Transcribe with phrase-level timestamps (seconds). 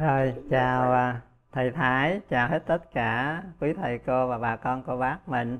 [0.00, 1.20] Rồi, chào à,
[1.52, 5.58] thầy Thái, chào hết tất cả quý thầy cô và bà con cô bác mình.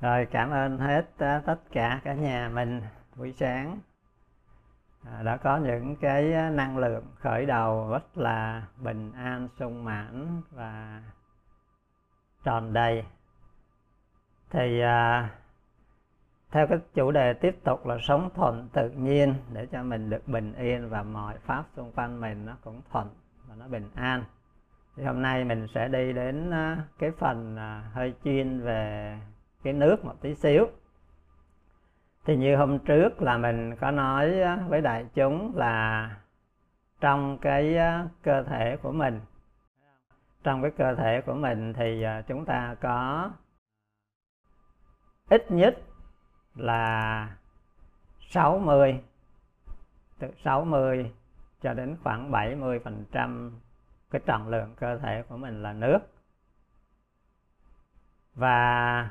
[0.00, 2.82] Rồi cảm ơn hết à, tất cả cả nhà mình
[3.16, 3.78] buổi sáng
[5.04, 10.42] à, đã có những cái năng lượng khởi đầu rất là bình an, sung mãn
[10.50, 11.02] và
[12.44, 13.04] tròn đầy.
[14.50, 14.80] Thì
[16.50, 20.28] theo cái chủ đề tiếp tục là sống thuận tự nhiên để cho mình được
[20.28, 23.08] bình yên và mọi pháp xung quanh mình nó cũng thuận
[23.58, 24.24] nó bình an.
[24.96, 29.18] Thì hôm nay mình sẽ đi đến ờ, cái phần ờ, hơi chuyên về
[29.62, 30.66] cái nước một tí xíu.
[32.24, 36.16] Thì như hôm trước là mình có nói ờ, với đại chúng là
[37.00, 37.76] trong cái
[38.22, 39.20] cơ thể của mình,
[40.42, 43.30] trong cái cơ thể của mình thì chúng ta có
[45.28, 45.78] ít nhất
[46.54, 47.28] là
[48.20, 49.00] 60
[50.18, 51.12] từ 60
[51.62, 53.50] cho đến khoảng 70%
[54.10, 55.98] cái trọng lượng cơ thể của mình là nước.
[58.34, 59.10] Và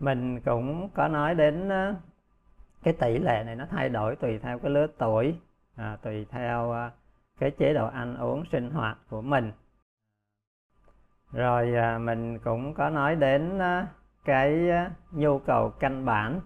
[0.00, 1.94] mình cũng có nói đến ờ,
[2.82, 5.38] cái tỷ lệ này nó thay đổi tùy theo cái lứa tuổi
[5.76, 6.90] à, tùy theo ờ,
[7.38, 9.52] cái chế độ ăn uống sinh hoạt của mình.
[11.32, 13.86] Rồi à, mình cũng có nói đến ờ,
[14.24, 14.68] cái
[15.12, 16.40] nhu cầu căn bản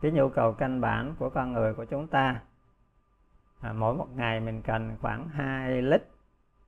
[0.00, 2.40] cái nhu cầu căn bản của con người của chúng ta
[3.60, 6.02] à, mỗi một ngày mình cần khoảng 2 lít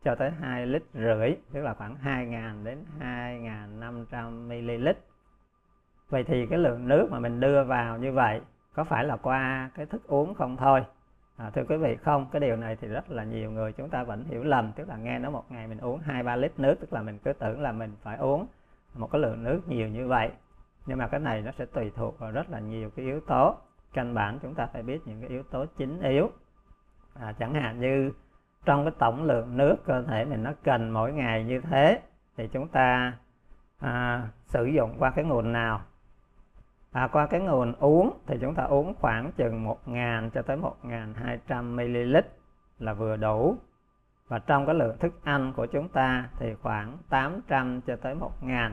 [0.04, 4.88] cho tới 2 lít rưỡi tức là khoảng 2.000 đến 2.500 ml.
[6.08, 8.40] Vậy thì cái lượng nước mà mình đưa vào như vậy
[8.74, 10.84] có phải là qua cái thức uống không thôi?
[11.36, 14.04] À, thưa quý vị không cái điều này thì rất là nhiều người chúng ta
[14.04, 16.74] vẫn hiểu lầm tức là nghe nó một ngày mình uống hai ba lít nước
[16.80, 18.46] tức là mình cứ tưởng là mình phải uống
[18.94, 20.30] một cái lượng nước nhiều như vậy.
[20.86, 23.56] Nhưng mà cái này nó sẽ tùy thuộc vào rất là nhiều cái yếu tố.
[23.92, 26.30] Căn bản chúng ta phải biết những cái yếu tố chính yếu
[27.14, 28.12] à, chẳng hạn như
[28.64, 32.00] trong cái tổng lượng nước cơ thể mình nó cần mỗi ngày như thế
[32.36, 33.12] thì chúng ta
[33.80, 35.80] à, sử dụng qua cái nguồn nào?
[36.92, 41.74] À, qua cái nguồn uống thì chúng ta uống khoảng chừng 1.000 cho tới 1.200
[41.74, 42.16] ml
[42.78, 43.56] là vừa đủ.
[44.28, 48.70] Và trong cái lượng thức ăn của chúng ta thì khoảng 800 cho tới 1.000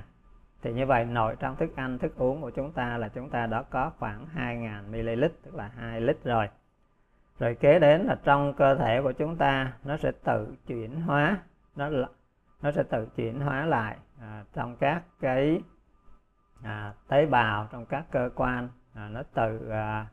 [0.61, 3.47] thì như vậy nội trong thức ăn thức uống của chúng ta là chúng ta
[3.47, 6.49] đã có khoảng 2.000 ml tức là 2 lít rồi
[7.39, 11.37] rồi kế đến là trong cơ thể của chúng ta nó sẽ tự chuyển hóa
[11.75, 11.89] nó
[12.61, 15.61] nó sẽ tự chuyển hóa lại à, trong các cái
[16.63, 20.05] à, tế bào trong các cơ quan à, nó tự à,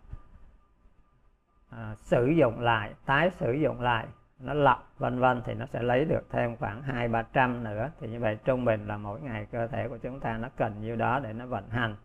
[1.70, 4.06] à, sử dụng lại tái sử dụng lại
[4.40, 7.90] nó lọc vân vân thì nó sẽ lấy được thêm khoảng hai ba trăm nữa.
[8.00, 10.80] Thì như vậy trung bình là mỗi ngày cơ thể của chúng ta nó cần
[10.80, 11.96] nhiêu đó để nó vận hành.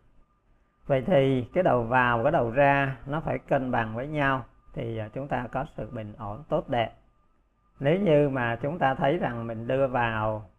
[0.86, 4.98] Vậy thì cái đầu vào cái đầu ra nó phải cân bằng với nhau thì
[4.98, 6.92] à, chúng ta có sự bình ổn tốt đẹp.
[7.80, 10.50] Nếu như mà chúng ta thấy rằng mình đưa vào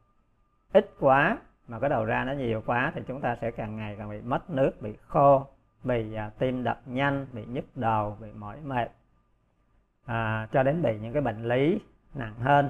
[0.73, 3.95] ít quá mà cái đầu ra nó nhiều quá thì chúng ta sẽ càng ngày
[3.97, 5.47] càng bị mất nước bị khô
[5.83, 8.91] bị à, tim đập nhanh bị nhức đầu bị mỏi mệt.
[10.05, 11.79] À, cho đến bị những cái bệnh lý
[12.13, 12.69] nặng hơn.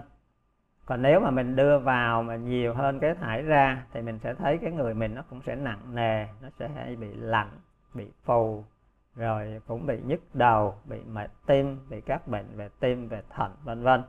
[0.85, 4.33] Còn nếu mà mình đưa vào mà nhiều hơn cái thải ra thì mình sẽ
[4.33, 7.49] thấy cái người mình nó cũng sẽ nặng nề nó sẽ hay bị lạnh
[7.93, 8.63] bị phù
[9.15, 13.51] rồi cũng bị nhức đầu, bị mệt tim, bị các bệnh về tim, về thận,
[13.63, 14.03] vân vân.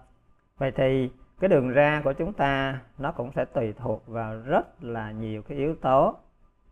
[0.58, 4.84] Vậy thì cái đường ra của chúng ta nó cũng sẽ tùy thuộc vào rất
[4.84, 6.18] là nhiều cái yếu tố.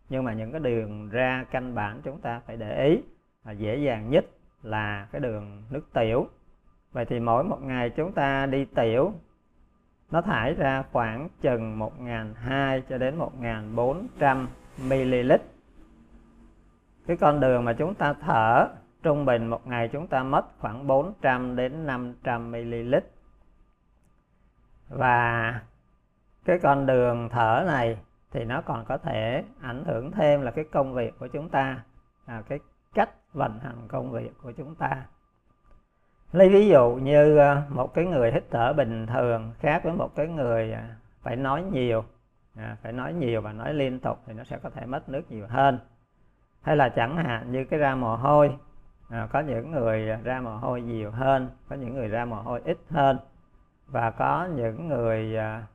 [0.08, 3.02] Nhưng mà những cái đường ra căn bản chúng ta phải để ý
[3.44, 4.24] và dễ dàng nhất
[4.62, 6.26] là cái đường nước tiểu.
[6.92, 9.12] Vậy thì mỗi một ngày chúng ta đi tiểu,
[10.10, 14.47] nó thải ra khoảng chừng 1.200 cho đến 1.400
[14.78, 15.32] ml
[17.10, 18.69] cái con đường mà chúng ta thở
[19.03, 22.94] trung bình một ngày chúng ta mất khoảng 400 đến 500 ml.
[24.88, 25.60] Và
[26.44, 27.98] cái con đường thở này
[28.31, 31.82] thì nó còn có thể ảnh hưởng thêm là cái công việc của chúng ta
[32.26, 32.59] là cái
[32.94, 35.06] cách vận hành công việc của chúng ta.
[36.33, 40.15] Lấy ví dụ như à, một cái người hít thở bình thường khác với một
[40.16, 42.04] cái người à, phải nói nhiều
[42.57, 45.30] à, phải nói nhiều và nói liên tục thì nó sẽ có thể mất nước
[45.30, 45.78] nhiều hơn
[46.62, 48.57] hay là chẳng hạn như cái ra mồ hôi.
[49.09, 52.60] À, có những người ra mồ hôi nhiều hơn có những người ra mồ hôi
[52.65, 53.18] ít hơn.
[53.86, 55.66] Và có những người à,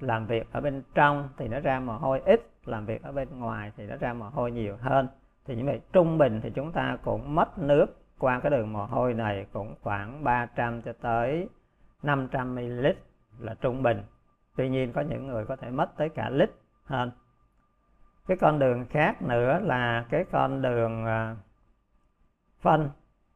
[0.00, 3.28] làm việc ở bên trong thì nó ra mồ hôi ít làm việc ở bên
[3.38, 5.08] ngoài thì nó ra mồ hôi nhiều hơn.
[5.46, 7.86] Thì như vậy trung bình thì chúng ta cũng mất nước
[8.18, 11.48] qua cái đường mồ hôi này cũng khoảng 300 cho tới
[12.02, 12.86] 500 ml
[13.38, 14.02] là trung bình.
[14.56, 16.50] Tuy nhiên có những người có thể mất tới cả lít
[16.84, 17.10] hơn
[18.28, 21.36] cái con đường khác nữa là cái con đường à,
[22.60, 22.90] phân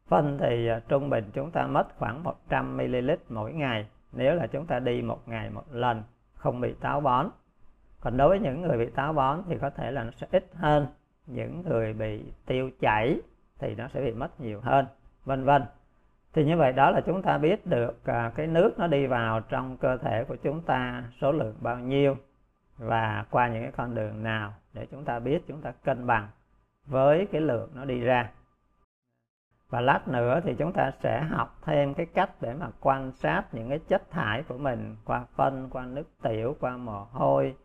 [0.08, 3.86] phân thì à, trung bình chúng ta mất khoảng 100 ml mỗi ngày.
[4.12, 6.02] Nếu là chúng ta đi một ngày một lần,
[6.34, 7.28] không bị táo bón.
[8.00, 10.46] Còn đối với những người bị táo bón thì có thể là nó sẽ ít
[10.54, 10.86] hơn.
[11.26, 13.20] Những người bị tiêu chảy
[13.58, 14.86] thì nó sẽ bị mất nhiều hơn,
[15.24, 15.62] vân vân.
[16.32, 19.40] Thì như vậy đó là chúng ta biết được à, cái nước nó đi vào
[19.40, 22.16] trong cơ thể của chúng ta số lượng bao nhiêu
[22.78, 26.28] và qua những cái con đường nào để chúng ta biết, chúng ta cân bằng
[26.86, 28.30] với cái lượng nó đi ra.
[29.68, 33.44] Và lát nữa thì chúng ta sẽ học thêm cái cách để mà quan sát
[33.52, 37.56] những cái chất thải của mình qua phân, qua nước tiểu, qua mồ hôi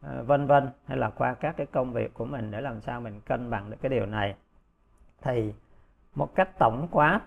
[0.00, 3.00] ờ, vân vân, hay là qua các cái công việc của mình để làm sao
[3.00, 4.34] mình cân bằng được cái điều này.
[5.22, 5.54] Thì
[6.14, 7.20] một cách tổng quát,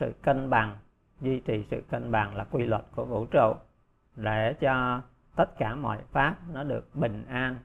[0.00, 0.76] sự cân bằng,
[1.20, 3.54] duy trì sự cân bằng là quy luật của vũ trụ
[4.16, 5.02] để cho
[5.36, 7.58] tất cả mọi pháp nó được bình an.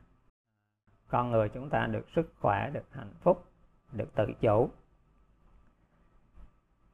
[1.07, 3.45] Con người chúng ta được sức khỏe được hạnh phúc
[3.91, 4.69] được tự chủ.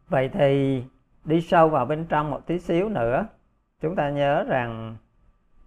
[0.08, 0.84] Vậy thì
[1.26, 3.28] đi sâu vào bên trong một tí xíu nữa
[3.82, 4.98] chúng ta nhớ rằng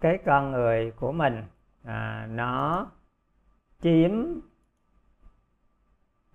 [0.00, 1.42] cái con người của mình
[1.84, 2.86] à, nó
[3.82, 4.10] chiếm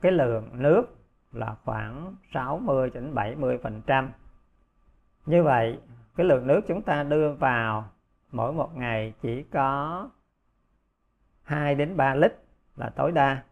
[0.01, 0.85] cái lượng nước
[1.31, 4.11] là khoảng 60 đến 70 phần trăm.
[5.25, 5.79] Như vậy
[6.15, 7.89] cái lượng nước chúng ta đưa vào
[8.31, 10.09] mỗi một ngày chỉ có
[11.43, 12.33] 2 đến 3 lít
[12.75, 13.43] là tối đa.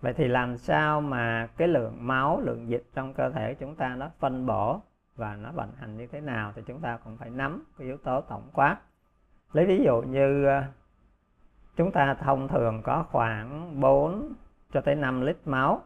[0.00, 3.96] Vậy thì làm sao mà cái lượng máu, lượng dịch trong cơ thể chúng ta
[3.96, 4.80] nó phân bổ
[5.16, 7.96] và nó vận hành như thế nào thì chúng ta cũng phải nắm cái yếu
[7.96, 8.76] tố tổng quát.
[9.52, 10.62] Lấy ví dụ như ờ,
[11.76, 14.32] chúng ta thông thường có khoảng 4
[14.72, 15.82] cho tới 5 lít máu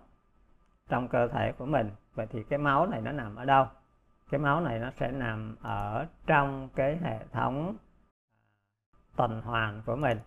[0.88, 1.90] trong cơ thể của mình.
[2.14, 3.66] Vậy thì cái máu này nó nằm ở đâu?
[4.30, 7.80] Cái máu này nó sẽ nằm ở trong cái hệ thống à,
[9.16, 10.18] tuần hoàn của mình.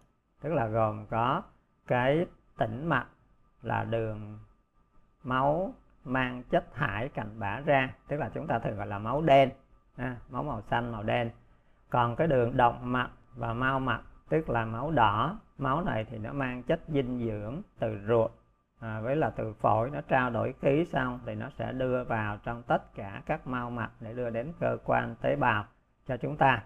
[0.42, 1.42] Tức là gồm có
[1.88, 2.26] cái
[2.58, 3.08] tĩnh mạch
[3.62, 4.40] là đường
[5.24, 7.94] máu mang chất thải cạnh bã ra.
[8.08, 9.50] Tức là chúng ta thường gọi là máu đen
[9.96, 11.32] à, máu màu xanh màu đen.
[11.90, 16.18] Còn cái đường động mạch và mau mạch tức là máu đỏ máu này thì
[16.18, 18.32] nó mang chất dinh dưỡng từ ruột
[18.82, 22.38] à, với là từ phổi nó trao đổi khí xong thì nó sẽ đưa vào
[22.44, 25.66] trong tất cả các mau mạch để đưa đến cơ quan tế bào
[26.08, 26.64] cho chúng ta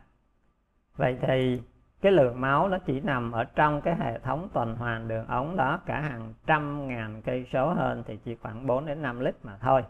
[0.98, 1.62] vậy thì
[2.02, 5.56] cái lượng máu nó chỉ nằm ở trong cái hệ thống tuần hoàn đường ống
[5.58, 9.36] đó cả hàng trăm ngàn cây số hơn thì chỉ khoảng 4 đến 5 lít
[9.44, 9.84] mà thôi.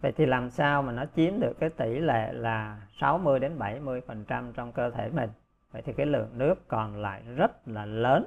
[0.00, 4.00] Vậy thì làm sao mà nó chiếm được cái tỷ lệ là 60 đến 70
[4.06, 5.30] phần trăm trong cơ thể mình?
[5.72, 8.26] Vậy thì cái lượng nước còn lại rất là lớn.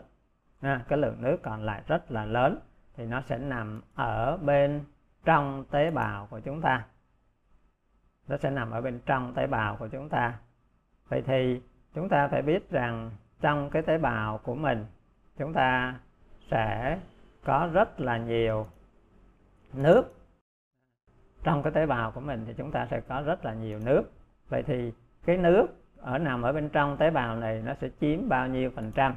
[0.61, 2.59] À, cái lượng nước còn lại rất là lớn
[2.97, 4.83] thì nó sẽ nằm ở bên
[5.25, 6.85] trong tế bào của chúng ta.
[8.27, 10.39] Nó sẽ nằm ở bên trong tế bào của chúng ta.
[11.09, 11.61] Vậy thì
[11.93, 13.11] chúng ta phải biết rằng
[13.41, 14.85] trong cái tế bào của mình,
[15.37, 15.99] chúng ta
[16.51, 16.99] sẽ
[17.45, 18.67] có rất là nhiều
[19.73, 20.13] nước
[21.43, 24.03] trong cái tế bào của mình thì chúng ta sẽ có rất là nhiều nước
[24.49, 24.93] vậy thì
[25.25, 25.67] cái nước
[25.97, 29.15] ở nằm ở bên trong tế bào này nó sẽ chiếm bao nhiêu phần trăm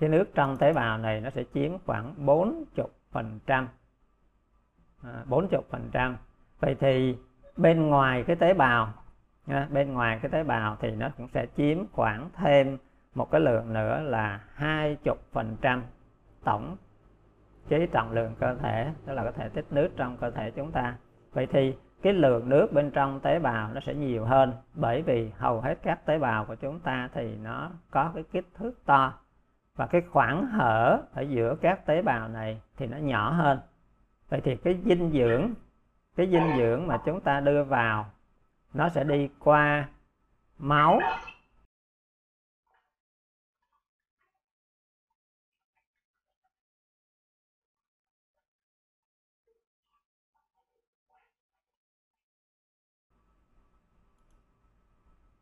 [0.00, 3.68] cái nước trong tế bào này nó sẽ chiếm khoảng 40 phần trăm.
[5.26, 6.16] 40 à, phần trăm.
[6.60, 7.16] Vậy thì
[7.56, 8.92] bên ngoài cái tế bào
[9.70, 12.78] bên ngoài cái tế bào thì nó cũng sẽ chiếm khoảng thêm
[13.14, 15.82] một cái lượng nữa là hai chục phần trăm
[16.44, 16.76] tổng
[17.68, 20.72] chế trọng lượng cơ thể tức là có thể tích nước trong cơ thể chúng
[20.72, 20.96] ta.
[21.32, 25.30] Vậy thì cái lượng nước bên trong tế bào nó sẽ nhiều hơn bởi vì
[25.36, 29.12] hầu hết các tế bào của chúng ta thì nó có cái kích thước to
[29.80, 33.60] và cái khoảng hở ở giữa các tế bào này thì nó nhỏ hơn.
[34.28, 35.54] Vậy thì cái dinh dưỡng,
[36.16, 38.10] cái dinh dưỡng mà chúng ta đưa vào,
[38.74, 39.88] nó sẽ đi qua
[40.58, 41.00] máu.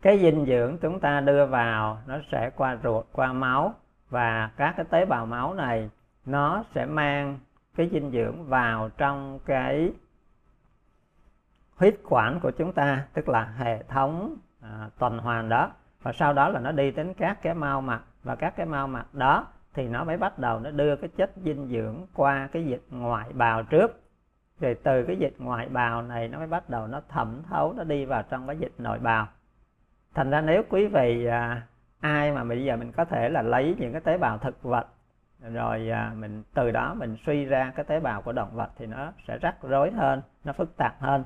[0.03, 3.75] Cái dinh dưỡng chúng ta đưa vào nó sẽ qua ruột, qua máu
[4.11, 5.91] và các cái tế bào máu này
[6.27, 7.39] nó sẽ mang
[7.77, 9.93] cái dinh dưỡng vào trong cái
[11.77, 15.71] huyết quản của chúng ta tức là hệ thống à, tuần hoàn đó.
[16.03, 18.89] Và sau đó là nó đi đến các cái mao mạch và các cái mao
[18.89, 22.67] mạch đó thì nó mới bắt đầu nó đưa cái chất dinh dưỡng qua cái
[22.67, 24.03] dịch ngoại bào trước.
[24.61, 27.85] Rồi từ cái dịch ngoại bào này nó mới bắt đầu nó thẩm thấu nó
[27.85, 29.27] đi vào trong cái dịch nội bào.
[30.15, 31.63] Thành ra nếu quý vị à,
[32.01, 34.87] ai mà bây giờ mình có thể là lấy những cái tế bào thực vật,
[35.53, 38.87] rồi à, mình từ đó mình suy ra cái tế bào của động vật thì
[38.87, 41.25] nó sẽ rắc rối hơn, nó phức tạp hơn.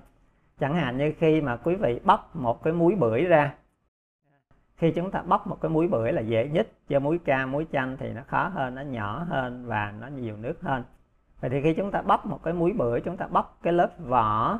[0.60, 3.54] Chẳng hạn như khi mà quý vị bóc một cái muối bưởi ra,
[4.76, 7.66] khi chúng ta bóc một cái muối bưởi là dễ nhất cho muối ca muối
[7.72, 10.84] chanh thì nó khó hơn, nó nhỏ hơn và nó nhiều nước hơn.
[11.40, 13.90] Vậy thì khi chúng ta bóc một cái muối bưởi, chúng ta bóc cái lớp
[13.98, 14.58] vỏ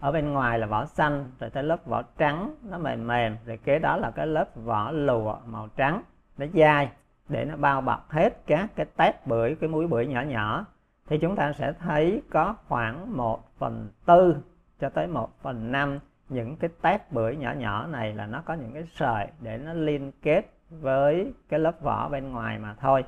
[0.00, 3.36] ở bên ngoài là vỏ xanh, rồi tới lớp vỏ trắng, nó mềm mềm.
[3.46, 6.02] Rồi kế đó là cái lớp vỏ lụa màu trắng.
[6.38, 6.90] Nó dai,
[7.28, 10.66] để nó bao bọc hết các cái tép bưởi, cái muối bưởi nhỏ nhỏ.
[11.06, 14.36] Thì chúng ta sẽ thấy có khoảng 1 phần tư
[14.80, 18.54] cho tới 1 phần năm những cái tép bưởi nhỏ nhỏ này là nó có
[18.54, 23.04] những cái sợi để nó liên kết với cái lớp vỏ bên ngoài mà thôi.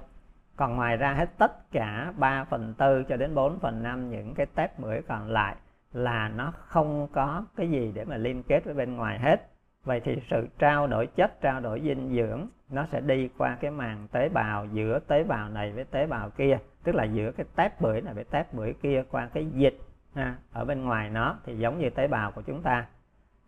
[0.57, 4.35] Còn ngoài ra hết tất cả 3 phần tư cho đến 4 phần năm những
[4.35, 5.57] cái tép bưởi còn lại
[5.93, 9.49] là nó không có cái gì để mà liên kết với bên ngoài hết.
[9.85, 13.71] Vậy thì sự trao đổi chất trao đổi dinh dưỡng nó sẽ đi qua cái
[13.71, 17.47] màng tế bào giữa tế bào này với tế bào kia tức là giữa cái
[17.57, 19.79] tép bưởi này với tép bưởi kia qua cái dịch
[20.15, 22.87] ha, ở bên ngoài nó thì giống như tế bào của chúng ta.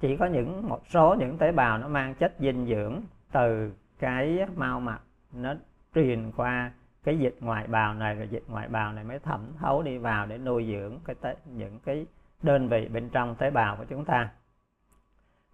[0.00, 3.00] Chỉ có những một số những tế bào nó mang chất dinh dưỡng
[3.32, 5.00] từ cái mao mạch
[5.32, 5.54] nó
[5.94, 6.72] truyền qua
[7.04, 10.26] cái dịch ngoại bào này rồi dịch ngoại bào này mới thẩm thấu đi vào
[10.26, 12.06] để nuôi dưỡng cái tế, những cái
[12.44, 14.30] đơn vị bên trong tế bào của chúng ta.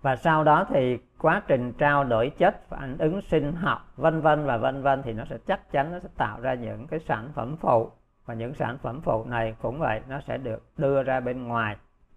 [0.03, 4.47] Và sau đó thì quá trình trao đổi chất phản ứng sinh học vân vân
[4.47, 7.29] và vân vân thì nó sẽ chắc chắn nó sẽ tạo ra những cái sản
[7.35, 7.91] phẩm phụ.
[8.25, 11.77] Và những sản phẩm phụ này cũng vậy nó sẽ được đưa ra bên ngoài.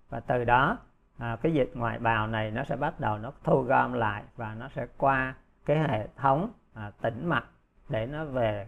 [0.10, 0.78] Và từ đó
[1.18, 4.56] à, cái dịch ngoại bào này nó sẽ bắt đầu nó thu gom lại và
[4.60, 5.34] nó sẽ qua
[5.66, 7.46] cái hệ thống à, tĩnh mạch
[7.90, 8.68] để nó về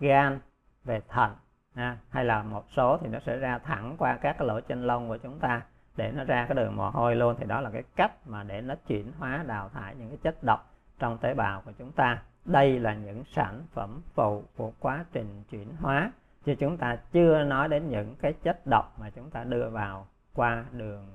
[0.00, 0.40] gan
[0.84, 1.34] về thận
[1.76, 1.96] ha.
[2.10, 5.08] hay là một số thì nó sẽ ra thẳng qua các cái lỗ chân lông
[5.08, 5.62] của chúng ta
[5.96, 7.36] để nó ra cái đường mồ hôi luôn.
[7.38, 10.42] Thì đó là cái cách mà để nó chuyển hóa đào thải những cái chất
[10.42, 12.22] độc trong tế bào của chúng ta.
[12.44, 16.12] Đây là những sản phẩm phụ của quá trình chuyển hóa,
[16.44, 20.06] chứ chúng ta chưa nói đến những cái chất độc mà chúng ta đưa vào
[20.34, 21.06] qua đường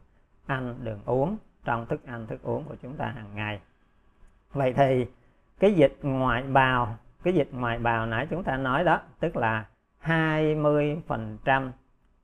[0.47, 3.59] ăn, đường uống, trong thức ăn, thức uống của chúng ta hàng ngày.
[4.53, 5.05] Vậy thì
[5.59, 9.65] cái dịch ngoại bào, cái dịch ngoại bào nãy chúng ta nói đó, tức là
[10.03, 11.71] 20%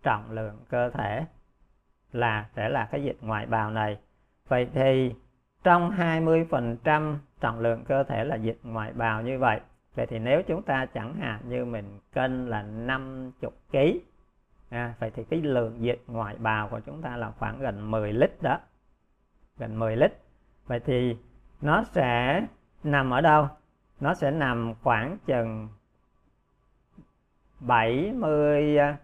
[0.04, 1.26] trọng lượng cơ thể
[2.12, 3.98] là sẽ là cái dịch ngoại bào này.
[4.48, 5.14] Vậy thì
[5.64, 9.60] trong 20% trọng lượng cơ thể là dịch ngoại bào như vậy.
[9.96, 13.78] Vậy thì nếu chúng ta chẳng hạn như mình cân là 50 kg
[14.70, 18.14] à, vậy thì cái lượng dịch ngoại bào của chúng ta là khoảng gần 10
[18.14, 18.60] lít đó.
[19.58, 20.12] Gần 10 lít.
[20.66, 21.18] Vậy thì
[21.62, 22.42] nó sẽ
[22.84, 23.48] nằm ở đâu?
[24.00, 25.70] Nó sẽ nằm khoảng chừng
[27.60, 28.98] 70 à,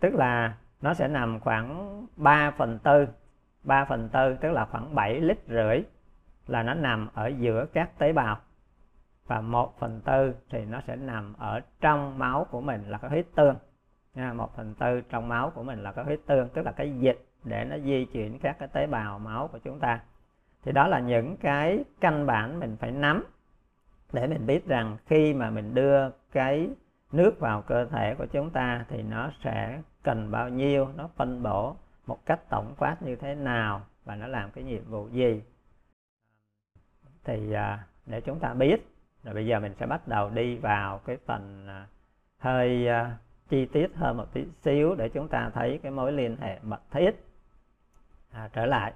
[0.00, 3.06] tức là nó sẽ nằm khoảng 3 phần tư
[3.64, 5.82] 3 phần tư tức là khoảng 7 lít rưỡi
[6.46, 8.38] là nó nằm ở giữa các tế bào.
[9.26, 13.10] Và 1 phần tư thì nó sẽ nằm ở trong máu của mình là cái
[13.10, 13.56] huyết tương.
[14.14, 16.98] Nha, 1 phần tư trong máu của mình là cái huyết tương tức là cái
[16.98, 20.00] dịch để nó di chuyển các cái tế bào máu của chúng ta.
[20.62, 23.24] Thì đó là những cái căn bản mình phải nắm
[24.12, 26.70] để mình biết rằng khi mà mình đưa cái
[27.14, 31.42] nước vào cơ thể của chúng ta thì nó sẽ cần bao nhiêu nó phân
[31.42, 35.42] bổ một cách tổng quát như thế nào và nó làm cái nhiệm vụ gì.
[37.24, 38.76] Thì à, để chúng ta biết
[39.24, 41.86] rồi bây giờ mình sẽ bắt đầu đi vào cái phần à,
[42.38, 43.16] hơi à,
[43.48, 46.80] chi tiết hơn một tí xíu để chúng ta thấy cái mối liên hệ mật
[46.90, 47.10] thiết.
[48.32, 48.92] À, trở lại.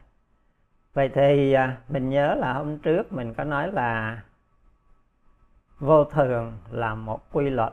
[0.92, 1.56] Vậy thì
[1.88, 4.22] mình nhớ là hôm trước mình có nói là
[5.78, 7.72] vô thường là một quy luật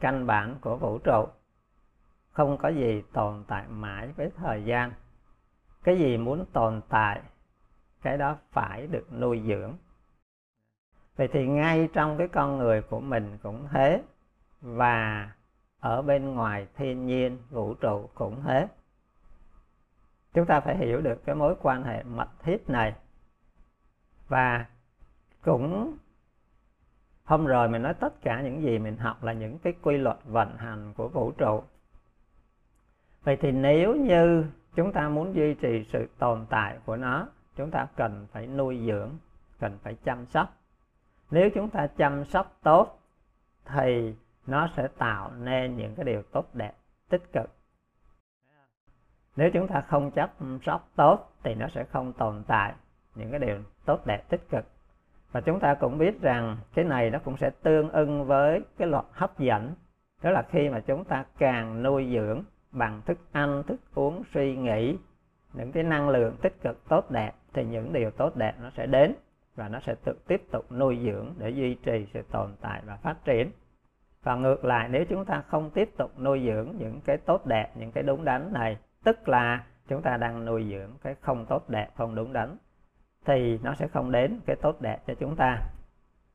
[0.00, 1.26] căn bản của vũ trụ.
[2.32, 4.92] Không có gì tồn tại mãi với thời gian.
[5.84, 7.20] Cái gì muốn tồn tại,
[8.02, 9.72] cái đó phải được nuôi dưỡng.
[11.16, 14.02] Vậy thì ngay trong cái con người của mình cũng thế,
[14.60, 15.30] và
[15.80, 18.68] ở bên ngoài thiên nhiên, vũ trụ cũng thế.
[20.34, 22.94] Chúng ta phải hiểu được cái mối quan hệ mật thiết này.
[24.28, 24.66] Và
[25.42, 25.96] cũng
[27.30, 30.16] hôm rồi mình nói tất cả những gì mình học là những cái quy luật
[30.24, 31.62] vận hành của vũ trụ.
[33.22, 34.44] Vậy thì nếu như
[34.74, 38.82] chúng ta muốn duy trì sự tồn tại của nó, chúng ta cần phải nuôi
[38.86, 39.10] dưỡng,
[39.58, 40.56] cần phải chăm sóc.
[41.30, 42.98] Nếu chúng ta chăm sóc tốt,
[43.64, 44.14] thì
[44.46, 46.72] nó sẽ tạo nên những cái điều tốt đẹp,
[47.08, 47.50] tích cực.
[49.36, 52.74] Nếu chúng ta không chăm sóc tốt, thì nó sẽ không tồn tại
[53.14, 54.64] những cái điều tốt đẹp, tích cực
[55.32, 58.88] và chúng ta cũng biết rằng cái này nó cũng sẽ tương ưng với cái
[58.88, 59.74] luật hấp dẫn.
[60.22, 64.56] Đó là khi mà chúng ta càng nuôi dưỡng bằng thức ăn, thức uống, suy
[64.56, 64.96] nghĩ,
[65.52, 68.86] những cái năng lượng tích cực tốt đẹp, thì những điều tốt đẹp nó sẽ
[68.86, 69.14] đến
[69.56, 72.96] và nó sẽ tự tiếp tục nuôi dưỡng để duy trì sự tồn tại và
[72.96, 73.50] phát triển.
[74.22, 77.70] Và ngược lại, nếu chúng ta không tiếp tục nuôi dưỡng những cái tốt đẹp,
[77.74, 81.68] những cái đúng đắn này, tức là chúng ta đang nuôi dưỡng cái không tốt
[81.68, 82.56] đẹp, không đúng đắn
[83.24, 85.58] thì nó sẽ không đến cái tốt đẹp cho chúng ta.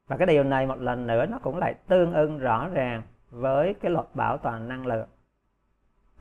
[0.08, 3.74] Và cái điều này một lần nữa nó cũng lại tương ưng rõ ràng với
[3.74, 5.08] cái luật bảo toàn năng lượng.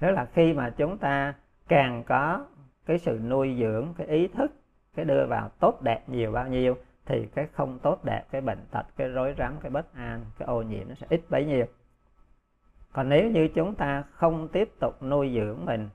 [0.01, 1.35] Tức là khi mà chúng ta
[1.69, 2.47] càng có
[2.87, 4.53] cái sự nuôi dưỡng, cái ý thức,
[4.95, 8.59] cái đưa vào tốt đẹp nhiều bao nhiêu thì cái không tốt đẹp, cái bệnh
[8.71, 11.67] tật, cái rối rắm, cái bất an, cái ô nhiễm nó sẽ ít bấy nhiêu.
[12.93, 15.89] Còn nếu như chúng ta không tiếp tục nuôi dưỡng mình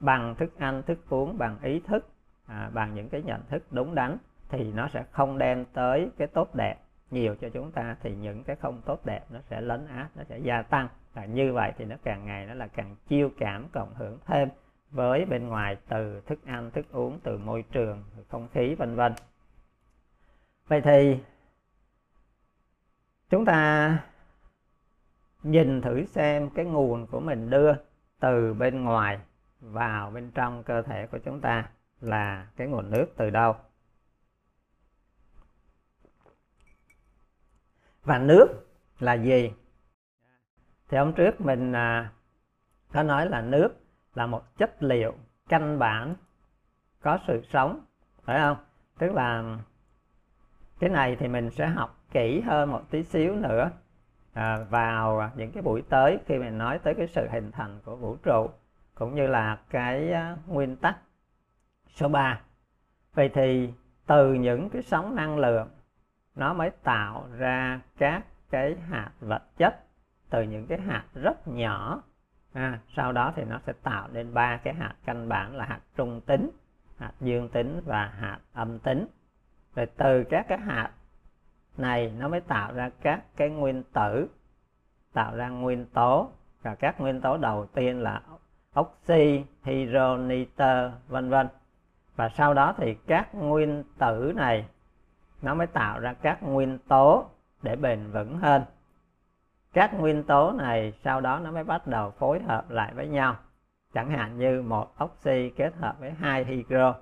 [0.00, 2.08] bằng thức ăn, thức uống, bằng ý thức
[2.46, 4.16] à, bằng những cái nhận thức đúng đắn
[4.48, 6.76] thì nó sẽ không đem tới cái tốt đẹp
[7.10, 10.24] nhiều cho chúng ta thì những cái không tốt đẹp nó sẽ lấn át nó
[10.24, 10.88] sẽ gia tăng.
[11.12, 14.48] Và như vậy thì nó càng ngày nó là càng chiêu cảm cộng hưởng thêm
[14.90, 18.94] với bên ngoài từ thức ăn thức uống từ môi trường từ không khí vân
[18.94, 19.12] vân.
[20.68, 21.18] Vậy thì
[23.30, 23.98] chúng ta
[25.42, 27.72] nhìn thử xem cái nguồn của mình đưa
[28.20, 29.18] từ bên ngoài
[29.60, 31.68] vào bên trong cơ thể của chúng ta
[32.04, 33.56] là cái nguồn nước từ đâu?
[38.04, 38.46] Và nước
[38.98, 39.52] là gì?
[40.88, 42.12] Thì hôm trước mình à,
[42.92, 43.68] có nói là nước
[44.14, 45.14] là một chất liệu
[45.48, 46.14] căn bản
[47.00, 47.80] có sự sống
[48.24, 48.56] phải không?
[48.98, 49.58] Tức là
[50.78, 53.70] cái này thì mình sẽ học kỹ hơn một tí xíu nữa
[54.32, 57.96] à, vào những cái buổi tới khi mình nói tới cái sự hình thành của
[57.96, 58.50] vũ trụ
[58.94, 60.98] cũng như là cái à, nguyên tắc
[61.94, 62.40] số 3
[63.14, 63.72] vậy thì
[64.06, 65.68] từ những cái sóng năng lượng
[66.34, 69.80] nó mới tạo ra các cái hạt vật chất
[70.30, 72.02] từ những cái hạt rất nhỏ.
[72.52, 75.80] À, sau đó thì nó sẽ tạo nên ba cái hạt căn bản là hạt
[75.96, 76.50] trung tính
[76.98, 79.06] hạt dương tính và hạt âm tính.
[79.74, 80.90] Rồi từ các cái hạt
[81.76, 84.28] này nó mới tạo ra các cái nguyên tử
[85.12, 86.30] tạo ra nguyên tố.
[86.62, 88.22] Và các nguyên tố đầu tiên là
[88.80, 91.48] oxy hydro nitơ vân vân
[92.16, 94.66] và sau đó thì các nguyên tử này
[95.42, 97.30] nó mới tạo ra các nguyên tố
[97.62, 98.62] để bền vững hơn.
[99.72, 103.36] Các nguyên tố này sau đó nó mới bắt đầu phối hợp lại với nhau.
[103.94, 106.94] Chẳng hạn như một oxy kết hợp với hai hydro,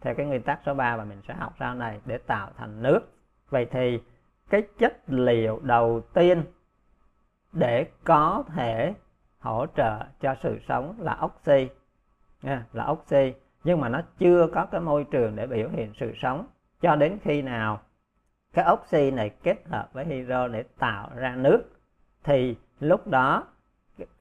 [0.00, 2.82] theo cái nguyên tắc số 3 mà mình sẽ học sau này, để tạo thành
[2.82, 3.00] nước.
[3.50, 4.00] Vậy thì
[4.50, 6.44] cái chất liệu đầu tiên
[7.52, 8.94] để có thể
[9.40, 11.68] hỗ trợ cho sự sống là oxy.
[12.72, 13.32] Là oxy
[13.68, 16.46] nhưng mà nó chưa có cái môi trường để biểu hiện sự sống
[16.80, 17.80] cho đến khi nào
[18.54, 21.62] cái oxy này kết hợp với hydro để tạo ra nước.
[22.24, 23.44] Thì lúc đó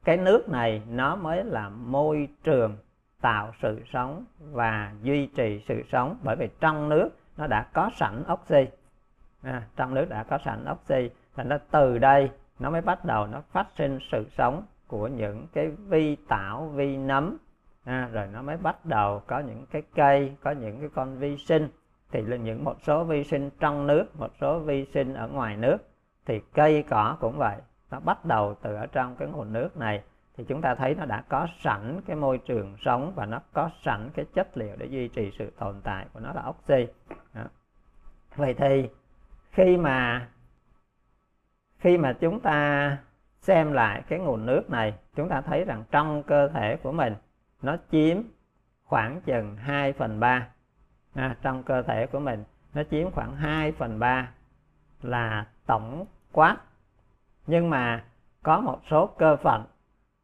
[0.03, 2.77] cái nước này nó mới là môi trường
[3.21, 6.17] tạo sự sống và duy trì sự sống.
[6.23, 8.65] Bởi vì trong nước nó đã có sẵn oxy.
[9.43, 12.29] À, trong nước đã có sẵn oxy và nó từ đây
[12.59, 16.97] nó mới bắt đầu nó phát sinh sự sống của những cái vi tảo vi
[16.97, 17.37] nấm
[17.87, 21.37] ha, rồi nó mới bắt đầu có những cái cây có những cái con vi
[21.37, 21.67] sinh.
[22.11, 25.57] Thì là những một số vi sinh trong nước một số vi sinh ở ngoài
[25.57, 25.77] nước.
[26.25, 27.57] Thì cây cỏ cũng vậy.
[27.91, 30.03] Nó bắt đầu từ ở trong cái nguồn nước này.
[30.37, 33.69] Thì chúng ta thấy nó đã có sẵn cái môi trường sống và nó có
[33.83, 36.87] sẵn cái chất liệu để duy trì sự tồn tại của nó là oxy.
[37.33, 37.43] Đó.
[38.35, 38.89] vậy thì
[39.51, 40.27] khi mà
[41.79, 42.97] khi mà chúng ta
[43.39, 47.13] xem lại cái nguồn nước này chúng ta thấy rằng trong cơ thể của mình
[47.61, 48.17] nó chiếm
[48.83, 50.47] khoảng chừng 2 phần 3
[51.13, 52.43] à, trong cơ thể của mình
[52.73, 54.31] nó chiếm khoảng 2 phần 3
[55.01, 56.57] là tổng quát.
[57.47, 58.05] Nhưng mà
[58.43, 59.65] có một số cơ phận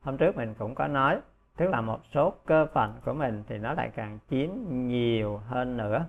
[0.01, 1.21] hôm trước mình cũng có nói
[1.57, 5.77] tức là một số cơ phận của mình thì nó lại càng chiếm nhiều hơn
[5.77, 6.05] nữa.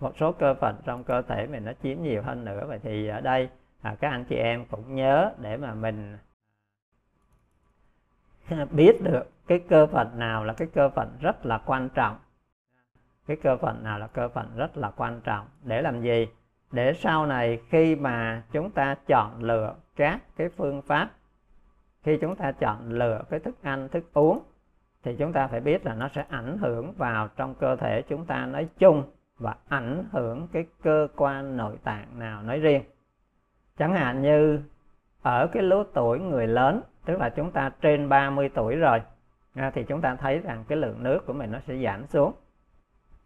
[0.00, 2.64] Một số cơ phận trong cơ thể mình nó chiếm nhiều hơn nữa.
[2.68, 3.48] Vậy thì ở đây
[3.82, 6.18] à, các anh chị em cũng nhớ để mà mình
[8.70, 12.16] biết được cái cơ phận nào là cái cơ phận rất là quan trọng.
[13.26, 15.46] Cái cơ phận nào là cơ phận rất là quan trọng.
[15.62, 16.26] Để làm gì?
[16.72, 21.10] Để sau này khi mà chúng ta chọn lựa các cái phương pháp,
[22.02, 24.42] khi chúng ta chọn lựa cái thức ăn, thức uống,
[25.02, 28.26] thì chúng ta phải biết là nó sẽ ảnh hưởng vào trong cơ thể chúng
[28.26, 29.04] ta nói chung
[29.38, 32.82] và ảnh hưởng cái cơ quan nội tạng nào nói riêng.
[33.78, 34.60] Chẳng hạn như
[35.24, 39.00] ở cái lứa tuổi người lớn tức là chúng ta trên 30 tuổi rồi
[39.54, 42.32] à, thì chúng ta thấy rằng cái lượng nước của mình nó sẽ giảm xuống.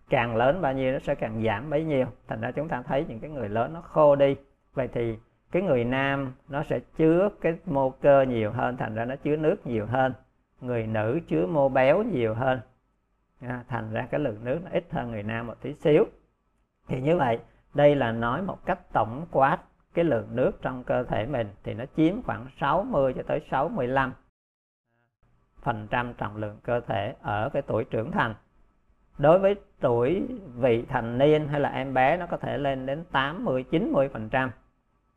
[0.08, 2.06] Càng lớn bao nhiêu nó sẽ càng giảm bấy nhiêu.
[2.28, 4.36] Thành ra chúng ta thấy những cái người lớn nó khô đi.
[4.74, 5.18] Vậy thì
[5.52, 9.36] cái người nam nó sẽ chứa cái mô cơ nhiều hơn thành ra nó chứa
[9.36, 10.12] nước nhiều hơn.
[10.60, 12.60] Người nữ chứa mô béo nhiều hơn.
[13.40, 16.04] À, thành ra cái lượng nước nó ít hơn người nam một tí xíu.
[16.88, 17.38] Thì như vậy
[17.74, 19.58] đây là nói một cách tổng quát
[19.98, 24.12] cái lượng nước trong cơ thể mình thì nó chiếm khoảng 60 cho tới 65
[25.62, 28.34] phần trăm trọng lượng cơ thể ở cái tuổi trưởng thành.
[29.18, 30.22] Đối với tuổi
[30.56, 34.28] vị thành niên hay là em bé, nó có thể lên đến 80 90 phần
[34.28, 34.50] trăm.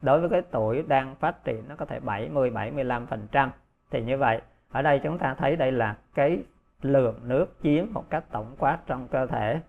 [0.01, 3.51] Đối với cái tuổi đang phát triển, nó có thể 70 75 phần trăm.
[3.91, 4.41] Thì như vậy,
[4.71, 6.43] ở đây chúng ta thấy đây là cái
[6.81, 9.59] lượng nước chiếm một cách tổng quát trong cơ thể.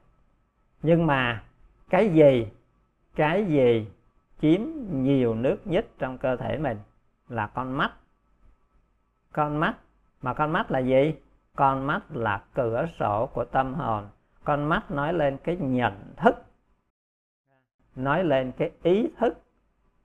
[0.82, 1.42] Nhưng mà
[1.90, 2.46] cái gì
[3.16, 3.86] cái gì
[4.42, 6.78] chiếm nhiều nước nhất trong cơ thể mình
[7.28, 7.92] là con mắt.
[9.32, 9.74] Con mắt,
[10.22, 11.14] mà con mắt là gì?
[11.56, 14.08] Con mắt là cửa sổ của tâm hồn.
[14.44, 16.34] Con mắt nói lên cái nhận thức,
[17.96, 19.42] nói lên cái ý thức,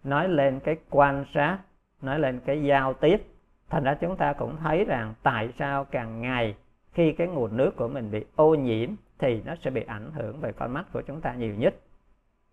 [0.04, 1.60] nói lên cái quan sát,
[2.02, 3.28] nói lên cái giao tiếp.
[3.70, 6.56] Thành ra chúng ta cũng thấy rằng tại sao càng ngày
[6.94, 10.40] khi cái nguồn nước của mình bị ô nhiễm thì nó sẽ bị ảnh hưởng
[10.40, 11.76] về con mắt của chúng ta nhiều nhất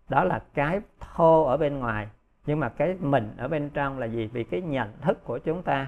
[0.09, 2.07] đó là cái thô ở bên ngoài.
[2.45, 4.27] Nhưng mà cái mình ở bên trong là gì?
[4.27, 5.87] Vì cái nhận thức của chúng ta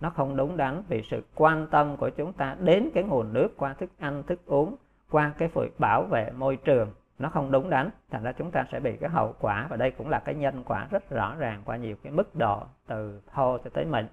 [0.00, 0.82] nó không đúng đắn.
[0.88, 4.40] Vì sự quan tâm của chúng ta đến cái nguồn nước qua thức ăn thức
[4.46, 4.76] uống
[5.10, 7.90] qua cái việc bảo vệ môi trường nó không đúng đắn.
[8.10, 10.62] Thành ra chúng ta sẽ bị cái hậu quả và đây cũng là cái nhân
[10.66, 14.06] quả rất rõ ràng qua nhiều cái mức độ từ thô cho tới mình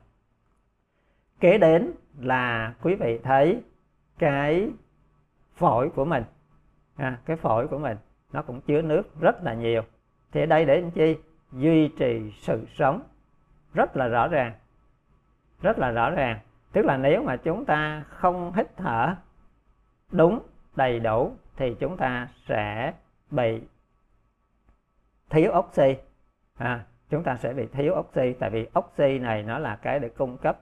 [1.40, 3.62] kế đến là quý vị thấy
[4.20, 4.72] cái
[5.56, 6.24] phổi của mình.
[6.96, 7.98] À, cái phổi của mình
[8.34, 9.82] nó cũng chứa nước rất là nhiều.
[10.32, 11.18] Thì ở đây để làm chi?
[11.52, 13.02] Duy trì sự sống.
[13.74, 14.54] Rất là rõ ràng.
[15.62, 16.40] Rất là rõ ràng.
[16.72, 19.16] Tức là nếu mà chúng ta không hít thở
[20.12, 20.40] đúng
[20.76, 22.94] đầy đủ thì chúng ta sẽ
[23.32, 23.62] bị
[25.30, 25.96] thiếu oxy.
[26.58, 28.34] À, chúng ta sẽ bị thiếu oxy.
[28.40, 30.60] Tại vì oxy này nó là cái để cung cấp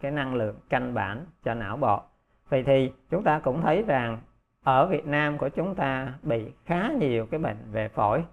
[0.00, 2.02] cái năng lượng căn bản cho não bộ.
[2.48, 4.18] Vậy thì chúng ta cũng thấy rằng
[4.64, 8.24] ở Việt Nam của chúng ta bị khá nhiều cái bệnh về phổi.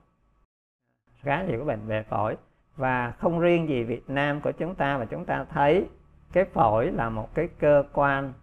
[1.22, 2.38] Khá nhiều cái bệnh về phổi.
[2.76, 5.88] Và không riêng gì Việt Nam của chúng ta, mà chúng ta thấy
[6.34, 8.34] cái phổi là một cái cơ quan,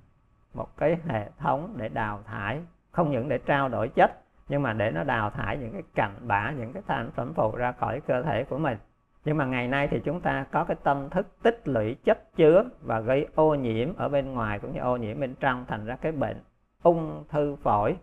[0.54, 2.60] một cái hệ thống để đào thải.
[2.90, 4.12] Không những để trao đổi chất,
[4.48, 7.56] nhưng mà để nó đào thải những cái cặn bã, những cái thành phẩm phụ
[7.56, 8.78] ra khỏi cơ thể của mình.
[9.24, 12.64] Nhưng mà ngày nay thì chúng ta có cái tâm thức tích lũy chất chứa
[12.82, 15.96] và gây ô nhiễm ở bên ngoài cũng như ô nhiễm bên trong thành ra
[15.96, 16.42] cái bệnh
[16.82, 17.96] ung thư phổi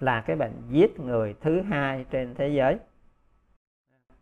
[0.00, 2.78] là cái bệnh giết người thứ hai trên thế giới.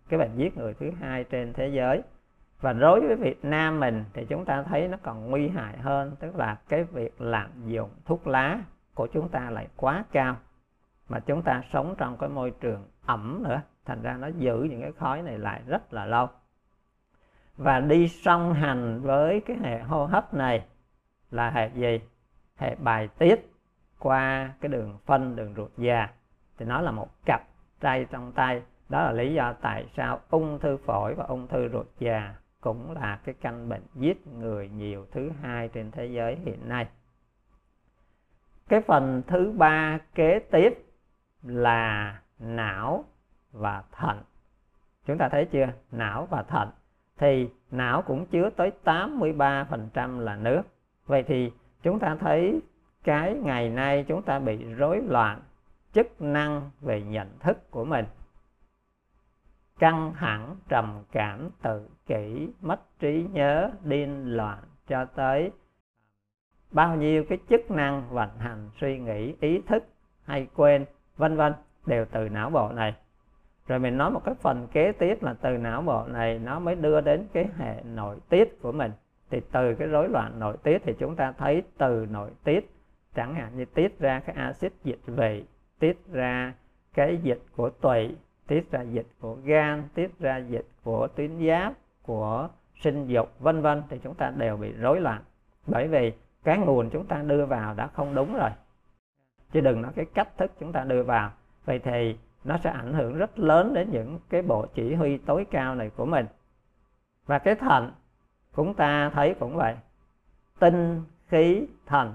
[0.08, 2.02] Cái bệnh giết người thứ hai trên thế giới.
[2.60, 6.16] Và đối với Việt Nam mình thì chúng ta thấy nó còn nguy hại hơn,
[6.20, 8.58] tức là cái việc lạm dụng thuốc lá
[8.94, 10.36] của chúng ta lại quá cao,
[11.08, 13.60] mà chúng ta sống trong cái môi trường ẩm nữa.
[13.84, 16.28] Thành ra nó giữ những cái khói này lại rất là lâu.
[17.56, 20.66] Và đi song hành với cái hệ hô hấp này
[21.30, 22.00] là hệ gì?
[22.56, 23.50] Hệ bài tiết
[23.98, 26.08] qua cái đường phân, đường ruột già,
[26.58, 27.42] thì nó là một cặp
[27.80, 28.62] tay trong tay.
[28.88, 32.92] Đó là lý do tại sao ung thư phổi và ung thư ruột già cũng
[32.92, 36.86] là cái căn bệnh giết người nhiều thứ hai trên thế giới hiện nay.
[38.68, 40.84] Cái phần thứ ba kế tiếp
[41.42, 43.04] là não
[43.52, 44.22] và thận.
[45.06, 45.66] Chúng ta thấy chưa?
[45.92, 46.70] Não và thận.
[47.16, 50.62] Thì não cũng chứa tới 83% là nước.
[51.06, 51.52] Vậy thì
[51.84, 52.60] chúng ta thấy
[53.04, 55.40] cái ngày nay chúng ta bị rối loạn
[55.92, 58.04] chức năng về nhận thức của mình.
[59.78, 65.50] Căng thẳng, trầm cảm, tự kỷ, mất trí nhớ, điên loạn cho tới
[66.70, 69.84] bao nhiêu cái chức năng vận hành, suy nghĩ, ý thức
[70.24, 70.84] hay quên,
[71.16, 71.52] vân vân,
[71.86, 72.94] đều từ não bộ này.
[73.66, 76.74] Rồi mình nói một cái phần kế tiếp là từ não bộ này nó mới
[76.74, 78.92] đưa đến cái hệ nội tiết của mình
[79.34, 82.70] thì từ cái rối loạn nội tiết thì chúng ta thấy từ nội tiết,
[83.14, 85.44] chẳng hạn như tiết ra cái axit dịch vị
[85.78, 86.52] tiết ra
[86.94, 88.16] cái dịch của tụy,
[88.46, 92.48] tiết ra dịch của gan, tiết ra dịch của tuyến giáp, của
[92.80, 95.22] sinh dục, vân vân, thì chúng ta đều bị rối loạn.
[95.66, 96.12] Bởi vì
[96.44, 98.50] cái nguồn chúng ta đưa vào đã không đúng rồi.
[99.52, 101.30] Chứ đừng nói cái cách thức chúng ta đưa vào.
[101.64, 105.46] Vậy thì nó sẽ ảnh hưởng rất lớn đến những cái bộ chỉ huy tối
[105.50, 106.26] cao này của mình.
[107.26, 107.90] Và cái thận
[108.56, 109.76] chúng ta thấy cũng vậy.
[110.58, 112.14] Tinh khí thần.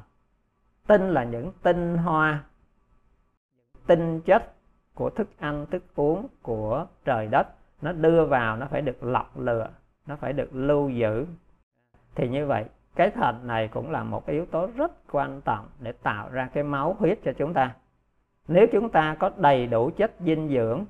[0.88, 2.44] Tinh là những tinh hoa.
[3.88, 4.54] Tinh chất
[4.94, 7.48] của thức ăn, thức uống của trời đất.
[7.82, 9.70] Nó đưa vào, nó phải được lọc lựa
[10.10, 11.26] nó phải được lưu giữ.
[12.16, 15.92] Thì như vậy, cái thận này cũng là một yếu tố rất quan trọng để
[15.92, 17.76] tạo ra cái máu huyết cho chúng ta.
[18.48, 20.86] Nếu chúng ta có đầy đủ chất dinh dưỡng,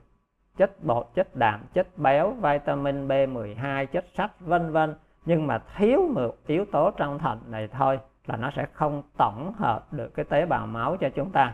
[0.58, 6.08] chất bột, chất đạm, chất béo, vitamin B12 chất sắt, vân vân nhưng mà thiếu
[6.16, 10.26] một yếu tố trong thận này thôi là nó sẽ không tổng hợp được cái
[10.30, 11.54] tế bào máu cho chúng ta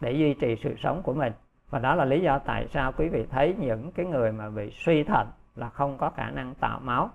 [0.00, 1.32] để duy trì sự sống của mình.
[1.70, 4.70] Và đó là lý do tại sao quý vị thấy những cái người mà bị
[4.70, 7.10] suy thận là không có khả năng tạo máu.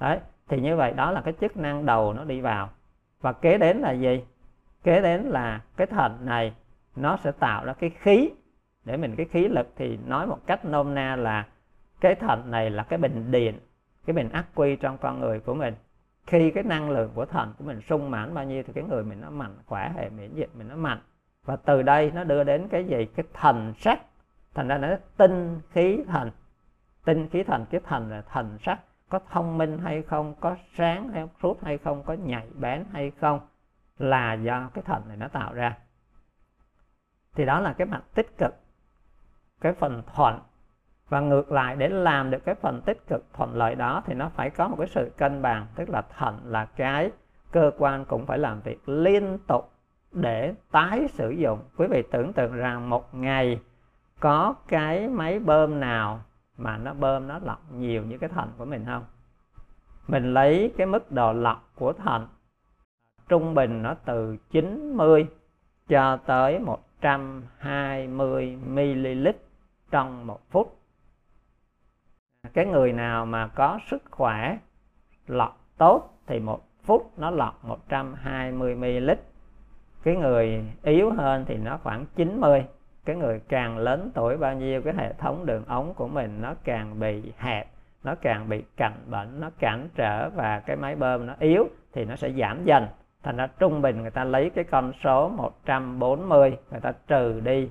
[0.00, 2.68] Đấy, thì như vậy đó là cái chức năng đầu nó đi vào.
[3.20, 4.24] Và kế đến là gì?
[4.82, 6.54] Kế đến là cái thận này
[6.96, 8.30] nó sẽ tạo ra cái khí.
[8.84, 11.46] Để mình cái khí lực thì nói một cách nôm na là
[12.00, 13.58] cái thận này là cái bình điện
[14.08, 15.74] cái bình ắc quy trong con người của mình.
[16.26, 19.04] Khi cái năng lượng của thần của mình sung mãn bao nhiêu thì cái người
[19.04, 20.98] mình nó mạnh, khỏe, hệ miễn dịch mình nó mạnh.
[21.44, 23.06] Và từ đây nó đưa đến cái gì?
[23.16, 24.00] Cái thần sắc.
[24.54, 26.30] Thành ra nó tinh khí thần.
[27.04, 28.80] Tinh khí thần, cái thần là thần sắc.
[29.08, 33.12] Có thông minh hay không, có sáng hay suốt hay không, có nhạy bén hay
[33.20, 33.40] không
[33.98, 35.76] là do cái thần này nó tạo ra.
[37.34, 38.54] Thì đó là cái mặt tích cực,
[39.60, 40.40] cái phần thuận
[41.08, 44.28] và ngược lại, để làm được cái phần tích cực thuận lợi đó, thì nó
[44.28, 47.10] phải có một cái sự cân bằng, tức là thận là cái
[47.52, 49.70] cơ quan cũng phải làm việc liên tục
[50.12, 51.58] để tái sử dụng.
[51.76, 53.60] Quý vị tưởng tượng rằng một ngày
[54.20, 56.20] có cái máy bơm nào
[56.56, 59.04] mà nó bơm nó lọc nhiều như cái thận của mình không?
[60.08, 62.26] Mình lấy cái mức độ lọc của thận
[63.28, 65.26] trung bình nó từ 90
[65.88, 69.28] cho tới 120 ml
[69.90, 70.77] trong một phút
[72.54, 74.58] cái người nào mà có sức khỏe
[75.26, 79.10] lọc tốt thì một phút nó lọc 120 ml.
[80.02, 82.64] Cái người yếu hơn thì nó khoảng 90
[83.08, 86.54] cái người càng lớn tuổi bao nhiêu, cái hệ thống đường ống của mình nó
[86.64, 87.68] càng bị hẹp,
[88.04, 92.04] nó càng bị cạnh bệnh, nó cản trở và cái máy bơm nó yếu thì
[92.04, 92.86] nó sẽ giảm dần.
[93.22, 97.70] Thành ra trung bình người ta lấy cái con số 140 người ta trừ đi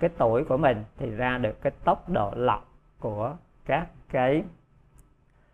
[0.00, 2.68] cái tuổi của mình thì ra được cái tốc độ lọc
[3.00, 3.34] của
[3.66, 4.42] các cái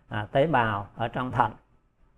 [0.08, 1.52] à, tế bào ở trong thận.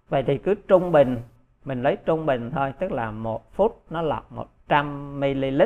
[0.08, 1.16] Vậy thì cứ trung bình
[1.64, 5.62] mình lấy trung bình thôi tức là một phút nó lọc 100 ml.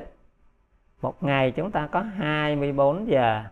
[1.02, 3.44] Một ngày chúng ta có 24 giờ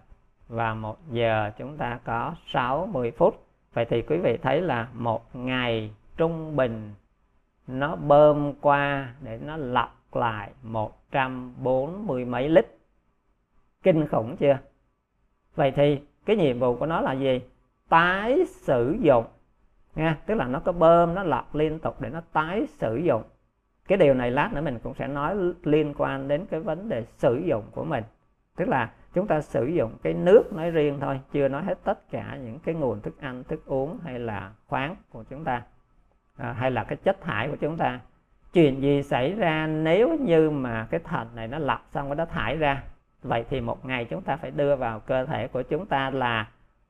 [0.48, 3.46] và một giờ chúng ta có 60 phút.
[3.74, 6.94] Vậy thì quý vị thấy là một ngày trung bình
[7.66, 12.66] nó bơm qua để nó lọc lại 140 mấy lít
[13.82, 14.58] kinh khủng chưa?
[15.54, 17.40] Vậy thì cái nhiệm vụ của nó là gì?
[17.88, 19.24] Tái sử dụng.
[19.94, 23.22] Nha tức là nó có bơm nó lọc liên tục để nó tái sử dụng.
[23.88, 27.04] Cái điều này lát nữa mình cũng sẽ nói liên quan đến cái vấn đề
[27.04, 28.04] sử dụng của mình.
[28.56, 32.10] Tức là chúng ta sử dụng cái nước nói riêng thôi chưa nói hết tất
[32.10, 35.62] cả những cái nguồn thức ăn thức uống hay là khoáng của chúng ta.
[36.36, 38.00] À, hay là cái chất thải của chúng ta.
[38.52, 42.24] Chuyện gì xảy ra nếu như mà cái thận này nó lọc xong rồi nó
[42.24, 42.82] thải ra?
[43.22, 46.48] Vậy thì một ngày chúng ta phải đưa vào cơ thể của chúng ta là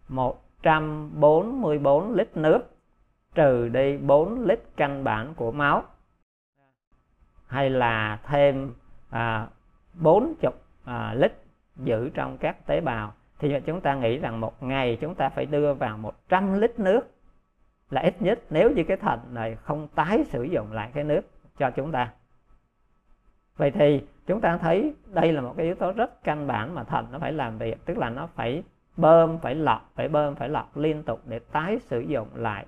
[0.08, 2.60] 144 lít nước
[3.34, 5.84] trừ đi 4 lít căn bản của máu
[7.46, 8.74] hay là thêm
[9.10, 9.48] à,
[9.94, 10.52] 40
[10.84, 11.32] à, lít
[11.76, 13.12] giữ trong các tế bào.
[13.38, 17.00] Thì chúng ta nghĩ rằng một ngày chúng ta phải đưa vào 100 lít nước
[17.90, 21.20] là ít nhất nếu như cái thận này không tái sử dụng lại cái nước
[21.58, 22.12] cho chúng ta.
[23.56, 26.84] Vậy thì chúng ta thấy đây là một cái yếu tố rất căn bản mà
[26.84, 28.62] thận nó phải làm việc, tức là nó phải
[28.96, 32.66] bơm, phải lọc, phải bơm, phải lọc liên tục để tái sử dụng lại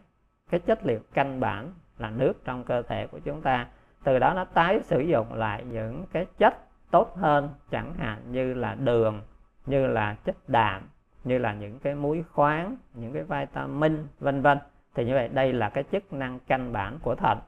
[0.50, 3.66] cái chất liệu căn bản là nước trong cơ thể của chúng ta.
[4.04, 6.54] Từ đó nó tái sử dụng lại những cái chất
[6.90, 9.20] tốt hơn, chẳng hạn như là đường,
[9.66, 10.82] như là chất đạm,
[11.24, 14.58] như là những cái muối khoáng, những cái vitamin, vân vân.
[14.94, 17.38] Thì như vậy đây là cái chức năng căn bản của thận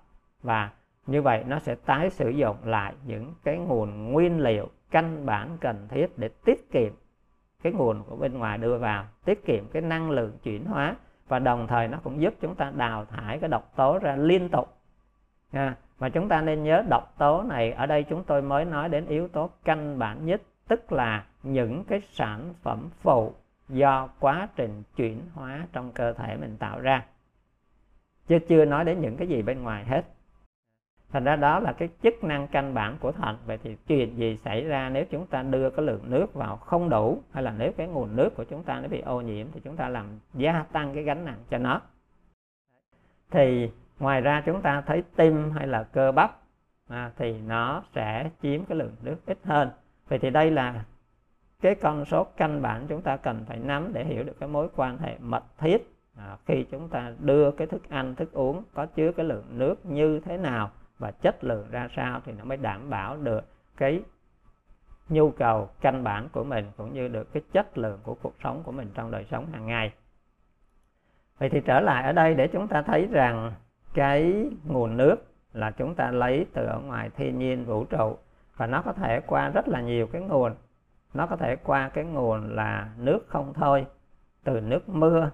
[0.43, 0.71] và
[1.07, 5.57] như vậy nó sẽ tái sử dụng lại những cái nguồn nguyên liệu căn bản
[5.61, 6.93] cần thiết để tiết kiệm
[7.63, 10.97] cái nguồn của bên ngoài đưa vào tiết kiệm cái năng lượng chuyển hóa
[11.29, 14.49] và đồng thời nó cũng giúp chúng ta đào thải cái độc tố ra liên
[14.49, 14.77] tục.
[15.53, 18.89] À, và chúng ta nên nhớ độc tố này ở đây chúng tôi mới nói
[18.89, 23.33] đến yếu tố căn bản nhất tức là những cái sản phẩm phụ
[23.69, 27.05] do quá trình chuyển hóa trong cơ thể mình tạo ra.
[28.27, 30.03] Chứ chưa nói đến những cái gì bên ngoài hết
[31.15, 34.37] thành ra đó là cái chức năng căn bản của thận vậy thì chuyện gì
[34.37, 37.73] xảy ra nếu chúng ta đưa cái lượng nước vào không đủ hay là nếu
[37.77, 40.65] cái nguồn nước của chúng ta nó bị ô nhiễm thì chúng ta làm gia
[40.73, 41.81] tăng cái gánh nặng cho nó?
[43.31, 46.39] Thì ngoài ra chúng ta thấy tim hay là cơ bắp
[46.89, 49.69] à, thì nó sẽ chiếm cái lượng nước ít hơn.
[50.09, 50.85] Vậy thì đây là
[51.61, 54.69] cái con số căn bản chúng ta cần phải nắm để hiểu được cái mối
[54.77, 55.79] quan hệ mật thiết
[56.17, 59.87] à, khi chúng ta đưa cái thức ăn thức uống có chứa cái lượng nước
[59.87, 63.45] như thế nào và chất lượng ra sao thì nó mới đảm bảo được
[63.77, 64.03] cái
[65.09, 68.63] nhu cầu căn bản của mình cũng như được cái chất lượng của cuộc sống
[68.63, 69.93] của mình trong đời sống hàng ngày.
[71.39, 73.53] Vậy thì trở lại ở đây để chúng ta thấy rằng
[73.95, 75.17] cái nguồn nước
[75.53, 78.17] là chúng ta lấy từ ở ngoài thiên nhiên vũ trụ
[78.57, 80.55] và nó có thể qua rất là nhiều cái nguồn.
[81.15, 83.87] Nó có thể qua cái nguồn là nước không thôi
[84.45, 85.31] từ nước mưa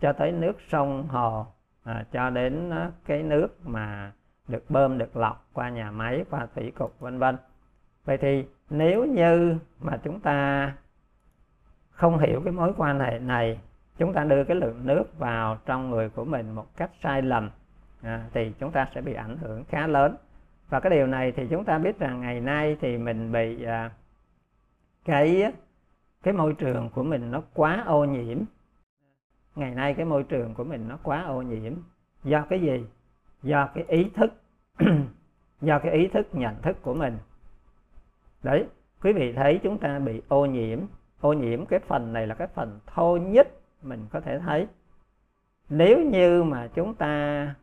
[0.00, 1.46] cho tới nước sông hồ
[1.84, 4.12] à, cho đến à, cái nước mà
[4.48, 7.36] được bơm được lọc qua nhà máy qua thủy cục vân vân.
[8.04, 10.72] Vậy thì nếu như mà chúng ta
[11.90, 13.60] không hiểu cái mối quan hệ này
[13.98, 17.50] chúng ta đưa cái lượng nước vào trong người của mình một cách sai lầm
[18.02, 20.16] à, thì chúng ta sẽ bị ảnh hưởng khá lớn.
[20.68, 23.90] Và cái điều này thì chúng ta biết rằng ngày nay thì mình bị à,
[25.04, 25.52] cái
[26.22, 28.38] cái môi trường của mình nó quá ô nhiễm.
[29.56, 31.72] Ngày nay cái môi trường của mình nó quá ô nhiễm.
[32.24, 32.84] Do cái gì?
[33.46, 34.32] Do cái ý thức,
[35.60, 37.18] do cái ý thức nhận thức của mình.
[38.42, 38.66] Đấy,
[39.02, 40.80] quý vị thấy chúng ta bị ô nhiễm.
[41.20, 43.48] Ô nhiễm cái phần này là cái phần thô nhất
[43.82, 44.66] mình có thể thấy.
[45.68, 47.54] Nếu như mà chúng ta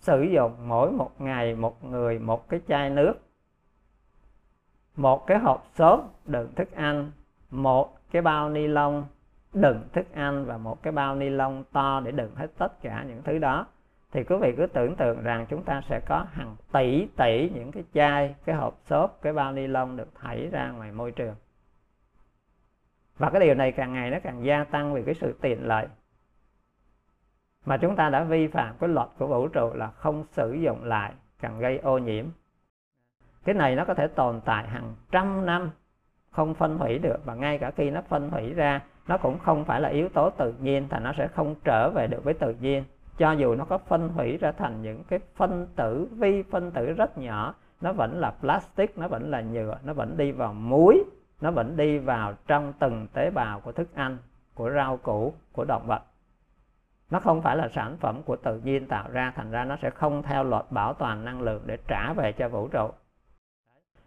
[0.00, 3.14] sử dụng mỗi một ngày một người một cái chai nước,
[4.96, 7.10] một cái hộp xốp đựng thức ăn,
[7.50, 9.04] một cái bao ni lông
[9.52, 13.04] đựng thức ăn và một cái bao ni lông to để đựng hết tất cả
[13.08, 13.66] những thứ đó
[14.12, 17.72] thì quý vị cứ tưởng tượng rằng chúng ta sẽ có hàng tỷ tỷ những
[17.72, 21.34] cái chai, cái hộp xốp, cái bao ni lông được thảy ra ngoài môi trường.
[23.18, 25.86] Và cái điều này càng ngày nó càng gia tăng vì cái sự tiện lợi.
[27.64, 30.84] Mà chúng ta đã vi phạm cái luật của vũ trụ là không sử dụng
[30.84, 32.26] lại, càng gây ô nhiễm.
[33.44, 35.70] Cái này nó có thể tồn tại hàng trăm năm,
[36.30, 37.24] không phân hủy được.
[37.24, 40.30] Và ngay cả khi nó phân hủy ra, nó cũng không phải là yếu tố
[40.30, 42.84] tự nhiên thì nó sẽ không trở về được với tự nhiên
[43.20, 46.92] cho dù nó có phân hủy ra thành những cái phân tử, vi phân tử
[46.92, 51.04] rất nhỏ, nó vẫn là plastic, nó vẫn là nhựa, nó vẫn đi vào muối,
[51.40, 54.18] nó vẫn đi vào trong từng tế bào của thức ăn,
[54.54, 56.02] của rau củ, của động vật.
[57.10, 59.90] Nó không phải là sản phẩm của tự nhiên tạo ra, thành ra nó sẽ
[59.90, 62.88] không theo luật bảo toàn năng lượng để trả về cho vũ trụ.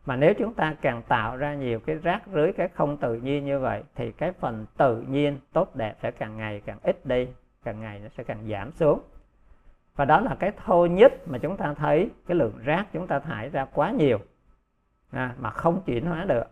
[0.06, 3.46] Mà nếu chúng ta càng tạo ra nhiều cái rác rưới, cái không tự nhiên
[3.46, 7.28] như vậy, thì cái phần tự nhiên tốt đẹp sẽ càng ngày càng ít đi
[7.64, 9.00] càng ngày nó sẽ càng giảm xuống.
[9.96, 13.20] Và đó là cái thô nhất mà chúng ta thấy cái lượng rác chúng ta
[13.20, 14.20] thải ra quá nhiều
[15.12, 16.44] à, mà không chuyển hóa được.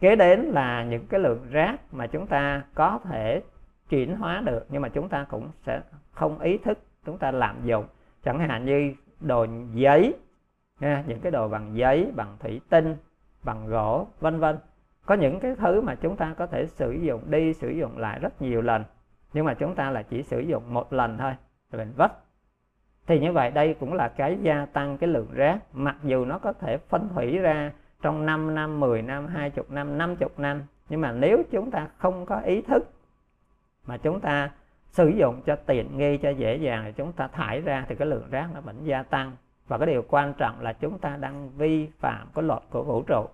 [0.00, 3.42] Kế đến là những cái lượng rác mà chúng ta có thể
[3.88, 5.80] chuyển hóa được nhưng mà chúng ta cũng sẽ
[6.12, 7.86] không ý thức chúng ta lạm dụng.
[8.22, 10.14] Chẳng hạn như đồ giấy
[10.80, 12.96] nha, những cái đồ bằng giấy bằng thủy tinh
[13.42, 14.58] bằng gỗ vân vân.
[15.06, 18.18] Có những cái thứ mà chúng ta có thể sử dụng đi sử dụng lại
[18.18, 18.84] rất nhiều lần
[19.34, 21.32] nhưng mà chúng ta là chỉ sử dụng một lần thôi
[21.72, 22.12] rồi mình vứt
[23.06, 26.38] thì như vậy đây cũng là cái gia tăng cái lượng rác mặc dù nó
[26.38, 30.62] có thể phân hủy ra trong 5 năm, 10 năm, 20 năm, 50 năm.
[30.88, 32.90] Nhưng mà nếu chúng ta không có ý thức
[33.86, 34.50] mà chúng ta
[34.88, 38.08] sử dụng cho tiện nghi cho dễ dàng thì chúng ta thải ra thì cái
[38.08, 39.32] lượng rác nó vẫn gia tăng.
[39.68, 43.02] Và cái điều quan trọng là chúng ta đang vi phạm cái luật của vũ
[43.02, 43.26] trụ.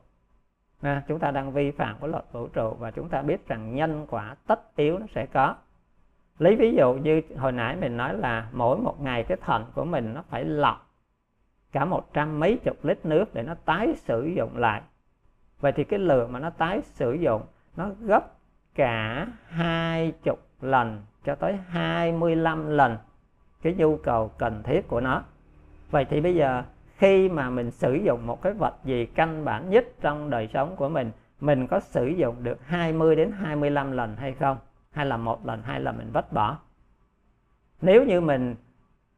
[0.80, 3.74] À, chúng ta đang vi phạm cái luật vũ trụ và chúng ta biết rằng
[3.74, 5.56] nhân quả tất yếu nó sẽ có
[6.40, 9.84] lấy ví dụ như hồi nãy mình nói là mỗi một ngày cái thận của
[9.84, 10.90] mình nó phải lọc
[11.72, 14.82] cả một trăm mấy chục lít nước để nó tái sử dụng lại.
[15.60, 17.42] Vậy thì cái lượng mà nó tái sử dụng
[17.76, 18.24] nó gấp
[18.74, 22.96] cả hai chục lần cho tới 25 lần
[23.62, 25.22] cái nhu cầu cần thiết của nó.
[25.90, 26.62] Vậy thì bây giờ
[26.96, 30.76] khi mà mình sử dụng một cái vật gì căn bản nhất trong đời sống
[30.76, 34.56] của mình mình có sử dụng được 20 đến 25 lần hay không?
[34.92, 36.58] Hay là một lần hay là mình vứt bỏ.
[37.80, 38.54] Nếu như mình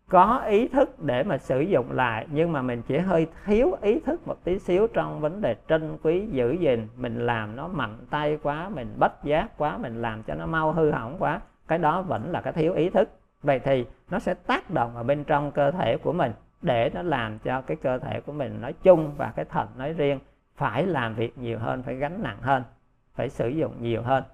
[0.09, 4.01] có ý thức để mà sử dụng lại, nhưng mà mình chỉ hơi thiếu ý
[4.01, 7.99] thức một tí xíu trong vấn đề trân quý, giữ gìn, mình làm nó mạnh
[8.11, 11.79] tay quá, mình bất giác quá, mình làm cho nó mau hư hỏng quá, cái
[11.79, 13.09] đó vẫn là cái thiếu ý thức.
[13.43, 16.33] Vậy thì nó sẽ tác động ở bên trong cơ thể của mình
[16.63, 19.93] để nó làm cho cái cơ thể của mình nói chung và cái thận nói
[19.93, 20.19] riêng
[20.57, 22.63] phải làm việc nhiều hơn, phải gánh nặng hơn,
[23.15, 24.25] phải sử dụng nhiều hơn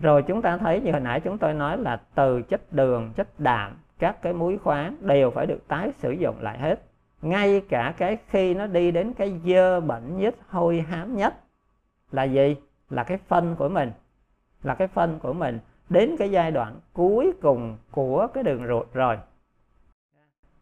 [0.00, 3.40] rồi chúng ta thấy như hồi nãy chúng tôi nói là từ chất đường, chất
[3.40, 6.82] đạm, các cái muối khoáng đều phải được tái sử dụng lại hết.
[7.22, 11.34] Ngay cả cái khi nó đi đến cái dơ bẩn nhất, hôi hám nhất,
[12.12, 12.56] là gì?
[12.90, 13.92] Là cái phân của mình.
[14.62, 15.58] Là cái phân của mình.
[15.88, 19.18] Đến cái giai đoạn cuối cùng của cái đường ruột rồi.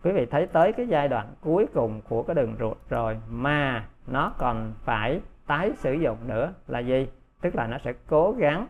[0.02, 3.86] Quý vị thấy tới cái giai đoạn cuối cùng của cái đường ruột rồi mà
[4.06, 7.08] nó còn phải tái sử dụng nữa là gì?
[7.40, 8.66] Tức là nó sẽ cố gắng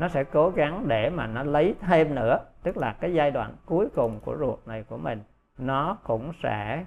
[0.00, 3.54] nó sẽ cố gắng để mà nó lấy thêm nữa, tức là cái giai đoạn
[3.66, 5.22] cuối cùng của ruột này của mình,
[5.58, 6.84] nó cũng sẽ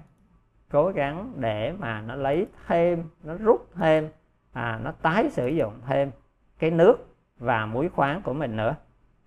[0.70, 4.08] cố gắng để mà nó lấy thêm, nó rút thêm
[4.52, 6.10] à nó tái sử dụng thêm
[6.58, 6.96] cái nước
[7.38, 8.74] và muối khoáng của mình nữa.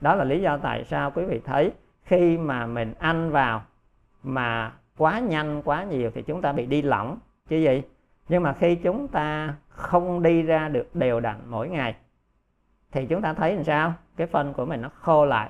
[0.01, 1.71] Đó là lý do tại sao quý vị thấy
[2.03, 3.61] khi mà mình ăn vào
[4.23, 7.17] mà quá nhanh, quá nhiều thì chúng ta bị đi lỏng,
[7.49, 7.81] chứ gì?
[8.29, 11.95] Nhưng mà khi chúng ta không đi ra được đều đặn mỗi ngày
[12.91, 13.93] thì chúng ta thấy làm sao?
[14.15, 15.49] Cái phân của mình nó khô lại,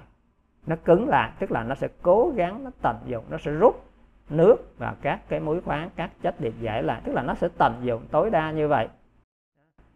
[0.65, 3.85] nó cứng lại, tức là nó sẽ cố gắng, nó tận dụng, nó sẽ rút
[4.29, 7.01] nước và các cái muối khoáng, các chất điện giải lại.
[7.05, 8.87] Tức là nó sẽ tận dụng tối đa như vậy.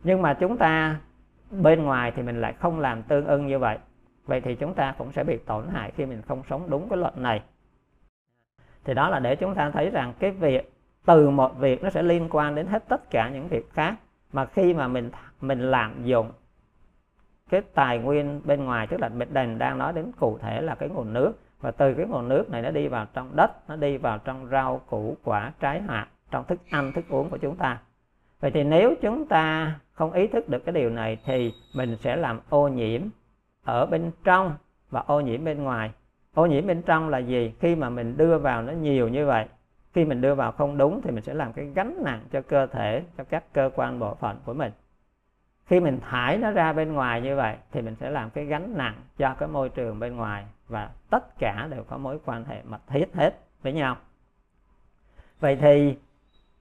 [0.03, 0.99] Nhưng mà chúng ta
[1.51, 3.77] bên ngoài thì mình lại không làm tương ưng như vậy.
[4.25, 6.97] Vậy thì chúng ta cũng sẽ bị tổn hại khi mình không sống đúng cái
[6.97, 7.41] luật này.
[8.83, 10.71] Thì đó là để chúng ta thấy rằng cái việc,
[11.05, 13.95] từ một việc nó sẽ liên quan đến hết tất cả những việc khác.
[14.33, 15.09] Mà khi mà mình
[15.41, 16.31] mình lạm dụng
[17.51, 20.89] cái tài nguyên bên ngoài, tức là đền đang nói đến cụ thể là cái
[20.89, 21.33] nguồn nước.
[21.59, 24.47] Và từ cái nguồn nước này nó đi vào trong đất, nó đi vào trong
[24.51, 27.79] rau, củ, quả, trái hạt, trong thức ăn, thức uống của chúng ta.
[28.39, 32.15] Vậy thì nếu chúng ta không ý thức được cái điều này thì mình sẽ
[32.15, 33.01] làm ô nhiễm
[33.63, 34.53] ở bên trong
[34.89, 35.91] và ô nhiễm bên ngoài.
[36.33, 37.53] Ô nhiễm bên trong là gì?
[37.59, 39.45] Khi mà mình đưa vào nó nhiều như vậy,
[39.93, 42.67] khi mình đưa vào không đúng thì mình sẽ làm cái gánh nặng cho cơ
[42.67, 44.71] thể, cho các cơ quan bộ phận của mình
[45.71, 48.77] khi mình thải nó ra bên ngoài như vậy, thì mình sẽ làm cái gánh
[48.77, 52.61] nặng cho cái môi trường bên ngoài và tất cả đều có mối quan hệ
[52.63, 53.97] mật thiết hết với nhau.
[55.39, 55.97] Vậy thì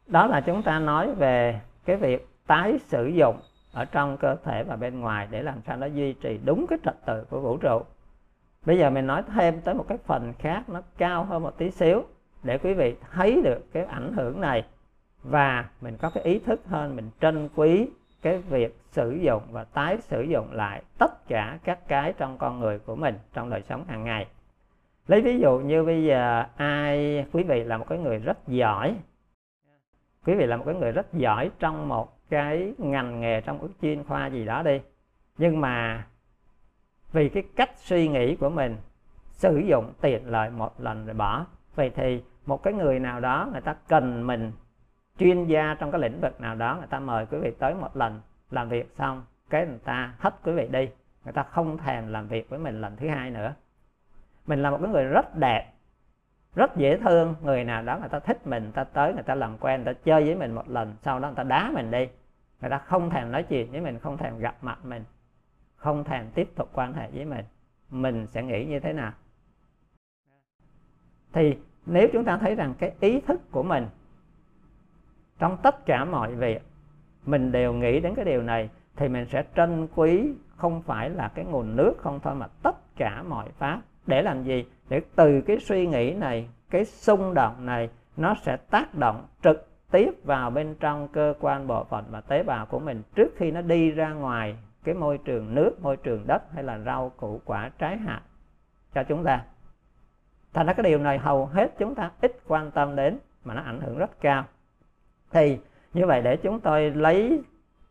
[0.07, 3.37] đó là chúng ta nói về cái việc tái sử dụng
[3.73, 6.79] ở trong cơ thể và bên ngoài để làm sao nó duy trì đúng cái
[6.85, 7.83] trật tự của vũ trụ.
[8.67, 11.71] Bây giờ mình nói thêm tới một cái phần khác nó cao hơn một tí
[11.71, 12.05] xíu
[12.43, 14.65] để quý vị thấy được cái ảnh hưởng này
[15.23, 17.89] và mình có cái ý thức hơn, mình trân quý
[18.23, 22.61] cái việc sử dụng và tái sử dụng lại tất cả các cái trong con
[22.61, 24.27] người của mình trong đời sống hàng ngày.
[25.07, 28.95] Lấy ví dụ như bây giờ ai, quý vị là một cái người rất giỏi,
[30.27, 33.71] quý vị là một cái người rất giỏi trong một cái ngành nghề trong ước
[33.83, 34.81] chuyên khoa gì đó đi,
[35.39, 36.07] nhưng mà
[37.13, 38.77] vì cái cách suy nghĩ của mình
[39.31, 43.49] sử dụng tiện lợi một lần rồi bỏ, vậy thì một cái người nào đó
[43.53, 44.53] người ta cần mình
[45.21, 47.97] chuyên gia trong cái lĩnh vực nào đó, người ta mời quý vị tới một
[47.97, 50.89] lần làm việc xong, cái người ta hết quý vị đi.
[51.25, 53.55] Người ta không thèm làm việc với mình lần thứ hai nữa.
[54.47, 55.73] Mình là một cái người rất đẹp,
[56.55, 57.35] rất dễ thương.
[57.43, 59.95] Người nào đó người ta thích mình, người ta tới, người ta làm quen, người
[59.95, 62.09] ta chơi với mình một lần, sau đó người ta đá mình đi.
[62.61, 65.05] Người ta không thèm nói chuyện với mình, không thèm gặp mặt mình,
[65.77, 67.45] không thèm tiếp tục quan hệ với mình.
[67.91, 69.13] Mình sẽ nghĩ như thế nào?
[71.33, 73.87] Thì nếu chúng ta thấy rằng cái ý thức của mình
[75.41, 76.63] trong tất cả mọi việc,
[77.27, 81.29] mình đều nghĩ đến cái điều này, thì mình sẽ trân quý không phải là
[81.35, 83.81] cái nguồn nước không thôi, mà tất cả mọi pháp.
[84.07, 84.65] Để làm gì?
[84.89, 89.69] Để từ cái suy nghĩ này, cái xung động này, nó sẽ tác động trực
[89.91, 93.51] tiếp vào bên trong cơ quan bộ phận và tế bào của mình trước khi
[93.51, 97.41] nó đi ra ngoài cái môi trường nước, môi trường đất hay là rau củ
[97.45, 98.21] quả trái hạt.
[98.95, 99.45] Cho chúng ta.
[100.53, 103.63] Thành ra cái điều này hầu hết chúng ta ít quan tâm đến, mà nó
[103.63, 104.45] ảnh hưởng rất cao
[105.33, 105.59] thì
[105.93, 107.43] như vậy để chúng tôi lấy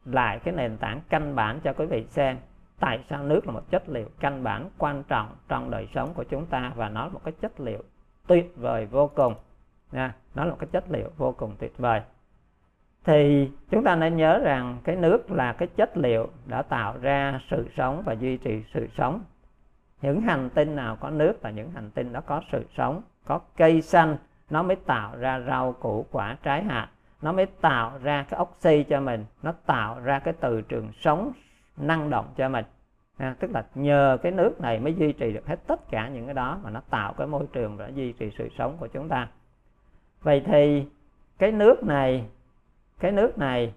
[0.06, 2.38] lại cái nền tảng căn bản cho quý vị xem,
[2.80, 6.24] tại sao nước là một chất liệu căn bản quan trọng trong đời sống của
[6.24, 7.84] chúng ta và nó là một cái chất liệu
[8.28, 9.36] tuyệt vời vô cùng
[9.92, 12.02] nha, nó là một cái chất liệu vô cùng tuyệt vời.
[13.04, 17.40] Thì chúng ta nên nhớ rằng cái nước là cái chất liệu đã tạo ra
[17.50, 19.24] sự sống và duy trì sự sống.
[20.02, 23.40] Những hành tinh nào có nước là những hành tinh đó có sự sống, có
[23.58, 24.18] cây xanh,
[24.50, 26.90] nó mới tạo ra rau củ quả trái hạt
[27.22, 29.26] nó mới tạo ra cái oxy cho mình.
[29.44, 31.32] Nó tạo ra cái từ trường sống
[31.78, 32.66] năng động cho mình.
[33.18, 36.26] À, tức là nhờ cái nước này mới duy trì được hết tất cả những
[36.26, 39.10] cái đó mà nó tạo cái môi trường và duy trì sự sống của chúng
[39.10, 39.28] ta.
[40.22, 40.86] Vậy thì
[41.38, 42.26] cái nước này
[43.00, 43.74] cái nước này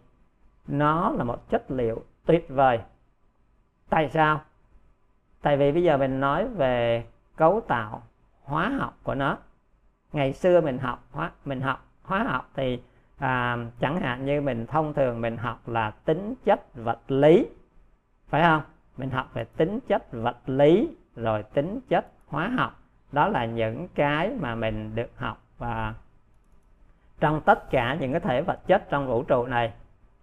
[0.67, 2.81] nó là một chất liệu tuyệt vời.
[3.89, 4.41] Tại sao?
[5.43, 7.05] Tại vì bây giờ mình nói về
[7.37, 8.03] cấu tạo
[8.43, 9.39] hóa học của nó.
[10.13, 12.83] Ngày xưa mình học hóa mình học hóa học thì
[13.23, 17.47] à, chẳng hạn như mình thông thường mình học là tính chất vật lý
[18.29, 18.63] phải không?
[18.97, 22.79] Mình học về tính chất vật lý rồi tính chất hóa học.
[23.13, 25.95] Đó là những cái mà mình được học và
[27.21, 29.73] trong tất cả những cái thể vật chất trong vũ trụ này.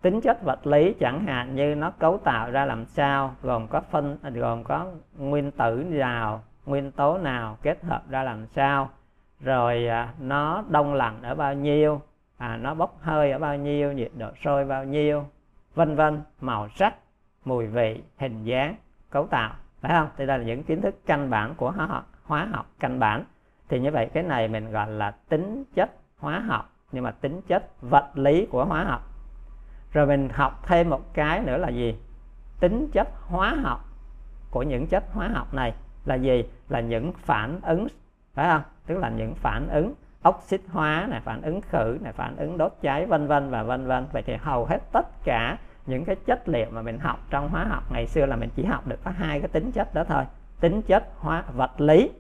[0.02, 3.82] Tính chất vật lý chẳng hạn như nó cấu tạo ra làm sao gồm có
[3.82, 4.86] phân gồm có
[5.18, 8.90] nguyên tử nào nguyên tố nào kết hợp ra làm sao
[9.40, 12.02] rồi à, nó đông lạnh ở bao nhiêu
[12.40, 15.24] à, nó bốc hơi ở bao nhiêu nhiệt độ sôi bao nhiêu
[15.76, 16.96] vân vân màu sắc
[17.46, 18.76] mùi vị hình dáng
[19.10, 20.08] cấu tạo phải không?
[20.18, 23.24] Thì đây là những kiến thức căn bản của hóa học hóa học căn bản.
[23.70, 27.42] Thì như vậy cái này mình gọi là tính chất hóa học nhưng mà tính
[27.48, 29.02] chất vật lý của hóa học.
[29.94, 31.96] Rồi mình học thêm một cái nữa là gì?
[32.60, 33.86] Tính chất hóa học
[34.52, 35.74] của những chất hóa học này
[36.06, 36.44] là gì?
[36.70, 37.88] Là những phản ứng
[38.34, 38.62] phải không?
[38.86, 39.94] Tức là những phản ứng
[40.28, 43.88] oxit hóa này phản ứng khử này phản ứng đốt cháy, vân vân và vân
[43.88, 44.08] vân.
[44.12, 47.64] Vậy thì hầu hết tất cả những cái chất liệu mà mình học trong hóa
[47.64, 50.24] học, ngày xưa là mình chỉ học được có hai cái tính chất đó thôi.
[50.60, 52.12] Tính chất hóa, vật lý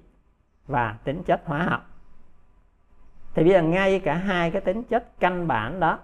[0.67, 1.85] và tính chất hóa học.
[3.33, 5.99] Thì bây giờ ngay cả hai cái tính chất căn bản đó,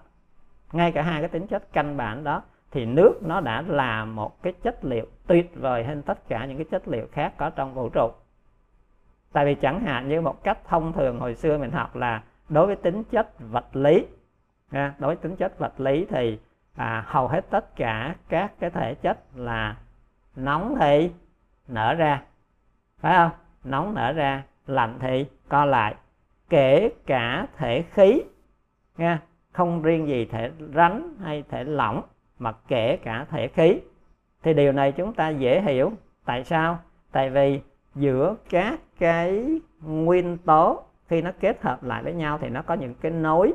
[0.72, 4.42] ngay cả hai cái tính chất căn bản đó, thì nước nó đã là một
[4.42, 7.74] cái chất liệu tuyệt vời hơn tất cả những cái chất liệu khác có trong
[7.74, 8.10] vũ trụ
[9.36, 12.66] tại vì chẳng hạn như một cách thông thường hồi xưa mình học là đối
[12.66, 14.06] với tính chất vật lý
[14.72, 16.38] đối với tính chất vật lý thì
[16.76, 19.76] à, hầu hết tất cả các cái thể chất là
[20.36, 21.10] nóng thì
[21.68, 22.22] nở ra
[23.00, 23.30] phải không?
[23.64, 25.94] Nóng nở ra lạnh thì co lại
[26.48, 28.22] kể cả thể khí
[28.96, 29.18] nha
[29.52, 32.02] không riêng gì thể rắn hay thể lỏng
[32.38, 33.80] mà kể cả thể khí.
[34.42, 35.92] Thì điều này chúng ta dễ hiểu.
[36.24, 36.78] Tại sao?
[37.12, 37.60] Tại vì
[37.96, 42.74] giữa các cái nguyên tố, khi nó kết hợp lại với nhau thì nó có
[42.74, 43.52] những cái nối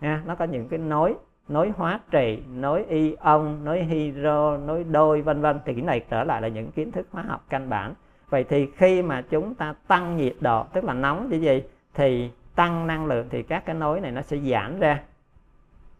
[0.00, 1.14] nha nó có những cái nối
[1.48, 5.60] nối hóa trị, nối ion, nối hydro, nối đôi, vân vân.
[5.64, 7.94] Thì cái này trở lại là những kiến thức hóa học căn bản.
[8.28, 11.62] Vậy thì khi mà chúng ta tăng nhiệt độ, tức là nóng như gì,
[11.94, 15.02] thì tăng năng lượng thì các cái nối này nó sẽ giãn ra.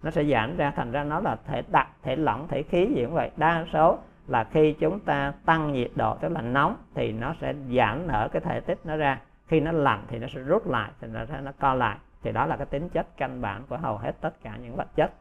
[0.03, 3.05] Nó sẽ giãn ra, thành ra nó là thể đặc, thể lỏng, thể khí gì
[3.05, 3.99] cũng vậy, đa số
[4.33, 8.28] là khi chúng ta tăng nhiệt độ, tức là nóng, thì nó sẽ giãn nở
[8.33, 9.20] cái thể tích nó ra.
[9.47, 11.97] Khi nó lạnh thì nó sẽ rút lại, thì nó sẽ, nó co lại.
[12.22, 14.89] Thì đó là cái tính chất căn bản của hầu hết tất cả những vật
[14.95, 15.12] chất.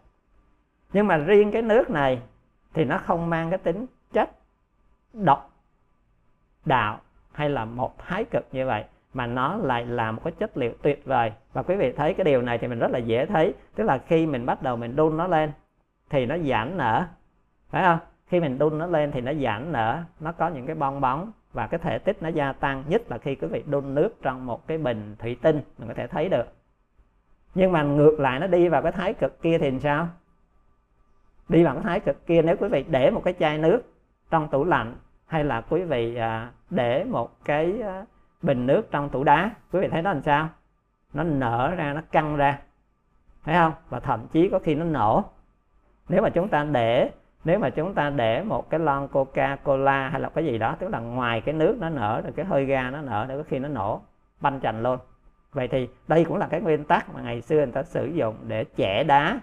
[0.94, 2.22] Nhưng mà riêng cái nước này
[2.74, 4.30] thì nó không mang cái tính chất
[5.14, 5.50] độc,
[6.66, 7.00] đạo
[7.34, 8.84] hay là một thái cực như vậy,
[9.14, 11.32] mà nó lại là một cái chất liệu tuyệt vời.
[11.54, 13.54] Và quý vị thấy cái điều này thì mình rất là dễ thấy.
[13.76, 15.52] Tức là khi mình bắt đầu mình đun nó lên
[16.10, 17.06] thì nó giãn nở,
[17.70, 18.00] phải không?
[18.32, 21.32] Khi mình đun nó lên thì nó giãn nở, nó có những cái bong bóng
[21.54, 24.46] và cái thể tích nó gia tăng, nhất là khi quý vị đun nước trong
[24.46, 26.46] một cái bình thủy tinh, mình có thể thấy được.
[27.56, 30.08] Nhưng mà ngược lại, nó đi vào cái thái cực kia thì sao?
[31.50, 33.82] Đi vào cái thái cực kia, nếu quý vị để một cái chai nước
[34.30, 38.06] trong tủ lạnh hay là quý vị à, để một cái à,
[38.42, 40.50] bình nước trong tủ đá, quý vị thấy nó làm sao?
[41.14, 42.60] Nó nở ra, nó căng ra.
[43.44, 43.74] Thấy không?
[43.90, 45.24] Và thậm chí có khi nó nổ.
[46.10, 47.12] Nếu mà chúng ta để
[47.44, 50.76] nếu mà chúng ta để một cái lon coca cola hay là cái gì đó,
[50.80, 53.44] tức là ngoài cái nước nó nở rồi, cái hơi ga nó nở rồi có
[53.50, 54.02] khi nó nổ,
[54.42, 55.00] banh chành luôn.
[55.54, 58.36] Vậy thì đây cũng là cái nguyên tắc mà ngày xưa người ta sử dụng
[58.48, 59.40] để chẻ đá.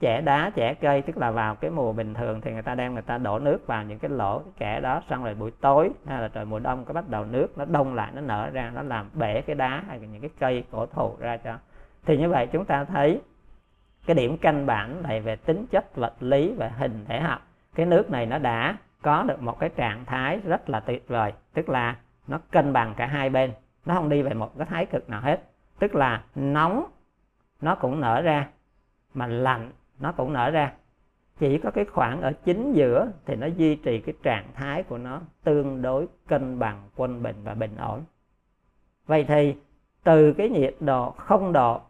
[0.00, 2.92] Chẻ đá, chẻ cây, tức là vào cái mùa bình thường thì người ta đem
[2.92, 5.90] người ta đổ nước vào những cái lỗ, cái kẻ đó, xong rồi buổi tối
[6.06, 8.72] hay là trời mùa đông có bắt đầu nước nó đông lại, nó nở ra,
[8.74, 11.54] nó làm bể cái đá hay là những cái cây cổ thụ ra cho.
[12.06, 13.20] Thì như vậy chúng ta thấy
[14.06, 17.46] cái điểm căn bản này về tính chất vật lý và hình thể học.
[17.74, 21.32] Cái nước này nó đã có được một cái trạng thái rất là tuyệt vời.
[21.54, 21.96] Tức là
[22.26, 23.52] nó cân bằng cả hai bên.
[23.86, 25.42] Nó không đi về một cái thái cực nào hết.
[25.78, 26.84] Tức là nóng,
[27.60, 28.48] nó cũng nở ra,
[29.14, 30.72] mà lạnh, nó cũng nở ra.
[31.38, 34.98] Chỉ có cái khoảng ở chính giữa thì nó duy trì cái trạng thái của
[34.98, 38.04] nó tương đối cân bằng, quân bình và bình ổn.
[39.06, 39.54] Vậy thì
[40.04, 41.80] từ cái nhiệt độ không độ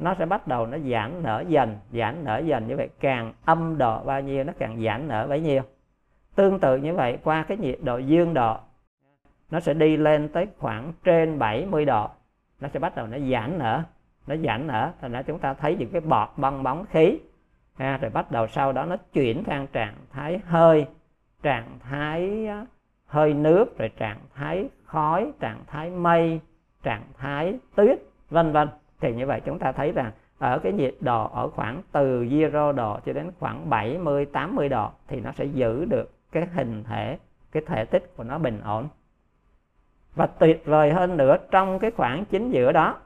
[0.00, 2.88] nó sẽ bắt đầu nó giãn nở dần giãn nở dần như vậy.
[3.00, 5.62] Càng âm độ bao nhiêu nó càng giãn nở bấy nhiêu.
[6.34, 8.56] Tương tự như vậy qua cái nhiệt độ dương độ
[9.50, 12.08] nó sẽ đi lên tới khoảng trên 70 độ.
[12.60, 13.82] Nó sẽ bắt đầu nó giãn nở
[14.26, 17.18] nó giãn nở thành ra chúng ta thấy những cái bọt bong bóng khí.
[17.78, 20.86] Ha, rồi bắt đầu sau đó nó chuyển sang trạng thái hơi
[21.42, 22.48] trạng thái
[23.06, 26.40] hơi nước rồi trạng thái khói trạng thái mây
[26.82, 27.98] trạng thái tuyết
[28.30, 28.68] vân vân
[29.00, 32.76] thì như vậy chúng ta thấy rằng ở cái nhiệt độ ở khoảng từ 0
[32.76, 37.18] độ cho đến khoảng 70 80 độ thì nó sẽ giữ được cái hình thể,
[37.52, 38.88] cái thể tích của nó bình ổn.
[40.14, 42.96] Và tuyệt vời hơn nữa, trong cái khoảng chính giữa đó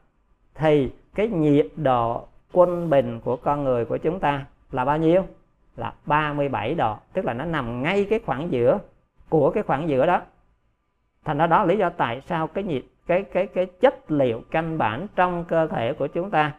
[0.55, 5.23] thì cái nhiệt độ quân bình của con người của chúng ta là bao nhiêu?
[5.77, 8.79] Là 37 độ, tức là nó nằm ngay cái khoảng giữa,
[9.29, 10.23] của cái khoảng giữa đó.
[11.25, 14.43] Thành ra đó là lý do tại sao cái nhiệt cái cái cái chất liệu
[14.51, 16.53] căn bản trong cơ thể của chúng ta,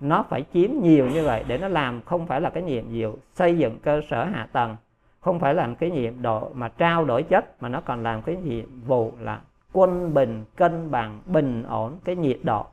[0.00, 3.18] nó phải chiếm nhiều như vậy để nó làm không phải là cái nhiệm vụ
[3.34, 4.76] xây dựng cơ sở hạ tầng,
[5.20, 8.36] không phải làm cái nhiệm độ mà trao đổi chất, mà nó còn làm cái
[8.36, 9.40] nhiệm vụ là
[9.72, 12.66] quân bình, cân bằng, bình ổn cái nhiệt độ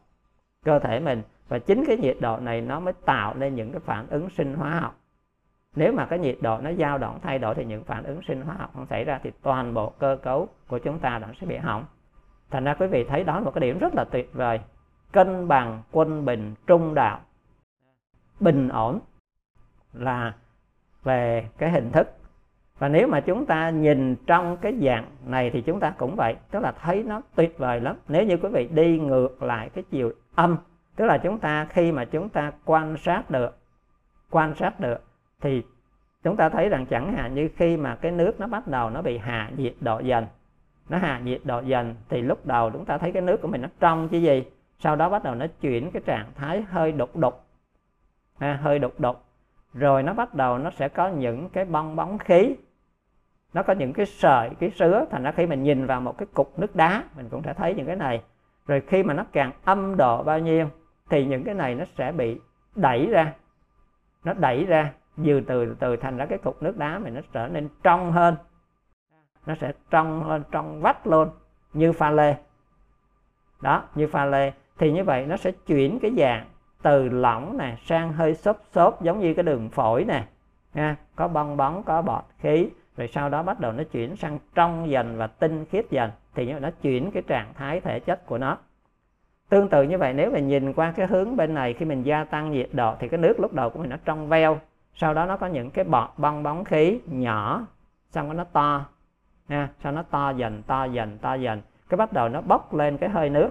[0.66, 1.22] cơ thể mình.
[1.47, 4.53] Và chính cái nhiệt độ này nó mới tạo nên những cái phản ứng sinh
[4.53, 4.95] hóa học.
[5.76, 8.41] Nếu mà cái nhiệt độ nó dao động thay đổi thì những phản ứng sinh
[8.41, 11.47] hóa học không xảy ra thì toàn bộ cơ cấu của chúng ta nó sẽ
[11.47, 11.86] bị hỏng
[12.52, 14.60] thành ra quý vị thấy đó là một cái điểm rất là tuyệt vời.
[15.12, 17.20] Cân bằng quân bình trung đạo.
[18.39, 19.00] Bình ổn
[19.93, 20.34] là
[21.04, 22.08] về cái hình thức.
[22.80, 26.36] Và nếu mà chúng ta nhìn trong cái dạng này thì chúng ta cũng vậy,
[26.52, 27.95] tức là thấy nó tuyệt vời lắm.
[28.08, 30.58] Nếu như quý vị đi ngược lại cái chiều âm,
[30.95, 33.58] tức là chúng ta khi mà chúng ta quan sát được,
[34.30, 35.04] quan sát được,
[35.41, 35.64] thì
[36.24, 39.02] chúng ta thấy rằng chẳng hạn như khi mà cái nước nó bắt đầu nó
[39.02, 40.26] bị hạ nhiệt độ dần
[40.90, 43.62] nó hạ nhiệt độ dần thì lúc đầu chúng ta thấy cái nước của mình
[43.62, 44.44] nó trong chứ gì.
[44.80, 47.44] Sau đó bắt đầu nó chuyển cái trạng thái hơi đục đục.
[48.40, 49.24] Ha, hơi đục đục.
[49.74, 52.56] Rồi nó bắt đầu nó sẽ có những cái bong bóng khí.
[53.54, 56.28] Nó có những cái sợi cái sứa thành ra khi mình nhìn vào một cái
[56.34, 58.22] cục nước đá mình cũng sẽ thấy những cái này.
[58.68, 60.70] Rồi khi mà nó càng âm độ bao nhiêu
[61.10, 62.40] thì những cái này nó sẽ bị
[62.76, 63.34] đẩy ra.
[64.24, 67.48] Nó đẩy ra dừ từ từ thành ra cái cục nước đá mình nó trở
[67.48, 68.36] nên trong hơn
[69.48, 71.30] nó sẽ trong hơn trong vắt luôn,
[71.74, 72.36] như pha lê.
[73.62, 74.52] Đó, như pha lê.
[74.78, 76.45] Thì như vậy nó sẽ chuyển cái dạng
[76.82, 80.24] từ lỏng này sang hơi xốp xốp, giống như cái đường phổi này
[80.74, 82.70] nha có bong bóng, có bọt khí.
[82.98, 86.12] Rồi sau đó bắt đầu nó chuyển sang trong dần và tinh khiết dần.
[86.36, 88.58] Thì như vậy nó chuyển cái trạng thái thể chất của nó.
[89.50, 92.24] Tương tự như vậy, nếu mình nhìn qua cái hướng bên này, khi mình gia
[92.24, 94.60] tăng nhiệt độ thì cái nước lúc đầu của mình nó trong veo.
[94.93, 97.66] Sau đó nó có những cái bọt bong bóng khí nhỏ,
[98.10, 98.86] xong rồi nó to
[99.48, 101.62] nha sao nó to dần to dần to dần.
[101.89, 103.50] Cái bắt đầu nó bốc lên cái hơi nước.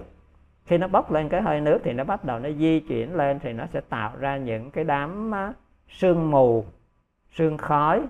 [0.65, 3.39] Khi nó bốc lên cái hơi nước thì nó bắt đầu nó di chuyển lên
[3.39, 5.31] thì nó sẽ tạo ra những cái đám
[5.89, 6.65] sương mù,
[7.31, 8.01] sương khói,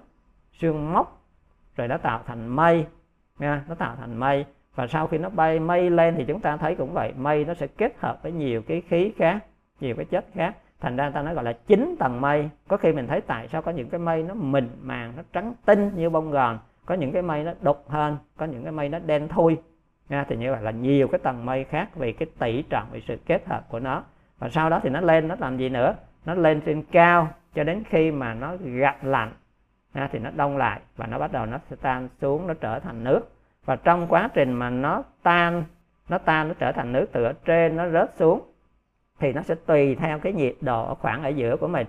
[0.51, 1.21] sương mốc.
[1.75, 2.85] Rồi nó tạo thành mây,
[3.39, 4.45] nha, nó tạo thành mây.
[4.75, 7.53] Và sau khi nó bay mây lên thì chúng ta thấy cũng vậy, mây nó
[7.53, 9.39] sẽ kết hợp với nhiều cái khí khác,
[9.79, 10.55] nhiều cái chất khác.
[10.79, 12.49] Thành ra ta nói gọi là chín tầng mây.
[12.67, 15.53] Có khi mình thấy tại sao có những cái mây nó mịn màng, nó trắng
[15.65, 18.89] tinh như bông gòn có những cái mây nó đục hơn có những cái mây
[18.89, 19.57] nó đen thui.
[20.09, 23.01] Nha thì như vậy là nhiều cái tầng mây khác vì cái tỷ trọng vì
[23.07, 24.03] sự kết hợp của nó.
[24.39, 25.95] Và sau đó thì nó lên nó làm gì nữa?
[26.25, 29.31] Nó lên trên cao cho đến khi mà nó gặp lạnh.
[29.93, 32.79] Ha, thì nó đông lại và nó bắt đầu nó sẽ tan xuống nó trở
[32.79, 33.21] thành nước.
[33.65, 35.63] Và trong quá trình mà nó tan
[36.09, 38.41] nó tan nó trở thành nước từ ở trên nó rớt xuống
[39.19, 41.87] thì nó sẽ tùy theo cái nhiệt độ ở khoảng ở giữa của mình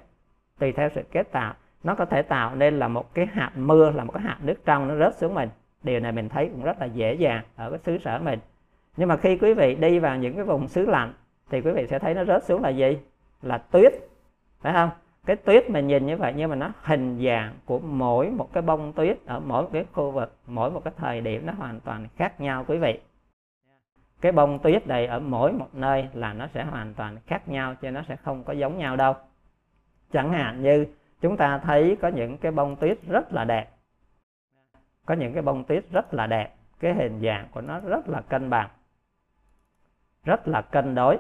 [0.59, 3.91] tùy theo sự kết tạo nó có thể tạo nên là một cái hạt mưa,
[3.91, 5.49] là một cái hạt nước trong nó rớt xuống mình.
[5.83, 8.39] Điều này mình thấy cũng rất là dễ dàng ở cái xứ sở mình.
[8.97, 11.12] Nhưng mà khi quý vị đi vào những cái vùng xứ lạnh,
[11.51, 12.99] thì quý vị sẽ thấy nó rớt xuống là gì?
[13.43, 13.93] Là tuyết.
[14.61, 14.91] Phải không?
[15.26, 18.62] Cái tuyết mình nhìn như vậy, nhưng mà nó hình dạng của mỗi một cái
[18.62, 21.81] bông tuyết ở mỗi một cái khu vực, mỗi một cái thời điểm nó hoàn
[21.81, 23.01] toàn khác nhau, quý vị.
[24.20, 27.74] Cái bông tuyết này ở mỗi một nơi là nó sẽ hoàn toàn khác nhau
[27.83, 29.14] cho nó sẽ không có giống nhau đâu.
[30.12, 30.87] Chẳng hạn như
[31.20, 33.70] chúng ta thấy có những cái bông tuyết rất là đẹp.
[35.06, 36.54] Có những cái bông tuyết rất là đẹp.
[36.80, 38.68] Cái hình dạng của nó rất là cân bằng.
[40.24, 41.18] Rất là cân đối.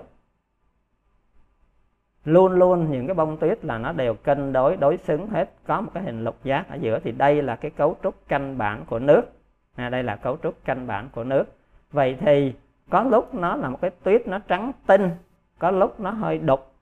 [2.24, 5.50] Luôn luôn những cái bông tuyết là nó đều cân đối đối xứng hết.
[5.66, 8.58] Có một cái hình lục giác ở giữa thì đây là cái cấu trúc căn
[8.58, 9.22] bản của nước.
[9.74, 11.44] À, đây là cấu trúc căn bản của nước.
[11.92, 12.54] Vậy thì
[12.90, 15.10] có lúc nó là một cái tuyết nó trắng tinh
[15.58, 16.72] có lúc nó hơi đục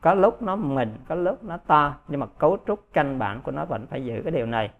[0.00, 3.52] có lúc nó mịn, có lúc nó to, nhưng mà cấu trúc căn bản của
[3.52, 4.70] nó vẫn phải giữ cái điều này.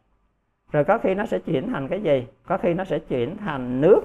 [0.73, 2.27] Rồi có khi nó sẽ chuyển thành cái gì?
[2.47, 4.01] Có khi nó sẽ chuyển thành nước,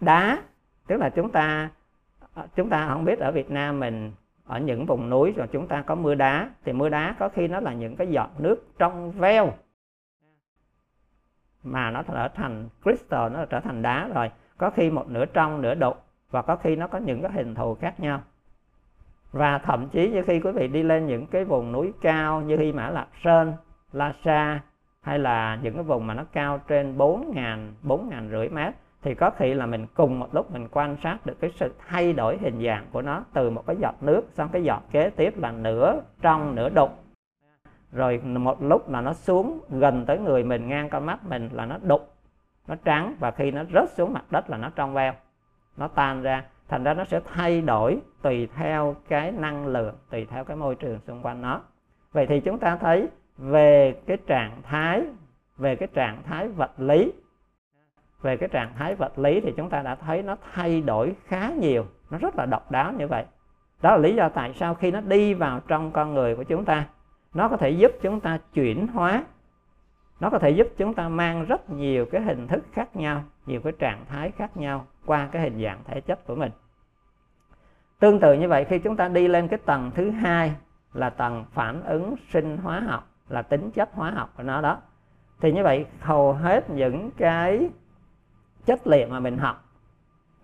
[0.00, 0.42] đá.
[0.86, 1.70] Tức là chúng ta
[2.56, 4.12] chúng ta không biết ở Việt Nam mình,
[4.44, 7.48] ở những vùng núi rồi chúng ta có mưa đá, thì mưa đá có khi
[7.48, 9.52] nó là những cái giọt nước trong veo.
[11.62, 14.30] Mà nó trở thành crystal, nó trở thành đá rồi.
[14.58, 17.54] Có khi một nửa trong, nửa đục, và có khi nó có những cái hình
[17.54, 18.20] thù khác nhau
[19.32, 22.56] và thậm chí như khi quý vị đi lên những cái vùng núi cao như
[22.56, 23.52] Hy Mã Lạp Sơn,
[23.92, 24.60] La Sa
[25.02, 29.14] hay là những cái vùng mà nó cao trên 4.000, 4 ngàn rưỡi mét thì
[29.14, 32.38] có khi là mình cùng một lúc mình quan sát được cái sự thay đổi
[32.38, 35.52] hình dạng của nó từ một cái giọt nước sang cái giọt kế tiếp là
[35.52, 36.90] nửa trong nửa đục.
[37.92, 41.66] Rồi một lúc là nó xuống gần tới người mình ngang con mắt mình là
[41.66, 42.14] nó đục
[42.68, 45.12] nó trắng và khi nó rớt xuống mặt đất là nó trong veo
[45.76, 50.26] nó tan ra thành ra nó sẽ thay đổi tùy theo cái năng lượng, tùy
[50.30, 51.60] theo cái môi trường xung quanh nó.
[52.12, 53.08] Vậy thì chúng ta thấy
[53.38, 55.02] về cái trạng thái,
[55.56, 57.12] về cái trạng thái vật lý,
[58.22, 61.50] về cái trạng thái vật lý thì chúng ta đã thấy nó thay đổi khá
[61.50, 63.24] nhiều, nó rất là độc đáo như vậy.
[63.82, 66.64] Đó là lý do tại sao khi nó đi vào trong con người của chúng
[66.64, 66.86] ta,
[67.34, 69.24] nó có thể giúp chúng ta chuyển hóa
[70.20, 73.60] nó có thể giúp chúng ta mang rất nhiều cái hình thức khác nhau, nhiều
[73.64, 76.52] cái trạng thái khác nhau qua cái hình dạng thể chất của mình.
[77.98, 80.54] Tương tự như vậy, khi chúng ta đi lên cái tầng thứ hai
[80.92, 84.78] là tầng phản ứng sinh hóa học, là tính chất hóa học của nó đó,
[85.40, 87.70] thì như vậy hầu hết những cái
[88.66, 89.64] chất liệu mà mình học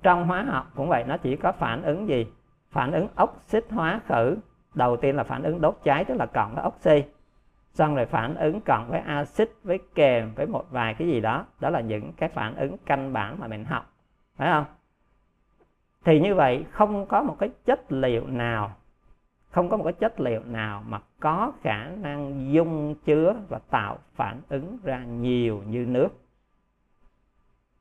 [0.03, 2.27] trong hóa học cũng vậy, nó chỉ có phản ứng gì?
[2.71, 4.37] Phản ứng oxit hóa khử,
[4.75, 7.05] đầu tiên là phản ứng đốt cháy, tức là cộng với oxy
[7.77, 11.47] xong rồi phản ứng cộng với axit, với kèm với một vài cái gì đó.
[11.61, 13.93] Đó là những cái phản ứng căn bản mà mình học.
[14.37, 14.65] Phải không?
[16.05, 18.77] Thì như vậy không có một cái chất liệu nào,
[19.51, 23.99] không có một cái chất liệu nào mà có khả năng dung chứa và tạo
[24.15, 26.09] phản ứng ra nhiều như nước.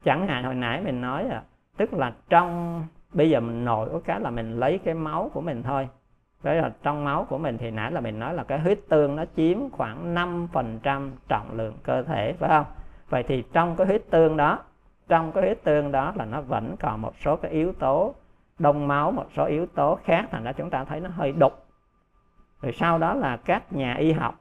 [0.04, 1.44] Chẳng hạn hồi nãy mình nói à
[1.78, 2.84] tức là trong,
[3.14, 5.90] bây giờ mình nổi có cái là mình lấy cái máu của mình thôi
[6.46, 8.80] đấy là ờ, trong máu của mình thì nãy là mình nói là cái huyết
[8.90, 12.66] tương nó chiếm khoảng 5% trọng lượng cơ thể phải không?
[13.10, 14.60] Vậy thì trong cái huyết tương đó
[15.08, 18.16] trong cái huyết tương đó là nó vẫn còn một số cái yếu tố
[18.60, 21.66] đông máu một số yếu tố khác thành ra chúng ta thấy nó hơi đục.
[22.62, 24.40] Rồi sau đó là các nhà y học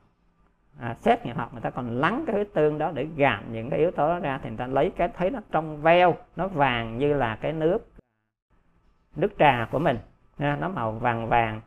[0.80, 3.70] à, xét nghiệm học người ta còn lắng cái huyết tương đó để gạn những
[3.70, 6.48] cái yếu tố đó ra thì người ta lấy cái thấy nó trong veo nó
[6.48, 7.88] vàng như là cái nước
[9.16, 9.98] nước trà của mình
[10.38, 11.60] nha, nó màu vàng vàng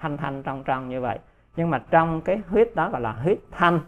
[0.00, 1.18] thanh thanh trong trong như vậy.
[1.56, 3.80] Nhưng mà trong cái huyết đó gọi là huyết thanh.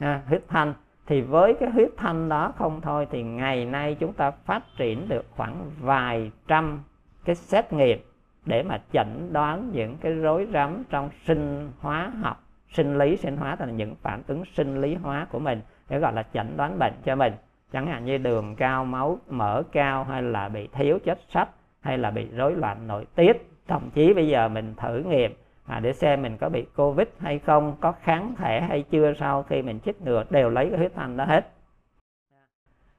[0.00, 0.74] Ha, huyết thanh.
[1.06, 5.08] Thì với cái huyết thanh đó không thôi thì ngày nay chúng ta phát triển
[5.08, 6.82] được khoảng vài trăm
[7.24, 7.98] cái xét nghiệm
[8.46, 12.42] để mà chẩn đoán những cái rối rắm trong sinh hóa học
[12.72, 15.98] sinh lý sinh hóa thành là những phản ứng sinh lý hóa của mình để
[15.98, 17.32] gọi là chẩn đoán bệnh cho mình.
[17.72, 21.48] Chẳng hạn như đường cao máu mỡ cao hay là bị thiếu chất sắt
[21.80, 23.32] hay là bị rối loạn nội tiết.
[23.68, 25.34] Thậm chí bây giờ mình thử nghiệm
[25.70, 29.42] à, để xem mình có bị covid hay không có kháng thể hay chưa sau
[29.42, 31.52] khi mình chích ngừa đều lấy cái huyết thanh đó hết.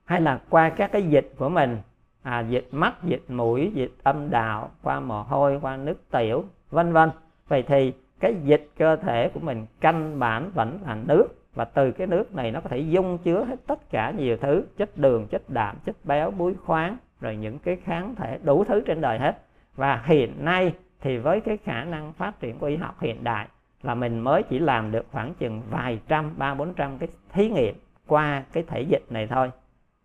[0.06, 1.78] Hay là qua các cái dịch của mình
[2.24, 6.94] à, dịch mắt dịch mũi dịch âm đạo qua mồ hôi qua nước tiểu vân
[6.94, 7.10] vân.
[7.48, 11.92] Vậy thì cái dịch cơ thể của mình căn bản vẫn là nước và từ
[11.92, 15.28] cái nước này nó có thể dung chứa hết tất cả nhiều thứ chất đường
[15.28, 19.20] chất đạm chất béo muối khoáng rồi những cái kháng thể đủ thứ trên đời
[19.20, 19.38] hết.
[19.76, 23.48] Và hiện nay thì với cái khả năng phát triển của y học hiện đại
[23.82, 27.50] là mình mới chỉ làm được khoảng chừng vài trăm, ba, bốn trăm cái thí
[27.50, 27.76] nghiệm
[28.08, 29.52] qua cái thể dịch này thôi.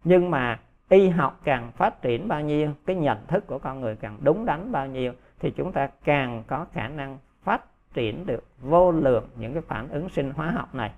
[0.04, 3.96] Nhưng mà y học càng phát triển bao nhiêu, cái nhận thức của con người
[3.96, 8.44] càng đúng đắn bao nhiêu, thì chúng ta càng có khả năng phát triển được
[8.60, 10.90] vô lượng những cái phản ứng sinh hóa học này.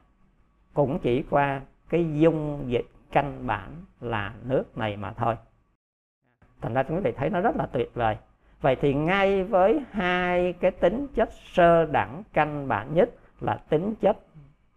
[0.74, 3.70] Cũng chỉ qua cái dung dịch căn bản
[4.00, 5.36] là nước này mà thôi.
[6.60, 8.16] Thành ra chúng ta thấy nó rất là tuyệt vời
[8.60, 13.94] vậy thì ngay với hai cái tính chất sơ đẳng căn bản nhất là tính
[14.00, 14.16] chất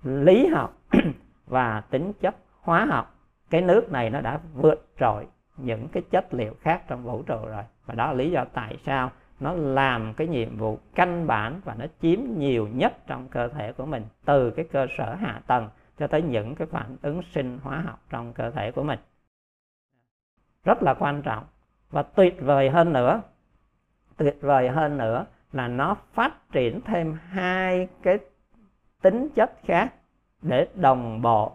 [0.04, 0.78] lý học
[1.46, 3.16] và tính chất hóa học.
[3.50, 5.28] Cái nước này nó đã vượt trội
[5.58, 7.64] những cái chất liệu khác trong vũ trụ rồi.
[7.86, 11.76] Và đó là lý do tại sao nó làm cái nhiệm vụ căn bản và
[11.80, 15.70] nó chiếm nhiều nhất trong cơ thể của mình, từ cái cơ sở hạ tầng
[16.00, 19.00] cho tới những cái phản ứng sinh hóa học trong cơ thể của mình.
[20.64, 21.44] Rất là quan trọng
[21.90, 23.22] và tuyệt vời hơn nữa
[24.22, 28.18] tuyệt vời hơn nữa là nó phát triển thêm hai cái
[29.02, 29.94] tính chất khác
[30.42, 31.52] để đồng bộ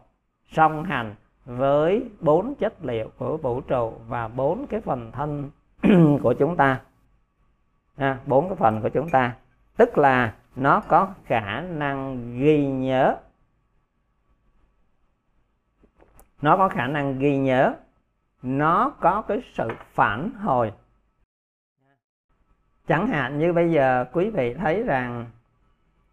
[0.53, 1.15] song hành
[1.45, 5.51] với bốn chất liệu của vũ trụ và bốn cái phần thân
[6.23, 6.81] của chúng ta.
[7.97, 9.37] À, bốn cái phần của chúng ta.
[9.77, 13.17] Tức là nó có khả năng ghi nhớ.
[16.43, 17.75] Nó có khả năng ghi nhớ.
[18.43, 20.73] Nó có cái sự phản hồi
[22.87, 25.27] chẳng hạn như bây giờ quý vị thấy rằng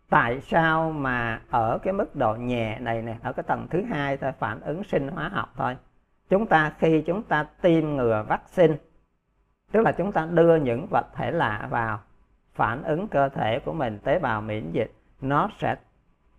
[0.10, 4.18] tại sao mà ở cái mức độ nhẹ này nè, ở cái tầng thứ hai
[4.18, 5.78] thôi, phản ứng sinh hóa học thôi.
[6.30, 8.76] Chúng ta khi chúng ta tiêm ngừa vaccine,
[9.72, 12.00] tức là chúng ta đưa những vật thể lạ vào,
[12.54, 15.76] phản ứng cơ thể của mình tế bào miễn dịch, nó sẽ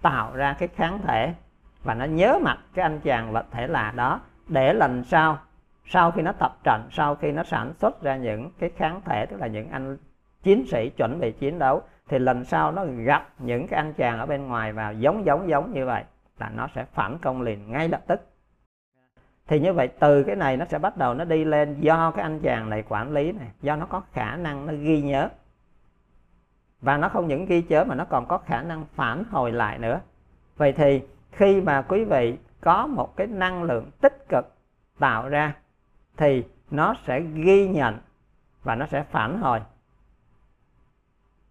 [0.03, 1.35] tạo ra cái kháng thể
[1.83, 5.39] và nó nhớ mặt cái anh chàng vật thể lạ đó để lần sau
[5.87, 9.27] sau khi nó tập trận, sau khi nó sản xuất ra những cái kháng thể,
[9.27, 9.97] tức là những anh
[10.45, 14.19] chiến sĩ chuẩn bị chiến đấu, thì lần sau nó gặp những cái anh chàng
[14.19, 16.05] ở bên ngoài vào giống giống giống như vậy
[16.39, 18.21] là nó sẽ phản công liền ngay lập tức.
[19.47, 22.23] Thì như vậy từ cái này nó sẽ bắt đầu nó đi lên do cái
[22.23, 25.29] anh chàng này quản lý này, do nó có khả năng nó ghi nhớ.
[26.81, 29.79] Và nó không những ghi nhớ mà nó còn có khả năng phản hồi lại
[29.79, 30.01] nữa.
[30.57, 34.55] Vậy thì khi mà quý vị có một cái năng lượng tích cực
[34.99, 35.55] tạo ra,
[36.17, 37.99] thì nó sẽ ghi nhận
[38.63, 39.61] và nó sẽ phản hồi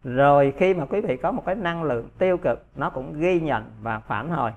[0.04, 3.42] rồi khi mà quý vị có một cái năng lượng tiêu cực, nó cũng ghi
[3.42, 4.52] nhận và phản hồi.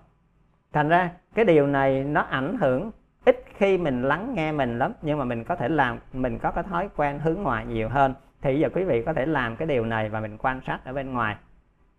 [0.73, 2.91] Thành ra, cái điều này nó ảnh hưởng
[3.25, 6.51] ít khi mình lắng nghe mình lắm, nhưng mà mình có thể làm, mình có
[6.51, 8.15] cái thói quen hướng ngoại nhiều hơn.
[8.43, 10.93] Thì giờ quý vị có thể làm cái điều này và mình quan sát ở
[10.93, 11.37] bên ngoài.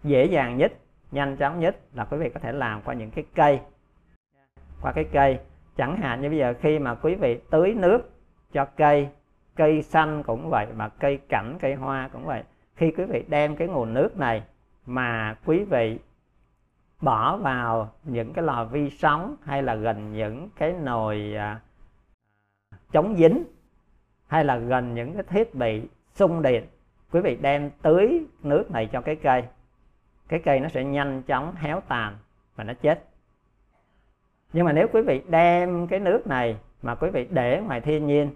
[0.04, 0.72] Dễ dàng nhất,
[1.12, 3.60] nhanh chóng nhất là quý vị có thể làm qua những cái cây.
[4.82, 5.40] Qua cái cây,
[5.78, 8.12] chẳng hạn như bây giờ khi mà quý vị tưới nước
[8.52, 9.10] cho cây
[9.56, 12.44] cây xanh cũng vậy, mà cây cảnh, cây hoa cũng vậy
[12.78, 14.44] khi quý vị đem cái nguồn nước này
[14.86, 16.00] mà quý vị
[17.02, 21.60] bỏ vào những cái lò vi sóng hay là gần những cái nồi à,
[22.92, 23.44] chống dính
[24.28, 25.82] hay là gần những cái thiết bị
[26.14, 26.64] sung điện
[27.12, 29.44] quý vị đem tưới nước này cho cái cây.
[30.28, 32.18] Cái cây nó sẽ nhanh chóng héo tàn
[32.56, 33.04] và nó chết.
[34.54, 38.08] Nhưng mà nếu quý vị đem cái nước này mà quý vị để ngoài thiên
[38.08, 38.32] nhiên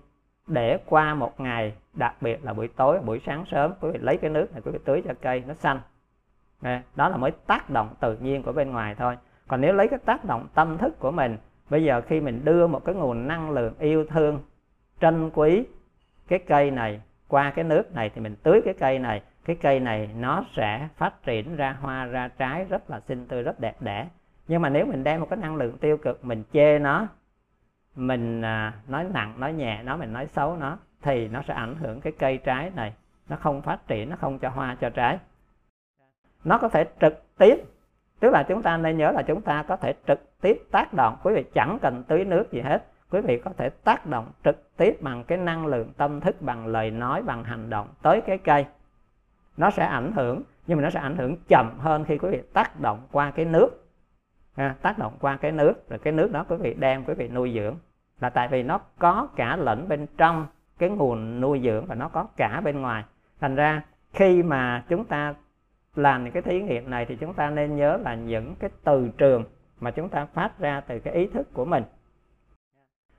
[0.48, 4.18] để qua một ngày, đặc biệt là buổi tối, buổi sáng sớm, quý vị lấy
[4.18, 5.80] cái nước này, quý vị tưới cho cây, nó xanh.
[6.96, 9.18] Đó là mới tác động tự nhiên của bên ngoài thôi.
[9.48, 11.38] Còn nếu lấy cái tác động tâm thức của mình,
[11.70, 14.40] bây giờ khi mình đưa một cái nguồn năng lượng yêu thương,
[15.02, 15.66] trân quý
[16.28, 19.80] cái cây này qua cái nước này thì mình tưới cái cây này, cái cây
[19.80, 23.82] này nó sẽ phát triển ra hoa, ra trái, rất là xinh tươi, rất đẹp
[23.82, 24.08] đẽ.
[24.48, 27.08] Nhưng mà nếu mình đem một cái năng lượng tiêu cực, mình chê nó
[27.96, 31.76] mình à, nói nặng, nói nhẹ nó, mình nói xấu nó, thì nó sẽ ảnh
[31.76, 32.94] hưởng cái cây trái này.
[33.30, 35.20] Nó không phát triển, nó không cho hoa cho trái.
[36.44, 37.56] Nó có thể trực tiếp,
[38.20, 41.18] tức là chúng ta nên nhớ là chúng ta có thể trực tiếp tác động.
[41.24, 42.86] Quý vị chẳng cần tưới nước gì hết.
[43.10, 46.68] Quý vị có thể tác động trực tiếp bằng cái năng lượng tâm thức, bằng
[46.68, 48.66] lời nói, bằng hành động tới cái cây.
[49.58, 52.42] Nó sẽ ảnh hưởng, nhưng mà nó sẽ ảnh hưởng chậm hơn khi quý vị
[52.54, 53.81] tác động qua cái nước
[54.62, 57.28] ha, tác động qua cái nước rồi cái nước đó quý vị đem quý vị
[57.28, 57.76] nuôi dưỡng.
[58.20, 60.48] Là tại vì nó có cả lẫn bên trong
[60.78, 63.04] cái nguồn nuôi dưỡng và nó có cả bên ngoài.
[63.40, 63.82] Thành ra
[64.14, 65.34] khi mà chúng ta
[65.96, 69.10] làm những cái thí nghiệm này thì chúng ta nên nhớ là những cái từ
[69.18, 69.44] trường
[69.80, 71.84] mà chúng ta phát ra từ cái ý thức của mình.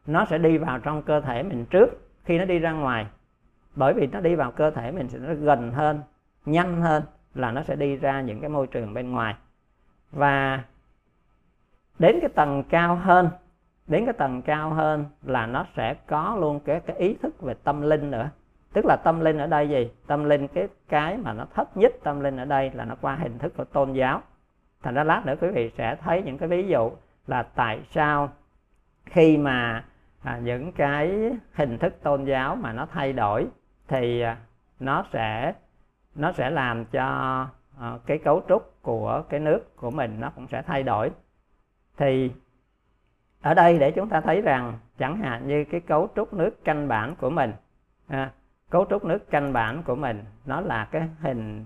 [0.07, 1.89] Nó sẽ đi vào trong cơ thể mình trước
[2.25, 3.07] khi nó đi ra ngoài.
[3.75, 6.01] Bởi vì nó đi vào cơ thể mình sẽ nó gần hơn
[6.45, 7.03] nhanh hơn
[7.35, 9.35] là nó sẽ đi ra những cái môi trường bên ngoài.
[10.11, 10.63] Và
[11.99, 13.29] đến cái tầng cao hơn
[13.87, 17.55] đến cái tầng cao hơn là nó sẽ có luôn cái cái ý thức về
[17.55, 18.29] tâm linh nữa.
[18.73, 19.91] Tức là tâm linh ở đây gì?
[20.07, 23.15] Tâm linh cái cái mà nó thấp nhất tâm linh ở đây là nó qua
[23.15, 24.23] hình thức của tôn giáo.
[24.83, 26.91] Thành ra lát nữa quý vị sẽ thấy những cái ví dụ
[27.27, 28.29] là tại sao
[29.05, 29.85] khi mà
[30.23, 33.47] à, những cái hình thức tôn giáo mà nó thay đổi
[33.89, 34.37] thì à,
[34.81, 35.53] nó sẽ
[36.15, 37.07] nó sẽ làm cho
[37.81, 41.11] à, cái cấu trúc của cái nước của mình nó cũng sẽ thay đổi
[41.97, 42.31] thì
[43.43, 46.89] ở đây để chúng ta thấy rằng chẳng hạn như cái cấu trúc nước căn
[46.89, 47.53] bản của mình
[48.09, 48.33] à,
[48.71, 51.65] cấu trúc nước căn bản của mình nó là cái hình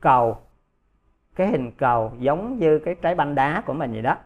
[0.00, 0.38] cầu
[1.34, 4.16] cái hình cầu giống như cái trái banh đá của mình vậy đó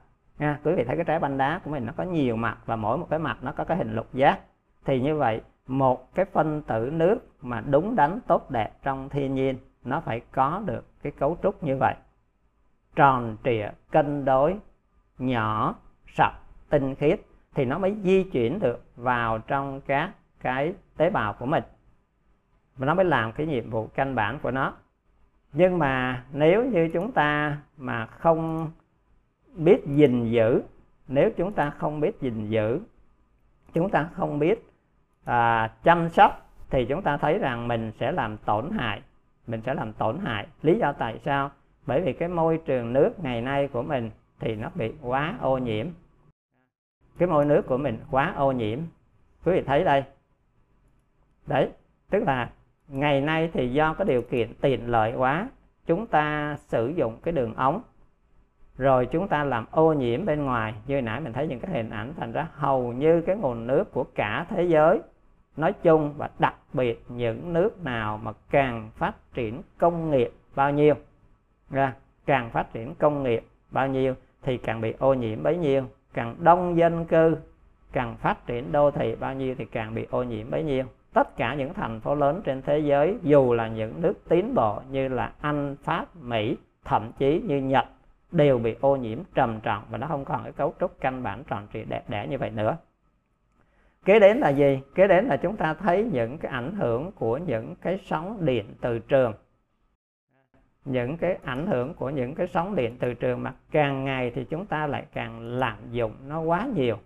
[0.40, 2.76] nha quý vị thấy cái trái banh đá của mình nó có nhiều mặt và
[2.76, 4.40] mỗi một cái mặt nó có cái hình lục giác.
[4.84, 9.34] Thì như vậy một cái phân tử nước mà đúng đắn tốt đẹp trong thiên
[9.34, 11.94] nhiên nó phải có được cái cấu trúc như vậy.
[12.96, 14.56] Tròn trịa cân đối
[15.20, 15.74] nhỏ
[16.16, 16.34] sạch
[16.68, 17.20] tinh khiết
[17.54, 20.10] thì nó mới di chuyển được vào trong các
[20.40, 21.64] cái tế bào của mình.
[22.76, 24.72] Và nó mới làm cái nhiệm vụ căn bản của nó.
[25.52, 28.70] Nhưng mà nếu như chúng ta mà không
[29.54, 30.62] biết gìn giữ
[31.08, 32.80] nếu chúng ta không biết gìn giữ
[33.74, 34.70] chúng ta không biết
[35.24, 39.02] à, chăm sóc thì chúng ta thấy rằng mình sẽ làm tổn hại
[39.50, 40.46] mình sẽ làm tổn hại.
[40.62, 41.50] Lý do tại sao?
[41.86, 44.10] Bởi vì cái môi trường nước ngày nay của mình
[44.40, 45.86] thì nó bị quá ô nhiễm.
[47.18, 48.78] Cái môi nước của mình quá ô nhiễm.
[49.44, 50.04] Quý vị thấy đây.
[51.46, 51.68] Đấy,
[52.10, 52.50] tức là
[52.88, 55.48] ngày nay thì do có điều kiện tiện lợi quá,
[55.86, 57.82] chúng ta sử dụng cái đường ống,
[58.76, 60.74] rồi chúng ta làm ô nhiễm bên ngoài.
[60.86, 63.92] Như nãy mình thấy những cái hình ảnh thành ra hầu như cái nguồn nước
[63.92, 65.00] của cả thế giới.
[65.56, 70.72] Nói chung và đặc biệt những nước nào mà càng phát triển công nghiệp bao
[70.72, 70.94] nhiêu.
[71.70, 71.94] Ra,
[72.26, 75.82] càng phát triển công nghiệp bao nhiêu thì càng bị ô nhiễm bấy nhiêu,
[76.14, 77.36] càng đông dân cư,
[77.92, 80.84] càng phát triển đô thị bao nhiêu thì càng bị ô nhiễm bấy nhiêu.
[81.12, 84.80] Tất cả những thành phố lớn trên thế giới, dù là những nước tiến bộ
[84.90, 87.84] như là anh, pháp, mỹ, thậm chí như nhật,
[88.32, 91.44] đều bị ô nhiễm trầm trọng và nó không còn cái cấu trúc căn bản
[91.44, 92.76] tròn trịa đẹp đẽ như vậy nữa.
[94.04, 94.80] Kế đến là gì?
[94.94, 98.74] Kế đến là chúng ta thấy những cái ảnh hưởng của những cái sóng điện
[98.80, 99.32] từ trường
[100.84, 104.44] những cái ảnh hưởng của những cái sóng điện từ trường mà càng ngày thì
[104.44, 106.98] chúng ta lại càng lạm dụng nó quá nhiều.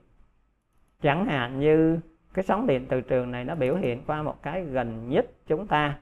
[1.02, 2.00] Chẳng hạn như
[2.34, 5.66] cái sóng điện từ trường này nó biểu hiện qua một cái gần nhất chúng
[5.66, 5.98] ta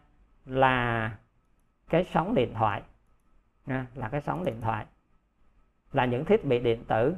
[0.46, 1.10] là
[1.88, 2.82] cái sóng điện thoại
[3.94, 4.86] là cái sóng điện thoại,
[5.92, 7.14] là những thiết bị điện tử.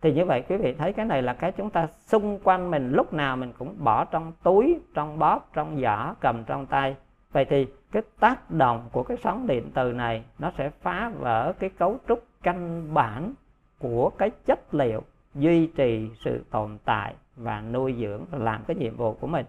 [0.00, 2.92] Thì như vậy quý vị thấy cái này là cái chúng ta xung quanh mình,
[2.92, 6.96] lúc nào mình cũng bỏ trong túi, trong bóp, trong giỏ, cầm trong tay
[7.32, 11.52] vậy thì cái tác động của cái sóng điện từ này nó sẽ phá vỡ
[11.58, 13.34] cái cấu trúc căn bản
[13.78, 15.02] của cái chất liệu
[15.34, 19.46] duy trì sự tồn tại và nuôi dưỡng và làm cái nhiệm vụ của mình.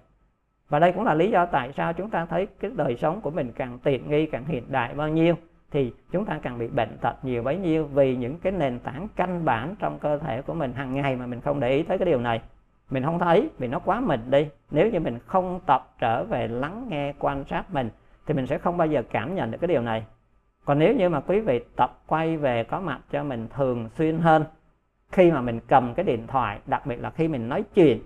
[0.70, 3.32] Và đây cũng là lý do tại sao chúng ta thấy cái đời sống của
[3.32, 5.36] mình càng tiện nghi, càng hiện đại bao nhiêu,
[5.72, 9.08] thì chúng ta càng bị bệnh tật nhiều bấy nhiêu vì những cái nền tảng
[9.16, 11.98] căn bản trong cơ thể của mình hàng ngày mà mình không để ý tới
[11.98, 12.42] cái điều này
[12.94, 14.48] mình không thấy, vì nó quá mình đi.
[14.72, 17.90] Nếu như mình không tập trở về lắng nghe quan sát mình,
[18.26, 20.06] thì mình sẽ không bao giờ cảm nhận được cái điều này.
[20.66, 24.20] Còn nếu như mà quý vị tập quay về có mặt cho mình thường xuyên
[24.20, 24.44] hơn,
[25.12, 28.00] khi mà mình cầm cái điện thoại, đặc biệt là khi mình nói chuyện,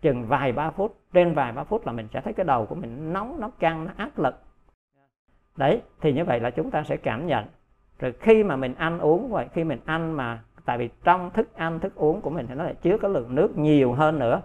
[0.00, 2.74] chừng vài ba phút, trên vài ba phút là mình sẽ thấy cái đầu của
[2.74, 4.42] mình nóng, nó căng, nó áp lực.
[5.56, 7.44] Đấy, thì như vậy là chúng ta sẽ cảm nhận.
[7.98, 11.54] Rồi khi mà mình ăn uống vậy, khi mình ăn mà tại vì trong thức
[11.54, 14.40] ăn, thức uống của mình thì nó lại chứa cái lượng nước nhiều hơn nữa.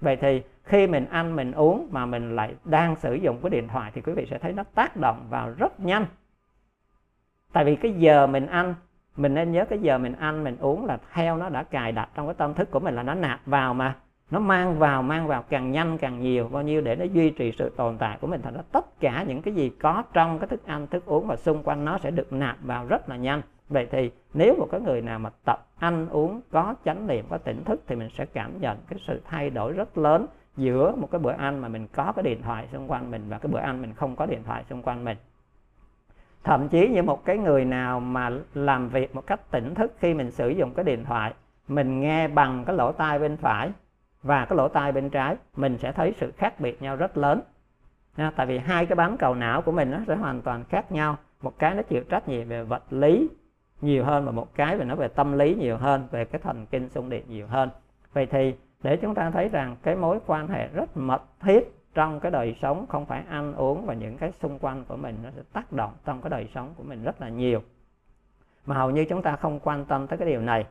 [0.00, 3.68] Vậy thì khi mình ăn, mình uống mà mình lại đang sử dụng cái điện
[3.68, 6.06] thoại thì quý vị sẽ thấy nó tác động vào rất nhanh.
[7.52, 8.74] Tại vì cái giờ mình ăn,
[9.16, 12.08] mình nên nhớ cái giờ mình ăn, mình uống là theo nó đã cài đặt
[12.14, 13.94] trong cái tâm thức của mình là nó nạp vào mà.
[14.30, 17.52] Nó mang vào mang vào càng nhanh càng nhiều, bao nhiêu để nó duy trì
[17.52, 20.48] sự tồn tại của mình thành ra tất cả những cái gì có trong cái
[20.48, 23.42] thức ăn, thức uống và xung quanh nó sẽ được nạp vào rất là nhanh
[23.68, 27.38] vậy thì nếu một cái người nào mà tập ăn uống có chánh niệm có
[27.38, 31.10] tỉnh thức thì mình sẽ cảm nhận cái sự thay đổi rất lớn giữa một
[31.10, 33.58] cái bữa ăn mà mình có cái điện thoại xung quanh mình và cái bữa
[33.58, 35.16] ăn mình không có điện thoại xung quanh mình.
[36.44, 40.14] Thậm chí như một cái người nào mà làm việc một cách tỉnh thức khi
[40.14, 41.34] mình sử dụng cái điện thoại
[41.68, 43.70] mình nghe bằng cái lỗ tai bên phải
[44.22, 47.40] và cái lỗ tai bên trái mình sẽ thấy sự khác biệt nhau rất lớn.
[48.16, 50.92] Nha, tại vì hai cái bán cầu não của mình nó sẽ hoàn toàn khác
[50.92, 51.16] nhau.
[51.42, 53.28] Một cái nó chịu trách nhiệm về vật lý
[53.80, 56.66] nhiều hơn và một cái về nó về tâm lý nhiều hơn, về cái thần
[56.66, 57.70] kinh xung điện nhiều hơn.
[58.12, 62.20] Vậy thì để chúng ta thấy rằng cái mối quan hệ rất mật thiết trong
[62.20, 65.30] cái đời sống, không phải ăn uống và những cái xung quanh của mình nó
[65.36, 67.62] sẽ tác động trong cái đời sống của mình rất là nhiều.
[68.66, 70.66] Mà hầu như chúng ta không quan tâm tới cái điều này.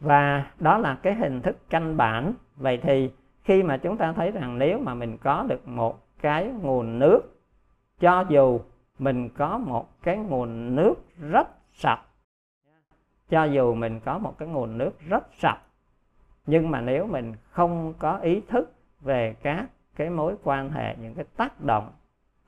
[0.00, 2.32] Và đó là cái hình thức căn bản.
[2.56, 3.10] Vậy thì
[3.44, 7.20] khi mà chúng ta thấy rằng nếu mà mình có được một cái nguồn nước,
[8.00, 8.60] cho dù
[8.98, 10.94] mình có một cái nguồn nước
[11.30, 12.00] rất sạch.
[13.28, 15.58] Cho dù mình có một cái nguồn nước rất sạch,
[16.46, 19.66] nhưng mà nếu mình không có ý thức về các
[19.96, 21.92] cái mối quan hệ, những cái tác động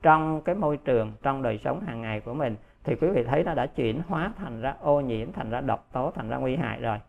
[0.01, 3.43] trong cái môi trường, trong đời sống hàng ngày của mình, thì quý vị thấy
[3.43, 6.55] nó đã chuyển hóa thành ra ô nhiễm, thành ra độc tố, thành ra nguy
[6.55, 6.99] hại rồi.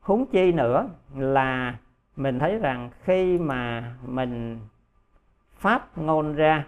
[0.00, 1.78] Huống chi nữa là
[2.16, 4.60] mình thấy rằng khi mà mình
[5.52, 6.64] phát ngôn ra,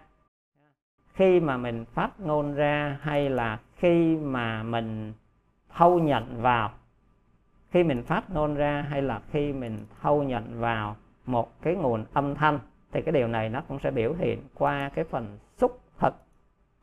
[1.14, 5.12] khi mà mình phát ngôn ra hay là khi mà mình
[5.74, 6.70] thâu nhận vào,
[7.70, 10.96] khi mình phát ngôn ra hay là khi mình thâu nhận vào
[11.26, 12.58] một cái nguồn âm thanh,
[12.92, 16.14] thì cái điều này nó cũng sẽ biểu hiện qua cái phần xúc thực.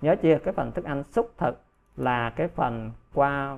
[0.02, 0.38] Nhớ chưa?
[0.38, 1.62] Cái phần thức ăn xúc thực
[1.96, 3.58] là cái phần qua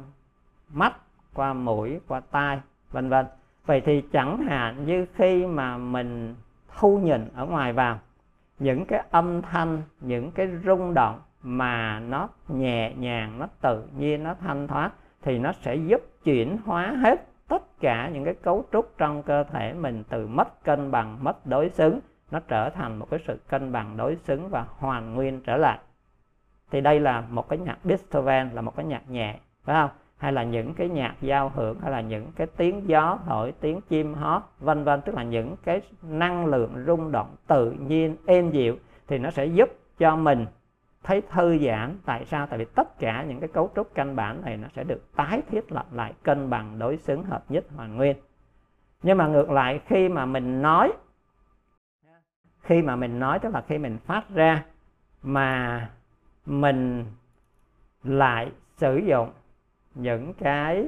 [0.69, 0.93] mắt,
[1.33, 2.59] qua mũi, qua tai,
[2.91, 3.25] vân vân.
[3.65, 6.35] Vậy thì chẳng hạn như khi mà mình
[6.77, 7.99] thu nhận ở ngoài vào,
[8.59, 14.23] những cái âm thanh, những cái rung động mà nó nhẹ nhàng, nó tự nhiên,
[14.23, 14.91] nó thanh thoát,
[15.21, 19.43] thì nó sẽ giúp chuyển hóa hết tất cả những cái cấu trúc trong cơ
[19.43, 21.99] thể mình từ mất cân bằng, mất đối xứng.
[22.31, 25.79] Nó trở thành một cái sự cân bằng đối xứng và hoàn nguyên trở lại.
[26.71, 29.89] Thì đây là một cái nhạc Beethoven, là một cái nhạc nhẹ, phải không?
[30.17, 33.81] Hay là những cái nhạc giao hưởng, hay là những cái tiếng gió thổi, tiếng
[33.81, 38.51] chim hót, vân vân, tức là những cái năng lượng rung động tự nhiên, êm
[38.51, 38.77] dịu,
[39.07, 40.45] thì nó sẽ giúp cho mình
[41.05, 41.97] thấy thư giãn.
[42.05, 42.47] Tại sao?
[42.47, 45.41] Tại vì tất cả những cái cấu trúc căn bản này nó sẽ được tái
[45.51, 48.17] thiết lập lại cân bằng đối xứng hợp nhất hoàn nguyên.
[49.03, 50.93] Nhưng mà ngược lại, khi mà mình nói,
[52.61, 54.65] khi mà mình nói tức là khi mình phát ra
[55.23, 55.89] mà
[56.45, 57.05] mình
[58.03, 59.31] lại sử dụng
[59.95, 60.87] những cái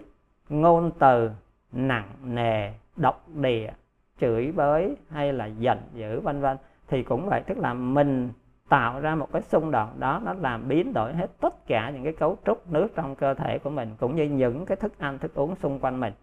[0.50, 1.32] ngôn từ
[1.72, 3.74] nặng nề, độc địa,
[4.20, 6.58] chửi bới hay là giận dữ, vân vân,
[6.88, 7.42] thì cũng vậy.
[7.48, 8.32] Tức là mình
[8.70, 12.04] tạo ra một cái xung đột đó, nó làm biến đổi hết tất cả những
[12.04, 15.20] cái cấu trúc nước trong cơ thể của mình, cũng như những cái thức ăn,
[15.20, 16.14] thức uống xung quanh mình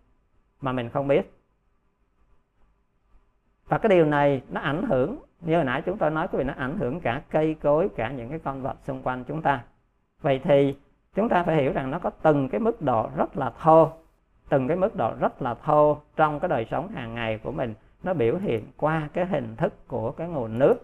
[0.61, 1.33] mà mình không biết.
[3.69, 6.45] Và cái điều này nó ảnh hưởng, như hồi nãy chúng tôi nói, quý vị,
[6.45, 9.65] nó ảnh hưởng cả cây cối, cả những cái con vật xung quanh chúng ta.
[10.21, 10.77] Vậy thì
[11.15, 13.93] chúng ta phải hiểu rằng nó có từng cái mức độ rất là thô,
[14.49, 17.75] từng cái mức độ rất là thô trong cái đời sống hàng ngày của mình.
[18.03, 20.75] Nó biểu hiện qua cái hình thức của cái nguồn nước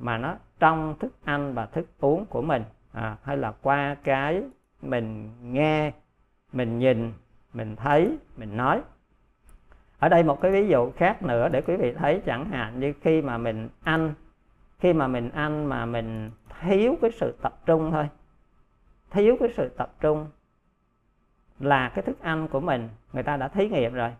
[0.00, 4.42] mà nó trong thức ăn và thức uống của mình à, hay là qua cái
[4.82, 5.92] mình nghe
[6.52, 7.12] mình nhìn
[7.52, 8.82] mình thấy mình nói.
[9.98, 12.92] Ở đây một cái ví dụ khác nữa để quý vị thấy chẳng hạn như
[13.00, 14.14] khi mà mình ăn
[14.78, 16.30] khi mà mình ăn mà mình
[16.60, 18.08] thiếu cái sự tập trung thôi
[19.10, 20.26] thiếu cái sự tập trung
[21.58, 24.10] là cái thức ăn của mình người ta đã thí nghiệm rồi.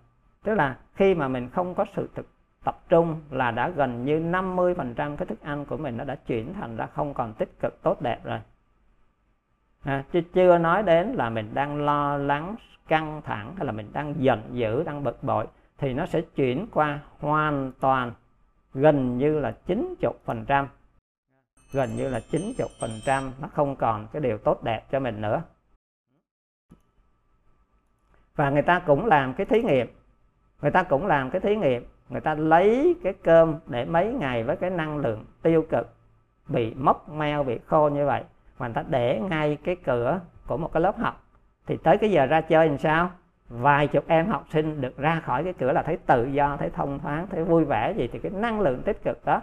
[0.43, 2.27] Tức là khi mà mình không có sự thực
[2.65, 6.55] tập trung là đã gần như 50% cái thức ăn của mình nó đã chuyển
[6.55, 8.41] thành ra không còn tích cực tốt đẹp rồi.
[9.85, 12.57] À, chứ chưa nói đến là mình đang lo lắng
[12.89, 15.47] căng thẳng hay là mình đang giận dữ đang bực bội
[15.79, 18.13] thì nó sẽ chuyển qua hoàn toàn
[18.75, 20.67] gần như là 90%
[21.73, 25.43] gần như là 90% nó không còn cái điều tốt đẹp cho mình nữa.
[28.37, 29.87] Và người ta cũng làm cái thí nghiệm
[30.63, 34.45] người ta cũng làm cái thí nghiệm người ta lấy cái cơm để mấy ngày
[34.45, 35.95] với cái năng lượng tiêu cực,
[36.49, 38.23] bị mốc meo, bị khô như vậy,
[38.59, 41.25] mà người ta để ngay cái cửa của một cái lớp học.
[41.67, 43.11] Thì tới cái giờ ra chơi làm sao?
[43.49, 46.71] Vài chục em học sinh được ra khỏi cái cửa là thấy tự do, thấy
[46.71, 49.43] thông thoáng, thấy vui vẻ gì, thì cái năng lượng tích cực đó,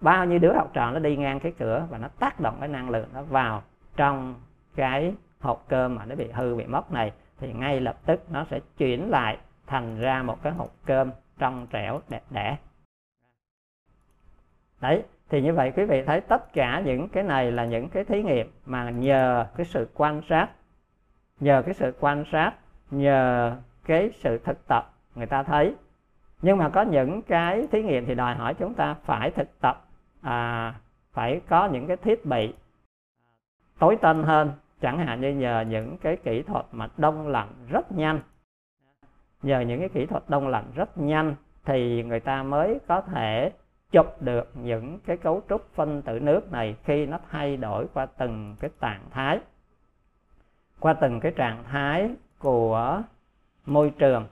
[0.00, 2.68] bao nhiêu đứa học trò nó đi ngang cái cửa và nó tác động cái
[2.68, 3.62] năng lượng nó vào
[3.96, 4.34] trong
[4.76, 7.12] cái hộp cơm mà nó bị hư, bị mất này.
[7.40, 11.66] Thì ngay lập tức nó sẽ chuyển lại thành ra một cái hộp cơm trong
[11.70, 12.56] trẻo đẹp đẽ.
[14.80, 18.04] Đấy thì như vậy quý vị thấy tất cả những cái này là những cái
[18.04, 20.48] thí nghiệm mà nhờ cái sự quan sát
[21.40, 22.52] nhờ cái sự quan sát
[22.90, 25.74] nhờ cái sự thực tập người ta thấy.
[26.42, 29.86] Nhưng mà có những cái thí nghiệm thì đòi hỏi chúng ta phải thực tập
[30.22, 30.74] à,
[31.12, 32.54] phải có những cái thiết bị
[33.78, 34.52] tối tân hơn.
[34.80, 38.20] Chẳng hạn như nhờ những cái kỹ thuật mà đông lạnh rất nhanh
[39.42, 41.34] nhờ những cái kỹ thuật đông lạnh rất nhanh
[41.64, 43.52] thì người ta mới có thể
[43.90, 48.06] chụp được những cái cấu trúc phân tử nước này khi nó thay đổi qua
[48.06, 49.40] từng cái trạng thái.
[50.80, 53.02] Qua từng cái trạng thái của
[53.66, 54.26] môi trường.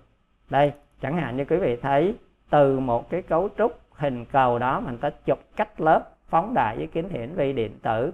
[0.51, 2.17] Đây chẳng hạn như quý vị thấy
[2.51, 6.77] từ một cái cấu trúc hình cầu đó mình ta chụp cách lớp phóng đại
[6.77, 8.13] với kính hiển vi điện tử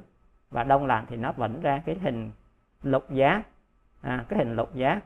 [0.51, 2.31] và đông lạnh thì nó vẫn ra cái hình
[2.83, 3.43] lục giác.
[4.03, 5.01] À, cái hình lục giác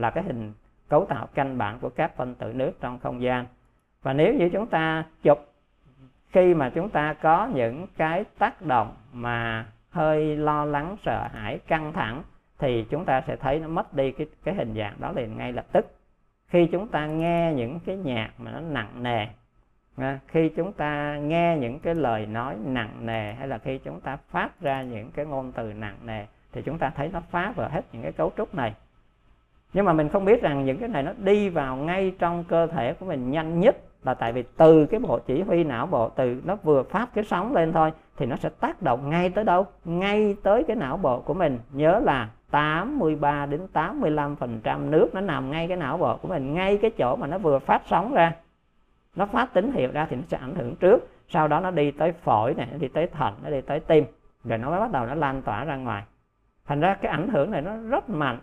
[0.00, 0.52] là cái hình
[0.88, 3.46] cấu tạo căn bản của các phân tử nước trong không gian.
[4.02, 5.38] Và nếu như chúng ta chụp,
[6.32, 11.58] khi mà chúng ta có những cái tác động mà hơi lo lắng, sợ hãi,
[11.66, 12.22] căng thẳng,
[12.58, 15.52] thì chúng ta sẽ thấy nó mất đi cái cái hình dạng đó liền ngay
[15.52, 15.86] lập tức.
[16.48, 19.26] Khi chúng ta nghe những cái nhạc mà nó nặng nề
[20.28, 24.16] khi chúng ta nghe những cái lời nói nặng nề, hay là khi chúng ta
[24.16, 27.68] phát ra những cái ngôn từ nặng nề, thì chúng ta thấy nó phá vỡ
[27.68, 28.74] hết những cái cấu trúc này
[29.72, 32.66] nhưng mà mình không biết rằng những cái này nó đi vào ngay trong cơ
[32.66, 36.08] thể của mình nhanh nhất là tại vì từ cái bộ chỉ huy não bộ,
[36.08, 39.44] từ nó vừa phát cái sóng lên thôi, thì nó sẽ tác động ngay tới
[39.44, 39.66] đâu?
[39.84, 41.58] Ngay tới cái não bộ của mình.
[41.72, 46.28] Nhớ là 83 đến 85 phần trăm nước nó nằm ngay cái não bộ của
[46.28, 48.32] mình, ngay cái chỗ mà nó vừa phát sóng ra.
[49.16, 51.90] Nó phát tín hiệu ra thì nó sẽ ảnh hưởng trước, sau đó nó đi
[51.90, 54.04] tới phổi này, nó đi tới thận, nó đi tới tim,
[54.44, 56.02] rồi nó mới bắt đầu nó lan tỏa ra ngoài.
[56.66, 58.38] Thành ra cái ảnh hưởng này nó rất mạnh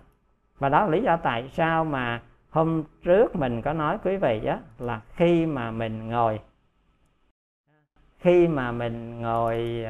[0.60, 4.45] và đó là lý do tại sao mà hôm trước mình có nói, quý vị
[4.45, 6.39] á, là khi mà mình ngồi,
[8.20, 9.86] khi mà mình ngồi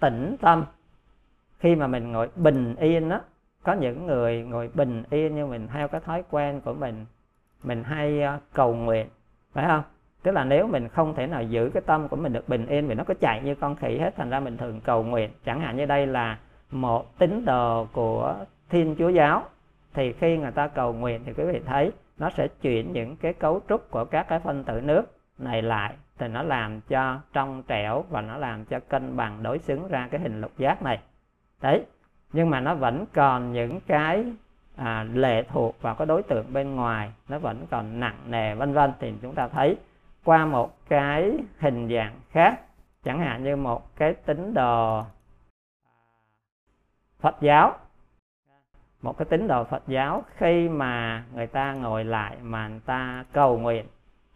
[0.00, 0.64] tĩnh tâm,
[1.58, 3.20] khi mà mình ngồi bình yên đó
[3.62, 7.06] có những người ngồi bình yên như mình theo cái thói quen của mình
[7.64, 9.06] mình hay ờ, cầu nguyện,
[9.52, 9.82] phải không?
[10.22, 12.88] Tức là nếu mình không thể nào giữ cái tâm của mình được bình yên
[12.88, 15.30] vì nó có chạy như con khỉ hết, thành ra mình thường cầu nguyện.
[15.44, 16.38] Chẳng hạn như đây là
[16.70, 18.34] một tín đồ của
[18.70, 19.42] thiên chúa giáo
[19.94, 23.32] thì khi người ta cầu nguyện thì quý vị thấy nó sẽ chuyển những cái
[23.32, 25.02] cấu trúc của các cái phân tử nước
[25.38, 25.94] này lại.
[26.18, 30.08] Thì nó làm cho trong trẻo và nó làm cho cân bằng đối xứng ra
[30.10, 31.00] cái hình lục giác này.
[31.62, 31.84] Đấy
[32.32, 34.24] nhưng mà nó vẫn còn những cái
[34.76, 38.72] à, lệ thuộc vào cái đối tượng bên ngoài nó vẫn còn nặng nề vân
[38.72, 38.92] vân.
[39.00, 39.76] Thì chúng ta thấy
[40.24, 42.60] qua một cái hình dạng khác
[43.04, 45.02] chẳng hạn như một cái tín đồ
[47.20, 47.74] Phật giáo
[49.04, 53.24] một cái tín đồ Phật giáo khi mà người ta ngồi lại mà người ta
[53.32, 53.84] cầu nguyện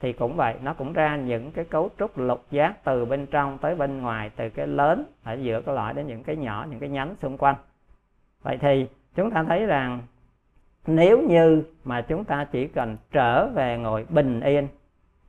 [0.00, 3.58] thì cũng vậy, nó cũng ra những cái cấu trúc lục giác từ bên trong
[3.58, 6.80] tới bên ngoài, từ cái lớn ở giữa cái loại đến những cái nhỏ, những
[6.80, 7.54] cái nhánh xung quanh.
[8.42, 10.00] Vậy thì chúng ta thấy rằng
[10.86, 14.68] nếu như mà chúng ta chỉ cần trở về ngồi bình yên,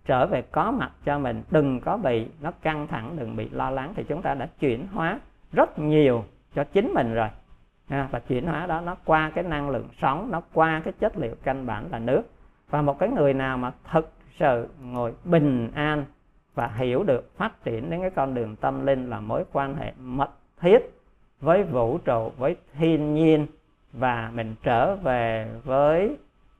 [0.05, 3.69] trở về có mặt cho mình, đừng có bị nó căng thẳng, đừng bị lo
[3.69, 5.19] lắng, thì chúng ta đã chuyển hóa
[5.51, 6.23] rất nhiều
[6.55, 7.30] cho chính mình rồi
[7.90, 11.36] và chuyển hóa đó, nó qua cái năng lượng sống, nó qua cái chất liệu
[11.44, 12.22] căn bản là nước.
[12.70, 16.06] Và một cái người nào mà thực sự ngồi bình an
[16.56, 19.94] và hiểu được phát triển đến cái con đường tâm linh là mối quan hệ
[19.98, 20.30] mật
[20.60, 20.80] thiết
[21.41, 23.48] với vũ trụ, với thiên nhiên
[23.94, 26.18] và mình trở về với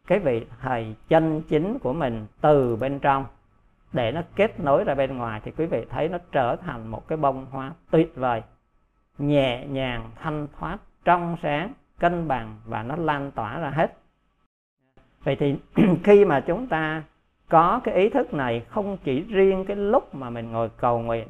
[0.08, 3.26] cái vị thầy chân chính của mình từ bên trong.
[3.94, 7.08] Để nó kết nối ra bên ngoài thì quý vị thấy nó trở thành một
[7.08, 8.42] cái bông hoa tuyệt vời,
[9.18, 13.98] nhẹ nhàng, thanh thoát trong sáng, cân bằng và nó lan tỏa ra hết.
[15.24, 15.56] Vậy thì
[16.04, 17.04] khi mà chúng ta
[17.50, 21.28] có cái ý thức này, không chỉ riêng cái lúc mà mình ngồi cầu nguyện,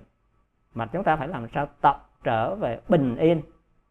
[0.73, 3.41] mà chúng ta phải làm sao tập trở về bình yên,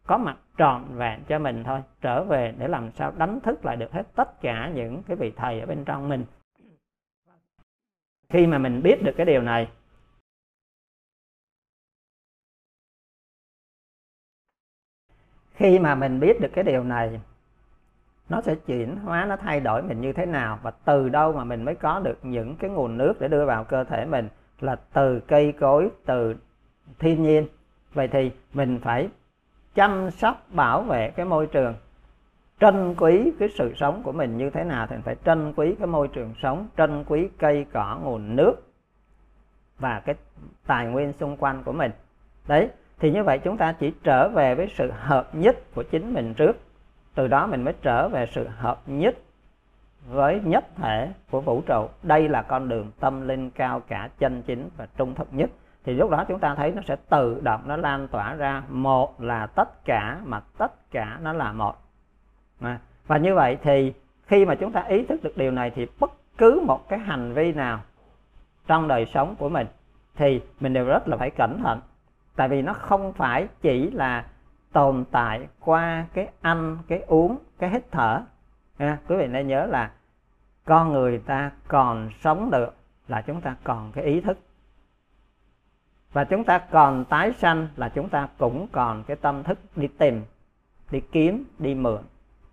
[0.07, 3.75] có mặt trọn vẹn cho mình thôi, trở về để làm sao đánh thức lại
[3.75, 6.25] được hết tất cả những cái vị thầy ở bên trong mình.
[8.29, 9.67] Khi mà mình biết được cái điều này
[15.59, 17.19] khi mà mình biết được cái điều này,
[18.29, 20.59] nó sẽ chuyển hóa, nó thay đổi mình như thế nào.
[20.63, 23.63] Và từ đâu mà mình mới có được những cái nguồn nước để đưa vào
[23.63, 24.29] cơ thể mình
[24.59, 26.35] là từ cây cối, từ
[26.99, 27.47] thiên nhiên.
[27.93, 29.09] Vậy thì mình phải
[29.75, 31.75] chăm sóc, bảo vệ cái môi trường,
[32.59, 35.75] trân quý cái sự sống của mình như thế nào thì mình phải trân quý
[35.79, 38.53] cái môi trường sống, trân quý cây, cỏ, nguồn nước
[39.79, 40.15] và cái
[40.67, 41.91] tài nguyên xung quanh của mình.
[42.47, 42.69] Đấy
[42.99, 46.33] thì như vậy chúng ta chỉ trở về với sự hợp nhất của chính mình
[46.33, 46.57] trước.
[47.15, 49.15] Từ đó mình mới trở về sự hợp nhất
[50.09, 51.87] với nhất thể của vũ trụ.
[52.03, 55.49] Đây là con đường tâm linh cao cả chân chính và trung thực nhất.
[55.83, 58.63] Thì lúc đó chúng ta thấy nó sẽ tự động nó lan tỏa ra.
[58.69, 61.75] Một là tất cả, mà tất cả nó là một.
[63.07, 63.93] Và như vậy thì
[64.25, 67.33] khi mà chúng ta ý thức được điều này thì bất cứ một cái hành
[67.33, 67.79] vi nào
[68.67, 69.67] trong đời sống của mình
[70.15, 71.79] thì mình đều rất là phải cẩn thận
[72.39, 74.25] tại vì nó không phải chỉ là
[74.71, 78.21] tồn tại qua cái ăn cái uống cái hít thở.
[78.77, 79.91] À, quý vị nên nhớ là
[80.65, 82.75] con người ta còn sống được
[83.07, 84.39] là chúng ta còn cái ý thức.
[86.13, 89.87] Và chúng ta còn tái sanh là chúng ta cũng còn cái tâm thức đi
[89.87, 90.21] tìm
[90.91, 92.01] đi kiếm đi mượn.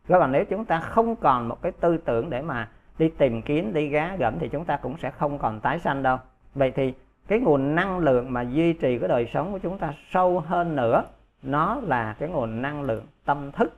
[0.08, 2.68] Các bạn nếu chúng ta không còn một cái tư tưởng để mà
[2.98, 6.02] đi tìm kiếm đi gá gẫm thì chúng ta cũng sẽ không còn tái sanh
[6.02, 6.18] đâu.
[6.54, 6.94] Vậy thì
[7.28, 10.76] cái nguồn năng lượng mà duy trì cái đời sống của chúng ta sâu hơn
[10.76, 11.04] nữa,
[11.42, 13.76] nó là cái nguồn năng lượng tâm thức.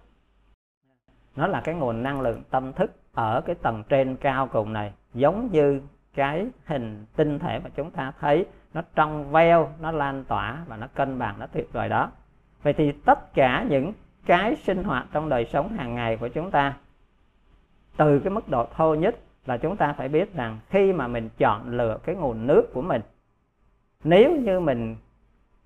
[1.37, 4.93] Nó là cái nguồn năng lượng tâm thức ở cái tầng trên cao cùng này,
[5.15, 5.81] giống như
[6.15, 10.77] cái hình tinh thể mà chúng ta thấy, nó trong veo, nó lan tỏa và
[10.77, 12.11] nó cân bằng, nó tuyệt vời đó.
[12.62, 13.93] Vậy thì tất cả những
[14.27, 16.75] cái sinh hoạt trong đời sống hàng ngày của chúng ta,
[17.97, 19.16] từ cái mức độ thô nhất
[19.47, 22.83] là chúng ta phải biết rằng khi mà mình chọn lựa cái nguồn nước của
[22.83, 23.03] mình
[24.05, 24.97] nếu như mình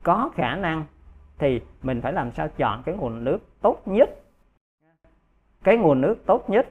[0.02, 0.84] có khả năng,
[1.38, 4.10] thì mình phải làm sao chọn cái nguồn nước tốt nhất.
[5.62, 6.68] Cái nguồn nước tốt nhất.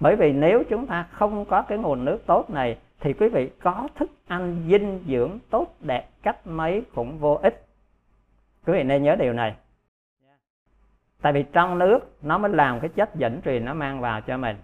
[0.00, 3.50] Bởi vì nếu chúng ta không có cái nguồn nước tốt này, thì quý vị
[3.62, 7.66] có thức ăn dinh dưỡng tốt đẹp cách mấy cũng vô ích.
[8.66, 9.56] Quý vị nên nhớ điều này.
[11.22, 14.36] Tại vì trong nước, nó mới làm cái chất dẫn truyền nó mang vào cho
[14.36, 14.56] mình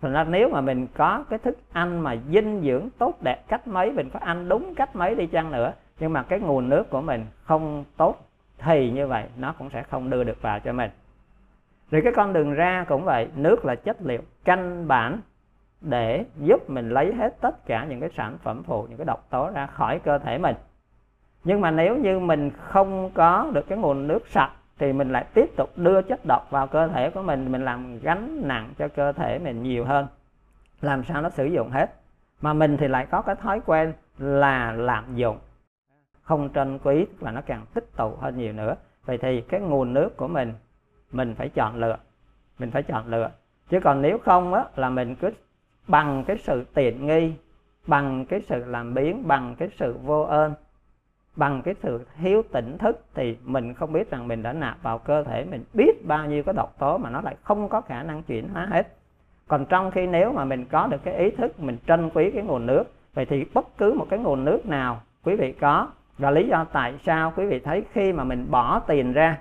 [0.00, 3.68] thành ra nếu mà mình có cái thức ăn mà dinh dưỡng tốt đẹp cách
[3.68, 6.90] mấy, mình có ăn đúng cách mấy đi chăng nữa, nhưng mà cái nguồn nước
[6.90, 8.16] của mình không tốt
[8.58, 10.90] thì như vậy nó cũng sẽ không đưa được vào cho mình.
[11.90, 15.20] Rồi cái con đường ra cũng vậy, nước là chất liệu căn bản
[15.80, 19.26] để giúp mình lấy hết tất cả những cái sản phẩm phụ, những cái độc
[19.30, 20.56] tố ra khỏi cơ thể mình.
[21.44, 25.24] Nhưng mà nếu như mình không có được cái nguồn nước sạch thì mình lại
[25.34, 28.88] tiếp tục đưa chất độc vào cơ thể của mình mình làm gánh nặng cho
[28.88, 30.06] cơ thể mình nhiều hơn.
[30.80, 31.94] Làm sao nó sử dụng hết?
[32.40, 35.38] Mà mình thì lại có cái thói quen là lạm dụng.
[36.22, 38.74] Không trân quý và nó càng tích tụ hơn nhiều nữa.
[39.04, 40.52] Vậy thì cái nguồn nước của mình
[41.12, 41.96] mình phải chọn lựa.
[42.58, 43.30] Mình phải chọn lựa.
[43.68, 45.30] Chứ còn nếu không á, là mình cứ
[45.88, 47.32] bằng cái sự tiện nghi,
[47.86, 50.54] bằng cái sự làm biến, bằng cái sự vô ơn
[51.38, 54.98] bằng cái sự thiếu tỉnh thức thì mình không biết rằng mình đã nạp vào
[54.98, 58.02] cơ thể mình biết bao nhiêu cái độc tố mà nó lại không có khả
[58.02, 58.96] năng chuyển hóa hết.
[59.48, 62.42] Còn trong khi nếu mà mình có được cái ý thức mình trân quý cái
[62.42, 62.84] nguồn nước,
[63.14, 65.88] vậy thì bất cứ một cái nguồn nước nào, quý vị có.
[66.18, 69.38] Và lý do tại sao quý vị thấy khi mà mình bỏ tiền ra,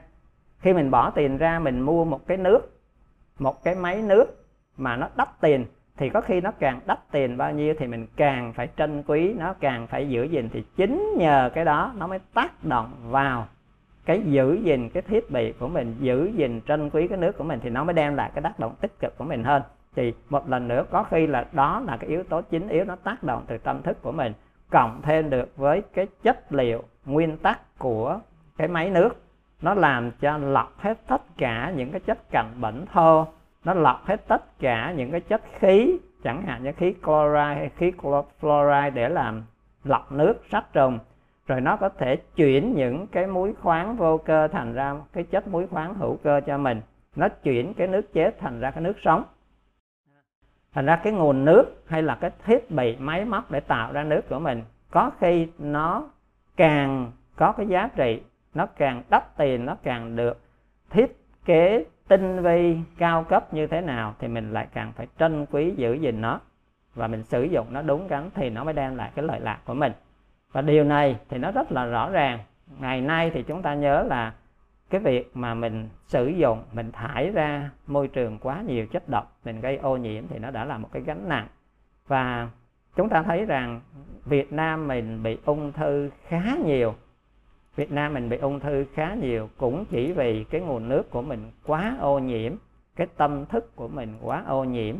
[0.60, 2.80] khi mình bỏ tiền ra mình mua một cái nước,
[3.40, 4.46] một cái máy nước
[4.78, 5.66] mà nó đắt tiền
[5.98, 9.34] thì có khi nó càng đắt tiền bao nhiêu thì mình càng phải trân quý,
[9.34, 10.50] nó càng phải giữ gìn.
[10.54, 13.48] Thì chính nhờ cái đó nó mới tác động vào
[14.06, 17.44] cái giữ gìn cái thiết bị của mình, giữ gìn trân quý cái nước của
[17.44, 19.62] mình thì nó mới đem lại cái tác động tích cực của mình hơn.
[19.96, 22.96] Thì một lần nữa, có khi là đó là cái yếu tố chính, yếu nó
[22.96, 24.34] tác động từ tâm thức của mình,
[24.70, 28.20] cộng thêm được với cái chất liệu nguyên tắc của
[28.58, 29.24] cái máy nước.
[29.62, 33.28] Nó làm cho lọc hết tất cả những cái chất cặn bẩn thô
[33.68, 37.70] nó lọc hết tất cả những cái chất khí, chẳng hạn như khí chloride hay
[37.78, 37.92] khí
[38.42, 39.44] fluoride để làm
[39.84, 41.00] lọc nước, sát trùng.
[41.48, 45.48] Rồi nó có thể chuyển những cái muối khoáng vô cơ thành ra cái chất
[45.48, 46.82] muối khoáng hữu cơ cho mình.
[47.16, 49.24] Nó chuyển cái nước chết thành ra cái nước sống.
[50.74, 54.04] Thành ra cái nguồn nước hay là cái thiết bị, máy móc để tạo ra
[54.04, 56.10] nước của mình, có khi nó
[56.58, 58.22] càng có cái giá trị,
[58.54, 60.42] nó càng đắt tiền, nó càng được
[60.90, 65.46] thiết kế tinh vi cao cấp như thế nào thì mình lại càng phải trân
[65.52, 66.40] quý giữ gìn nó.
[66.96, 69.60] Và mình sử dụng nó đúng đắn thì nó mới đem lại cái lợi lạc
[69.66, 69.92] của mình.
[70.52, 72.40] Và điều này thì nó rất là rõ ràng.
[72.80, 74.34] Ngày nay thì chúng ta nhớ là
[74.90, 79.38] cái việc mà mình sử dụng, mình thải ra môi trường quá nhiều chất độc,
[79.46, 81.48] mình gây ô nhiễm thì nó đã là một cái gánh nặng.
[82.08, 82.50] Và
[82.96, 83.82] chúng ta thấy rằng
[84.26, 86.96] Việt Nam mình bị ung thư khá nhiều.
[87.78, 91.22] Việt Nam mình bị ung thư khá nhiều cũng chỉ vì cái nguồn nước của
[91.22, 92.54] mình quá ô nhiễm
[92.96, 94.96] cái tâm thức của mình quá ô nhiễm.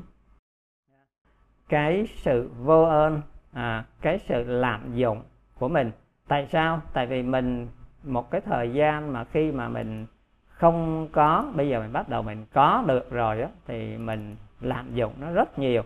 [1.70, 3.22] Cái sự vô ơn
[3.54, 5.22] à, cái sự lạm dụng
[5.60, 5.92] của mình.
[6.28, 6.82] Tại sao?
[6.94, 7.68] Tại vì mình
[8.04, 10.06] một cái thời gian mà khi mà mình
[10.48, 14.96] không có bây giờ mình bắt đầu mình có được rồi đó, thì mình lạm
[14.96, 15.84] dụng nó rất nhiều.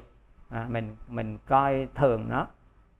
[0.49, 2.47] À, mình mình coi thường nó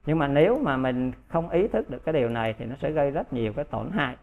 [0.05, 2.91] nhưng mà nếu mà mình không ý thức được cái điều này thì nó sẽ
[2.91, 4.15] gây rất nhiều cái tổn hại.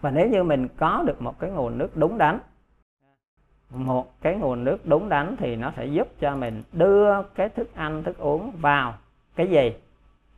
[0.00, 2.38] Và nếu như mình có được một cái nguồn nước đúng đắn,
[3.70, 7.74] một cái nguồn nước đúng đắn thì nó sẽ giúp cho mình đưa cái thức
[7.74, 8.94] ăn, thức uống vào
[9.36, 9.72] cái gì?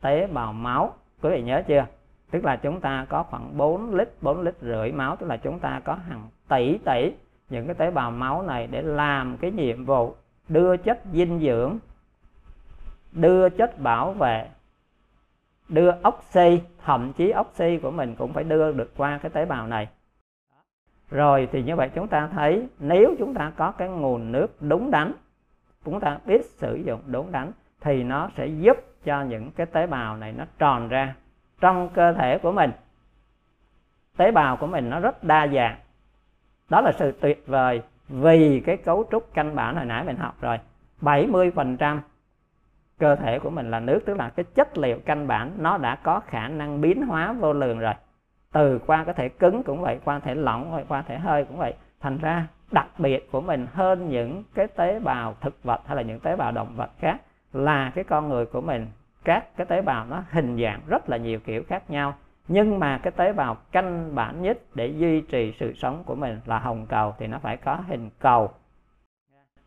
[0.01, 0.93] Tế bào máu.
[1.21, 1.85] Quý vị nhớ chưa?
[2.31, 5.59] Tức là chúng ta có khoảng 4 lít 4 lít rưỡi máu, tức là chúng
[5.59, 7.11] ta có hàng tỷ tỷ
[7.49, 10.15] những cái tế bào máu này để làm cái nhiệm vụ
[10.49, 11.77] đưa chất dinh dưỡng
[13.11, 14.49] đưa chất bảo vệ,
[15.69, 19.67] đưa oxy, thậm chí oxy của mình cũng phải đưa được qua cái tế bào
[19.67, 19.87] này.
[21.09, 24.91] Rồi thì như vậy chúng ta thấy, nếu chúng ta có cái nguồn nước đúng
[24.91, 25.13] đắn,
[25.85, 29.87] chúng ta biết sử dụng đúng đắn, thì nó sẽ giúp cho những cái tế
[29.87, 31.15] bào này nó tròn ra
[31.61, 32.71] trong cơ thể của mình.
[34.17, 35.77] Tế bào của mình nó rất đa dạng.
[36.69, 40.35] Đó là sự tuyệt vời vì cái cấu trúc căn bản hồi nãy mình học
[40.41, 40.57] rồi.
[41.01, 41.99] 70%
[42.99, 45.95] cơ thể của mình là nước, tức là cái chất liệu căn bản, nó đã
[45.95, 47.93] có khả năng biến hóa vô lượng rồi.
[48.53, 51.57] Từ qua có thể cứng cũng vậy, qua thể lỏng hoặc qua thể hơi cũng
[51.57, 51.73] vậy.
[51.99, 56.01] Thành ra, đặc biệt của mình hơn những cái tế bào thực vật hay là
[56.01, 57.17] những tế bào động vật khác
[57.53, 58.87] là cái con người của mình.
[59.23, 62.13] Các cái tế bào nó hình dạng rất là nhiều kiểu khác nhau,
[62.47, 66.39] nhưng mà cái tế bào căn bản nhất để duy trì sự sống của mình
[66.45, 68.51] là hồng cầu, thì nó phải có hình cầu,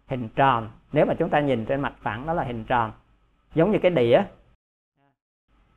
[0.08, 0.70] hình tròn.
[0.92, 2.92] Nếu mà chúng ta nhìn trên mặt phẳng đó là hình tròn
[3.54, 4.22] giống như cái đĩa.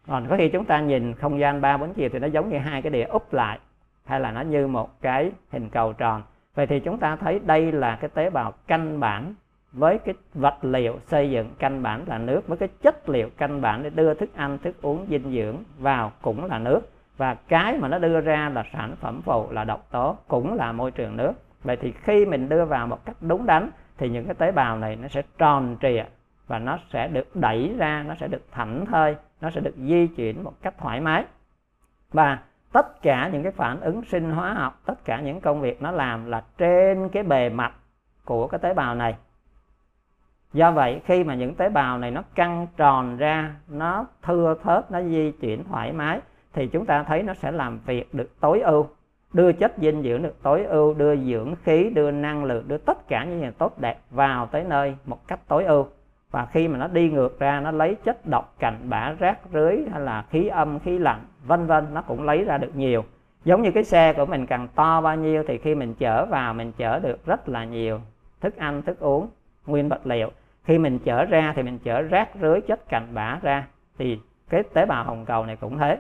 [0.07, 2.57] Còn có khi chúng ta nhìn không gian ba bốn chiều thì nó giống như
[2.57, 3.60] hai cái đĩa úp lại,
[4.06, 6.23] hay là nó như một cái hình cầu tròn.
[6.56, 9.34] Vậy thì chúng ta thấy đây là cái tế bào căn bản
[9.72, 13.61] với cái vật liệu xây dựng căn bản là nước, với cái chất liệu căn
[13.61, 16.81] bản để đưa thức ăn, thức uống, dinh dưỡng vào cũng là nước.
[17.18, 20.72] Và cái mà nó đưa ra là sản phẩm phụ, là độc tố, cũng là
[20.72, 21.34] môi trường nước.
[21.64, 24.77] Vậy thì khi mình đưa vào một cách đúng đắn thì những cái tế bào
[24.77, 26.03] này nó sẽ tròn trịa
[26.47, 30.07] và nó sẽ được đẩy ra, nó sẽ được thảnh thơi, nó sẽ được di
[30.07, 31.26] chuyển một cách thoải mái.
[32.11, 32.39] Và
[32.73, 35.91] tất cả những cái phản ứng sinh hóa học, tất cả những công việc nó
[35.91, 37.73] làm là trên cái bề mặt
[38.26, 39.15] của cái tế bào này.
[40.53, 44.91] Do vậy, khi mà những tế bào này nó căng tròn ra, nó thưa thớt,
[44.91, 46.19] nó di chuyển thoải mái,
[46.53, 48.88] thì chúng ta thấy nó sẽ làm việc được tối ưu,
[49.34, 53.07] đưa chất dinh dưỡng được tối ưu, đưa dưỡng khí, đưa năng lượng, đưa tất
[53.07, 55.88] cả những gì tốt đẹp vào tới nơi một cách tối ưu
[56.36, 59.78] và khi mà nó đi ngược ra, nó lấy chất độc, cành, bã, rác, rưới
[59.91, 63.03] hay là khí âm, khí lạnh, vân vân, nó cũng lấy ra được nhiều.
[63.44, 66.53] Giống như cái xe của mình càng to bao nhiêu thì khi mình chở vào,
[66.53, 67.99] mình chở được rất là nhiều
[68.41, 69.30] thức ăn, thức uống,
[69.66, 70.32] nguyên vật liệu.
[70.64, 73.68] Khi mình chở ra thì mình chở rác, rưới, chất, cành, bã ra
[73.98, 75.99] thì cái tế bào hồng cầu này cũng thế.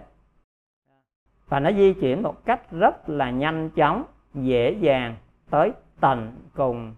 [1.47, 4.03] Và nó di chuyển một cách rất là nhanh chóng,
[4.33, 5.15] dễ dàng
[5.49, 6.95] tới tận cùng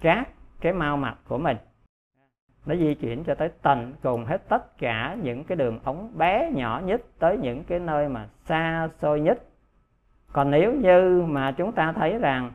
[0.00, 0.28] các
[0.60, 1.56] cái mau mạch của mình
[2.66, 6.50] nó di chuyển cho tới tận cùng hết tất cả những cái đường ống bé
[6.54, 9.42] nhỏ nhất tới những cái nơi mà xa xôi nhất.
[10.32, 12.52] Còn nếu như mà chúng ta thấy rằng,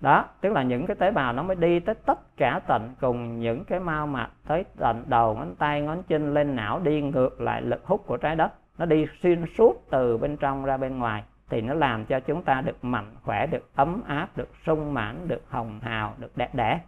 [0.00, 3.40] đó, tức là những cái tế bào nó mới đi tới tất cả tận cùng
[3.40, 7.40] những cái mao mạch tới tận đầu ngón tay, ngón chân, lên não, đi ngược
[7.40, 8.52] lại lực hút của trái đất.
[8.78, 12.42] Nó đi xuyên suốt từ bên trong ra bên ngoài, thì nó làm cho chúng
[12.42, 16.54] ta được mạnh khỏe, được ấm áp, được sung mãn, được hồng hào, được đẹp
[16.54, 16.80] đẽ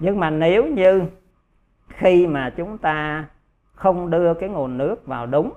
[0.00, 1.02] nhưng mà nếu như
[1.88, 3.24] khi mà chúng ta
[3.74, 5.52] không đưa cái nguồn nước vào đúng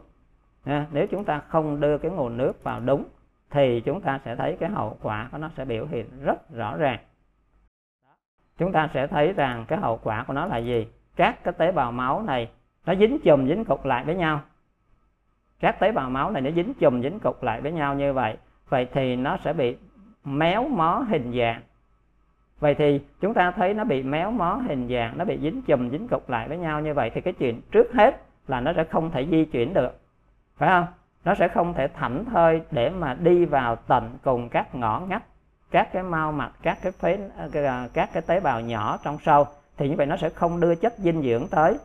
[0.65, 3.05] nếu chúng ta không đưa cái nguồn nước vào đúng,
[3.49, 6.77] thì chúng ta sẽ thấy cái hậu quả của nó sẽ biểu hiện rất rõ
[6.77, 6.99] ràng.
[8.57, 10.87] Chúng ta sẽ thấy rằng cái hậu quả của nó là gì?
[11.15, 12.51] Các cái tế bào máu này
[12.85, 14.41] nó dính chùm dính cục lại với nhau.
[15.59, 18.37] Các tế bào máu này nó dính chùm dính cục lại với nhau như vậy
[18.69, 19.77] vậy thì nó sẽ bị
[20.23, 21.61] méo mó hình dạng
[22.61, 25.89] vậy thì chúng ta thấy nó bị méo mó hình dạng, nó bị dính chùm,
[25.89, 28.83] dính cục lại với nhau như vậy thì cái chuyện trước hết là nó sẽ
[28.83, 29.99] không thể di chuyển được,
[30.57, 30.85] phải không?
[31.25, 35.23] Nó sẽ không thể thảnh thơi để mà đi vào tận cùng các ngõ ngách,
[35.71, 37.19] các cái mau mạch, các cái phế
[37.53, 39.45] à, các cái tế bào nhỏ trong sâu
[39.77, 41.77] thì như vậy nó sẽ không đưa chất dinh dưỡng tới,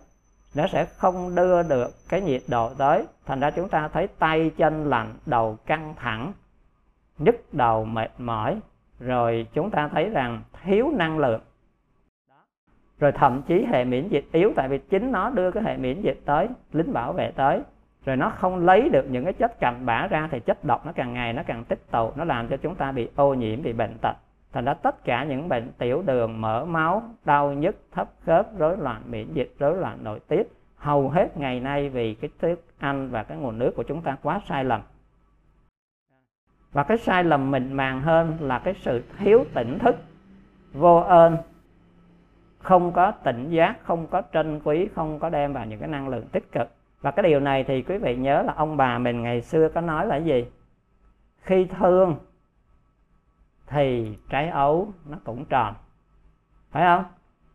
[0.55, 3.05] nó sẽ không đưa được cái nhiệt độ tới.
[3.27, 6.33] Thành ra chúng ta thấy tay chân lạnh, đầu căng thẳng,
[7.19, 8.61] nhức đầu, mệt mỏi
[9.01, 11.41] rồi chúng ta thấy rằng thiếu năng lượng.
[12.99, 16.01] Rồi thậm chí hệ miễn dịch yếu, tại vì chính nó đưa cái hệ miễn
[16.01, 17.61] dịch tới, lính bảo vệ tới.
[18.05, 20.93] Rồi nó không lấy được những cái chất cặn bã ra thì chất độc nó
[20.93, 23.73] càng ngày nó càng tích tụ, nó làm cho chúng ta bị ô nhiễm, bị
[23.73, 24.17] bệnh tật.
[24.53, 28.77] Thành ra tất cả những bệnh tiểu đường, mỡ máu, đau nhức, thấp khớp, rối
[28.77, 30.43] loạn miễn dịch, rối loạn nội tiết,
[30.77, 34.17] hầu hết ngày nay vì cái thức ăn và cái nguồn nước của chúng ta
[34.23, 34.81] quá sai lầm
[36.77, 39.97] và cái sai lầm mình màng hơn là cái sự thiếu tỉnh thức,
[40.73, 41.37] vô ơn,
[42.59, 46.09] không có tỉnh giác, không có trân quý, không có đem vào những cái năng
[46.09, 46.69] lượng tích cực.
[47.01, 49.81] Và cái điều này thì quý vị nhớ là ông bà mình ngày xưa có
[49.81, 50.47] nói là gì?
[51.43, 52.17] Khi thương
[53.67, 55.75] thì trái ấu nó cũng tròn.
[56.71, 57.05] Phải không?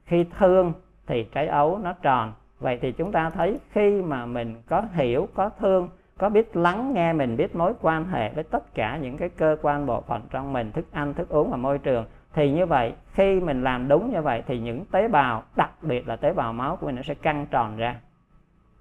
[0.05, 0.73] Khi thương
[1.07, 2.33] thì trái ấu nó tròn.
[2.59, 5.89] Vậy thì chúng ta thấy khi mà mình có hiểu, có thương
[6.21, 9.57] có biết lắng nghe mình, biết mối quan hệ với tất cả những cái cơ
[9.61, 12.93] quan bộ phận trong mình, thức ăn, thức uống và môi trường, thì như vậy,
[13.13, 16.53] khi mình làm đúng như vậy thì những tế bào, đặc biệt là tế bào
[16.53, 17.95] máu của mình nó sẽ căng tròn ra.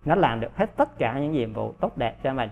[0.05, 2.51] Nó làm được hết tất cả những nhiệm vụ tốt đẹp cho mình.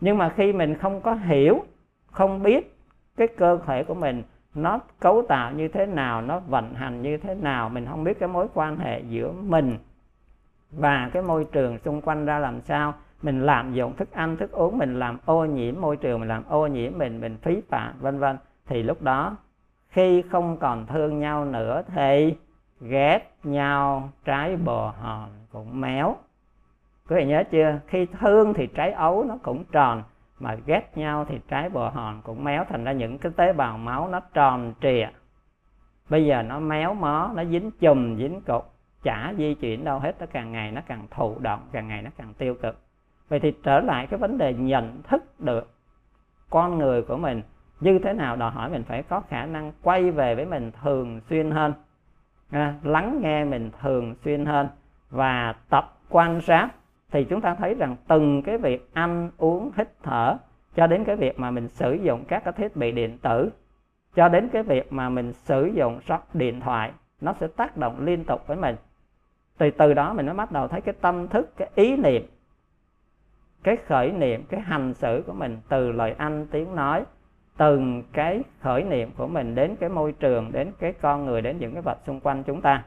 [0.00, 1.64] Nhưng mà khi mình không có hiểu,
[2.06, 2.76] không biết
[3.16, 4.22] cái cơ thể của mình
[4.54, 8.18] nó cấu tạo như thế nào, nó vận hành như thế nào, mình không biết
[8.20, 9.78] cái mối quan hệ giữa mình
[10.70, 14.52] và cái môi trường xung quanh ra làm sao mình làm dụng thức ăn, thức
[14.52, 17.94] uống, mình làm ô nhiễm môi trường, mình làm ô nhiễm mình mình phí phạm,
[18.00, 18.36] vân vân.
[18.66, 19.36] Thì lúc đó,
[19.88, 22.34] khi không còn thương nhau nữa thì
[22.80, 26.16] ghét nhau, trái bò hòn cũng méo.
[27.08, 27.80] Quý vị nhớ chưa?
[27.86, 30.02] Khi thương thì trái ấu nó cũng tròn,
[30.38, 32.64] mà ghét nhau thì trái bò hòn cũng méo.
[32.68, 35.08] Thành ra những cái tế bào máu nó tròn trịa.
[36.08, 38.72] Bây giờ nó méo mó, nó dính chùm, dính cục,
[39.02, 40.20] chả di chuyển đâu hết.
[40.20, 42.78] Nó càng ngày nó càng thụ động, càng ngày nó càng tiêu cực
[43.30, 45.70] vậy thì trở lại cái vấn đề nhận thức được
[46.50, 47.42] con người của mình
[47.80, 51.20] như thế nào đòi hỏi mình phải có khả năng quay về với mình thường
[51.20, 51.72] xuyên hơn.
[52.50, 54.68] À, lắng nghe mình thường xuyên hơn
[55.10, 56.68] và tập quan sát.
[57.10, 60.36] Thì chúng ta thấy rằng từng cái việc ăn uống hít thở
[60.74, 63.50] cho đến cái việc mà mình sử dụng các cái thiết bị điện tử
[64.14, 68.04] cho đến cái việc mà mình sử dụng sóc điện thoại nó sẽ tác động
[68.04, 68.76] liên tục với mình.
[69.58, 72.22] Từ từ đó mình mới bắt đầu thấy cái tâm thức cái ý niệm
[73.62, 77.04] cái khởi niệm, cái hành xử của mình từ lời anh tiếng nói,
[77.56, 81.58] từng cái khởi niệm của mình đến cái môi trường, đến cái con người, đến
[81.58, 82.84] những cái vật xung quanh chúng ta.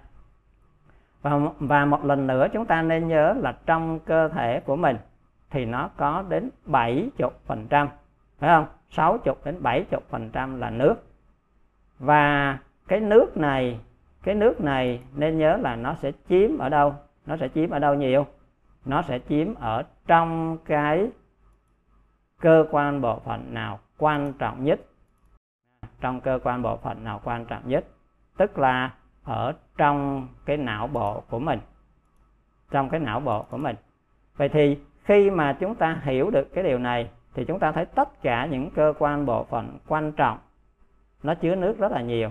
[1.21, 4.97] Và và một lần nữa chúng ta nên nhớ là trong cơ thể của mình
[5.49, 7.87] thì nó có đến 70%
[8.39, 8.65] phải không?
[8.89, 10.95] 60 đến 70% là nước.
[11.99, 13.79] Và cái nước này,
[14.23, 16.95] cái nước này nên nhớ là nó sẽ chiếm ở đâu?
[17.25, 18.25] Nó sẽ chiếm ở đâu nhiều?
[18.85, 21.09] Nó sẽ chiếm ở trong cái
[22.39, 24.79] cơ quan bộ phận nào quan trọng nhất?
[26.01, 27.85] Trong cơ quan bộ phận nào quan trọng nhất?
[28.37, 28.91] Tức là
[29.23, 31.59] ở trong cái não bộ của mình.
[32.71, 33.75] Trong cái não bộ của mình.
[34.37, 37.85] Vậy thì khi mà chúng ta hiểu được cái điều này, thì chúng ta thấy
[37.85, 40.37] tất cả những cơ quan bộ phận quan trọng,
[41.23, 42.29] nó chứa nước rất là nhiều.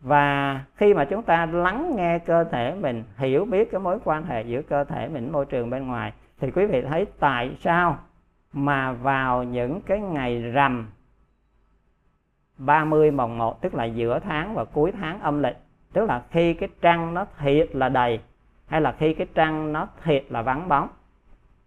[0.00, 4.24] Và khi mà chúng ta lắng nghe cơ thể mình, hiểu biết cái mối quan
[4.24, 7.98] hệ giữa cơ thể mình, môi trường bên ngoài thì quý vị thấy tại sao
[8.52, 10.90] mà vào những cái ngày rằm
[12.58, 15.56] 30 mồng 1 tức là giữa tháng và cuối tháng âm lịch
[15.92, 18.20] tức là khi cái trăng nó thiệt là đầy
[18.66, 20.88] hay là khi cái trăng nó thiệt là vắng bóng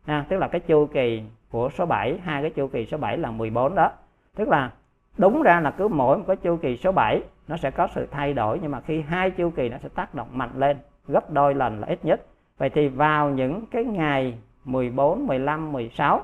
[0.05, 3.17] à, tức là cái chu kỳ của số 7 hai cái chu kỳ số 7
[3.17, 3.91] là 14 đó.
[4.35, 4.71] Tức là
[5.17, 8.07] đúng ra là cứ mỗi một cái chu kỳ số 7 nó sẽ có sự
[8.11, 10.77] thay đổi nhưng mà khi hai chu kỳ nó sẽ tác động mạnh lên
[11.07, 12.25] gấp đôi lần là ít nhất.
[12.57, 16.23] Vậy thì vào những cái ngày 14, 15, 16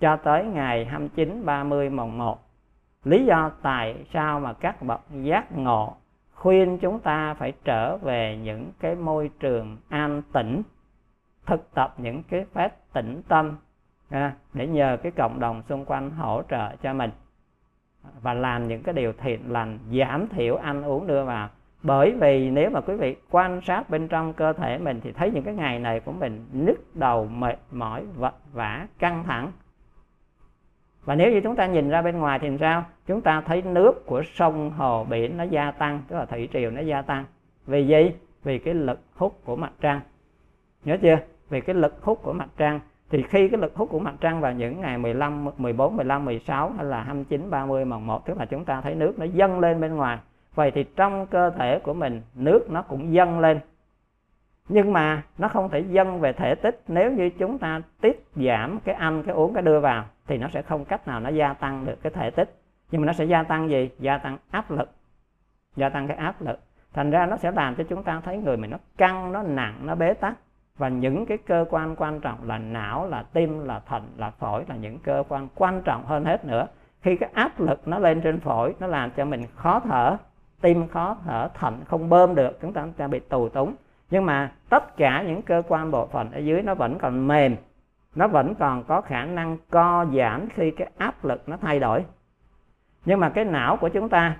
[0.00, 2.38] cho tới ngày 29, 30 mùng 1
[3.04, 5.96] lý do tại sao mà các bậc giác ngộ
[6.34, 10.62] khuyên chúng ta phải trở về những cái môi trường an tĩnh
[11.46, 13.56] thực tập những cái phép tĩnh tâm
[14.10, 17.10] à, để nhờ cái cộng đồng xung quanh hỗ trợ cho mình
[18.22, 21.48] và làm những cái điều thiện lành giảm thiểu ăn uống đưa vào
[21.82, 25.30] bởi vì nếu mà quý vị quan sát bên trong cơ thể mình thì thấy
[25.30, 29.52] những cái ngày này của mình nhức đầu mệt mỏi vật vả căng thẳng.
[31.04, 32.84] Và nếu như chúng ta nhìn ra bên ngoài thì sao?
[33.06, 36.70] Chúng ta thấy nước của sông hồ biển nó gia tăng tức là thủy triều
[36.70, 37.24] nó gia tăng.
[37.66, 38.12] Vì gì?
[38.44, 40.00] Vì cái lực hút của mặt trăng.
[40.84, 41.16] Nhớ chưa?
[41.48, 42.80] Vì cái lực hút của mặt trăng.
[43.10, 46.72] Thì khi cái lực hút của mặt trăng vào những ngày 15, 14, 15, 16
[46.76, 49.80] hay là 29, 30 mồng 1 tức là chúng ta thấy nước nó dâng lên
[49.80, 50.18] bên ngoài
[50.54, 53.60] vậy thì trong cơ thể của mình, nước nó cũng dâng lên.
[54.68, 56.82] Nhưng mà nó không thể dâng về thể tích.
[56.88, 60.48] Nếu như chúng ta tiết giảm cái ăn, cái uống, cái đưa vào, thì nó
[60.48, 62.56] sẽ không cách nào nó gia tăng được cái thể tích.
[62.90, 63.90] Nhưng mà nó sẽ gia tăng gì?
[63.98, 64.90] Gia tăng áp lực.
[65.76, 66.60] Gia tăng cái áp lực.
[66.92, 69.74] Thành ra nó sẽ làm cho chúng ta thấy người mình nó căng, nó nặng,
[69.82, 70.34] nó bế tắc.
[70.76, 74.64] Và những cái cơ quan quan trọng là não, là tim, là thận, là phổi
[74.68, 76.66] là những cơ quan quan trọng hơn hết nữa.
[77.02, 80.16] Khi cái áp lực nó lên trên phổi, nó làm cho mình khó thở
[80.60, 83.74] tim khó thở thận không bơm được chúng ta, bị tù túng.
[84.10, 87.56] Nhưng mà tất cả những cơ quan bộ phận ở dưới nó vẫn còn mềm
[88.14, 92.04] nó vẫn còn có khả năng co giãn khi cái áp lực nó thay đổi.
[93.04, 94.36] Nhưng mà cái não của chúng ta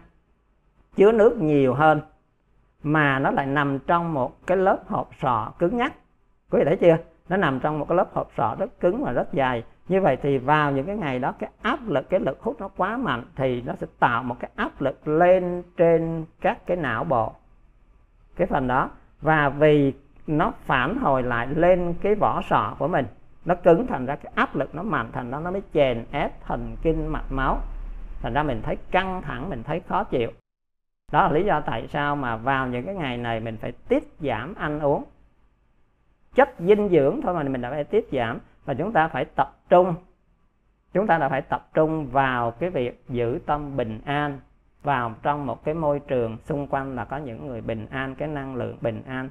[0.97, 2.01] chứa nước nhiều hơn
[2.83, 5.93] mà nó lại nằm trong một cái lớp hộp sọ cứng nhắc
[6.51, 6.97] quý vị thấy chưa?
[7.29, 10.17] Nó nằm trong một cái lớp hộp sọ rất cứng và rất dài như vậy
[10.23, 13.25] thì vào những cái ngày đó, cái áp lực, cái lực hút nó quá mạnh
[13.37, 17.33] thì nó sẽ tạo một cái áp lực lên trên các cái não bộ.
[18.37, 18.91] Cái phần đó.
[19.21, 19.93] Và vì
[20.27, 23.07] nó phản hồi lại lên cái vỏ sọ của mình,
[23.45, 26.45] nó cứng thành ra cái áp lực nó mạnh thành ra nó mới chèn ép
[26.45, 27.59] thần kinh mạch máu.
[28.23, 30.31] Thành ra mình thấy căng thẳng, mình thấy khó chịu.
[31.13, 34.05] Đó là lý do tại sao mà vào những cái ngày này mình phải tiết
[34.21, 35.05] giảm ăn uống.
[36.35, 39.57] Chất dinh dưỡng thôi mà mình đã phải tiết giảm và chúng ta phải tập
[39.69, 39.95] trung.
[40.93, 44.41] Chúng ta đã phải tập trung vào cái việc giữ tâm bình an,
[44.83, 48.29] vào trong một cái môi trường xung quanh là có những người bình an, cái
[48.29, 49.29] năng lượng bình an.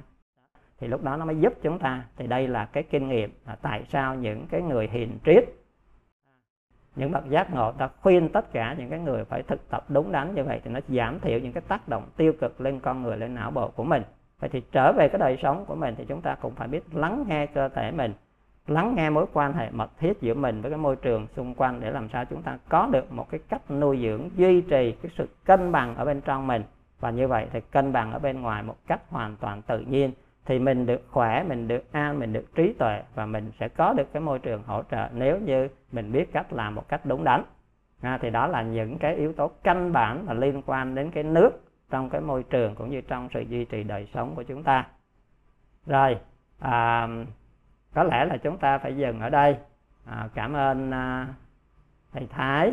[0.78, 2.04] Thì lúc đó nó mới giúp chúng ta.
[2.16, 5.44] Thì đây là cái kinh nghiệm là tại sao những cái người hiền triết,
[6.96, 10.12] những bậc giác ngộ ta khuyên tất cả những cái người phải thực tập đúng
[10.12, 13.02] đắn như vậy thì nó giảm thiểu những cái tác động tiêu cực lên con
[13.02, 14.02] người, lên não bộ của mình.
[14.40, 16.94] Vậy thì trở về cái đời sống của mình thì chúng ta cũng phải biết
[16.94, 18.12] lắng nghe cơ thể mình
[18.66, 21.80] lắng nghe mối quan hệ mật thiết giữa mình với cái môi trường xung quanh
[21.80, 25.12] để làm sao chúng ta có được một cái cách nuôi dưỡng duy trì cái
[25.18, 26.62] sự cân bằng ở bên trong mình.
[27.00, 30.12] Và như vậy thì cân bằng ở bên ngoài một cách hoàn toàn tự nhiên
[30.44, 33.92] thì mình được khỏe mình được an mình được trí tuệ và mình sẽ có
[33.92, 37.24] được cái môi trường hỗ trợ nếu như mình biết cách làm một cách đúng
[37.24, 37.42] đắn.
[38.00, 41.24] À, thì đó là những cái yếu tố căn bản là liên quan đến cái
[41.24, 41.50] nước
[41.90, 44.86] trong cái môi trường cũng như trong sự duy trì đời sống của chúng ta.
[45.86, 46.18] Rồi
[46.58, 47.08] à,
[47.94, 49.56] có lẽ là chúng ta phải dừng ở đây.
[50.04, 51.26] À, cảm ơn à,
[52.12, 52.72] thầy thái.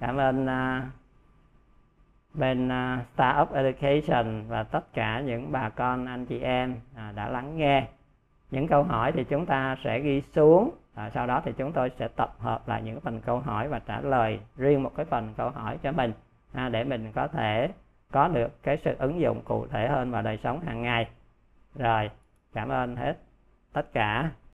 [0.00, 0.86] Cảm ơn à,
[2.34, 7.28] bên à, Startup Education và tất cả những bà con anh chị em à, đã
[7.28, 7.86] lắng nghe.
[8.50, 10.70] Những câu hỏi thì chúng ta sẽ ghi xuống.
[10.94, 13.78] À, sau đó thì chúng tôi sẽ tập hợp lại những phần câu hỏi và
[13.78, 16.12] trả lời riêng một cái phần câu hỏi cho mình
[16.52, 17.68] à, để mình có thể
[18.12, 21.08] có được cái sự ứng dụng cụ thể hơn vào đời sống hàng ngày.
[21.74, 22.10] Rồi
[22.52, 23.16] cảm ơn hết
[23.74, 24.34] tất cả.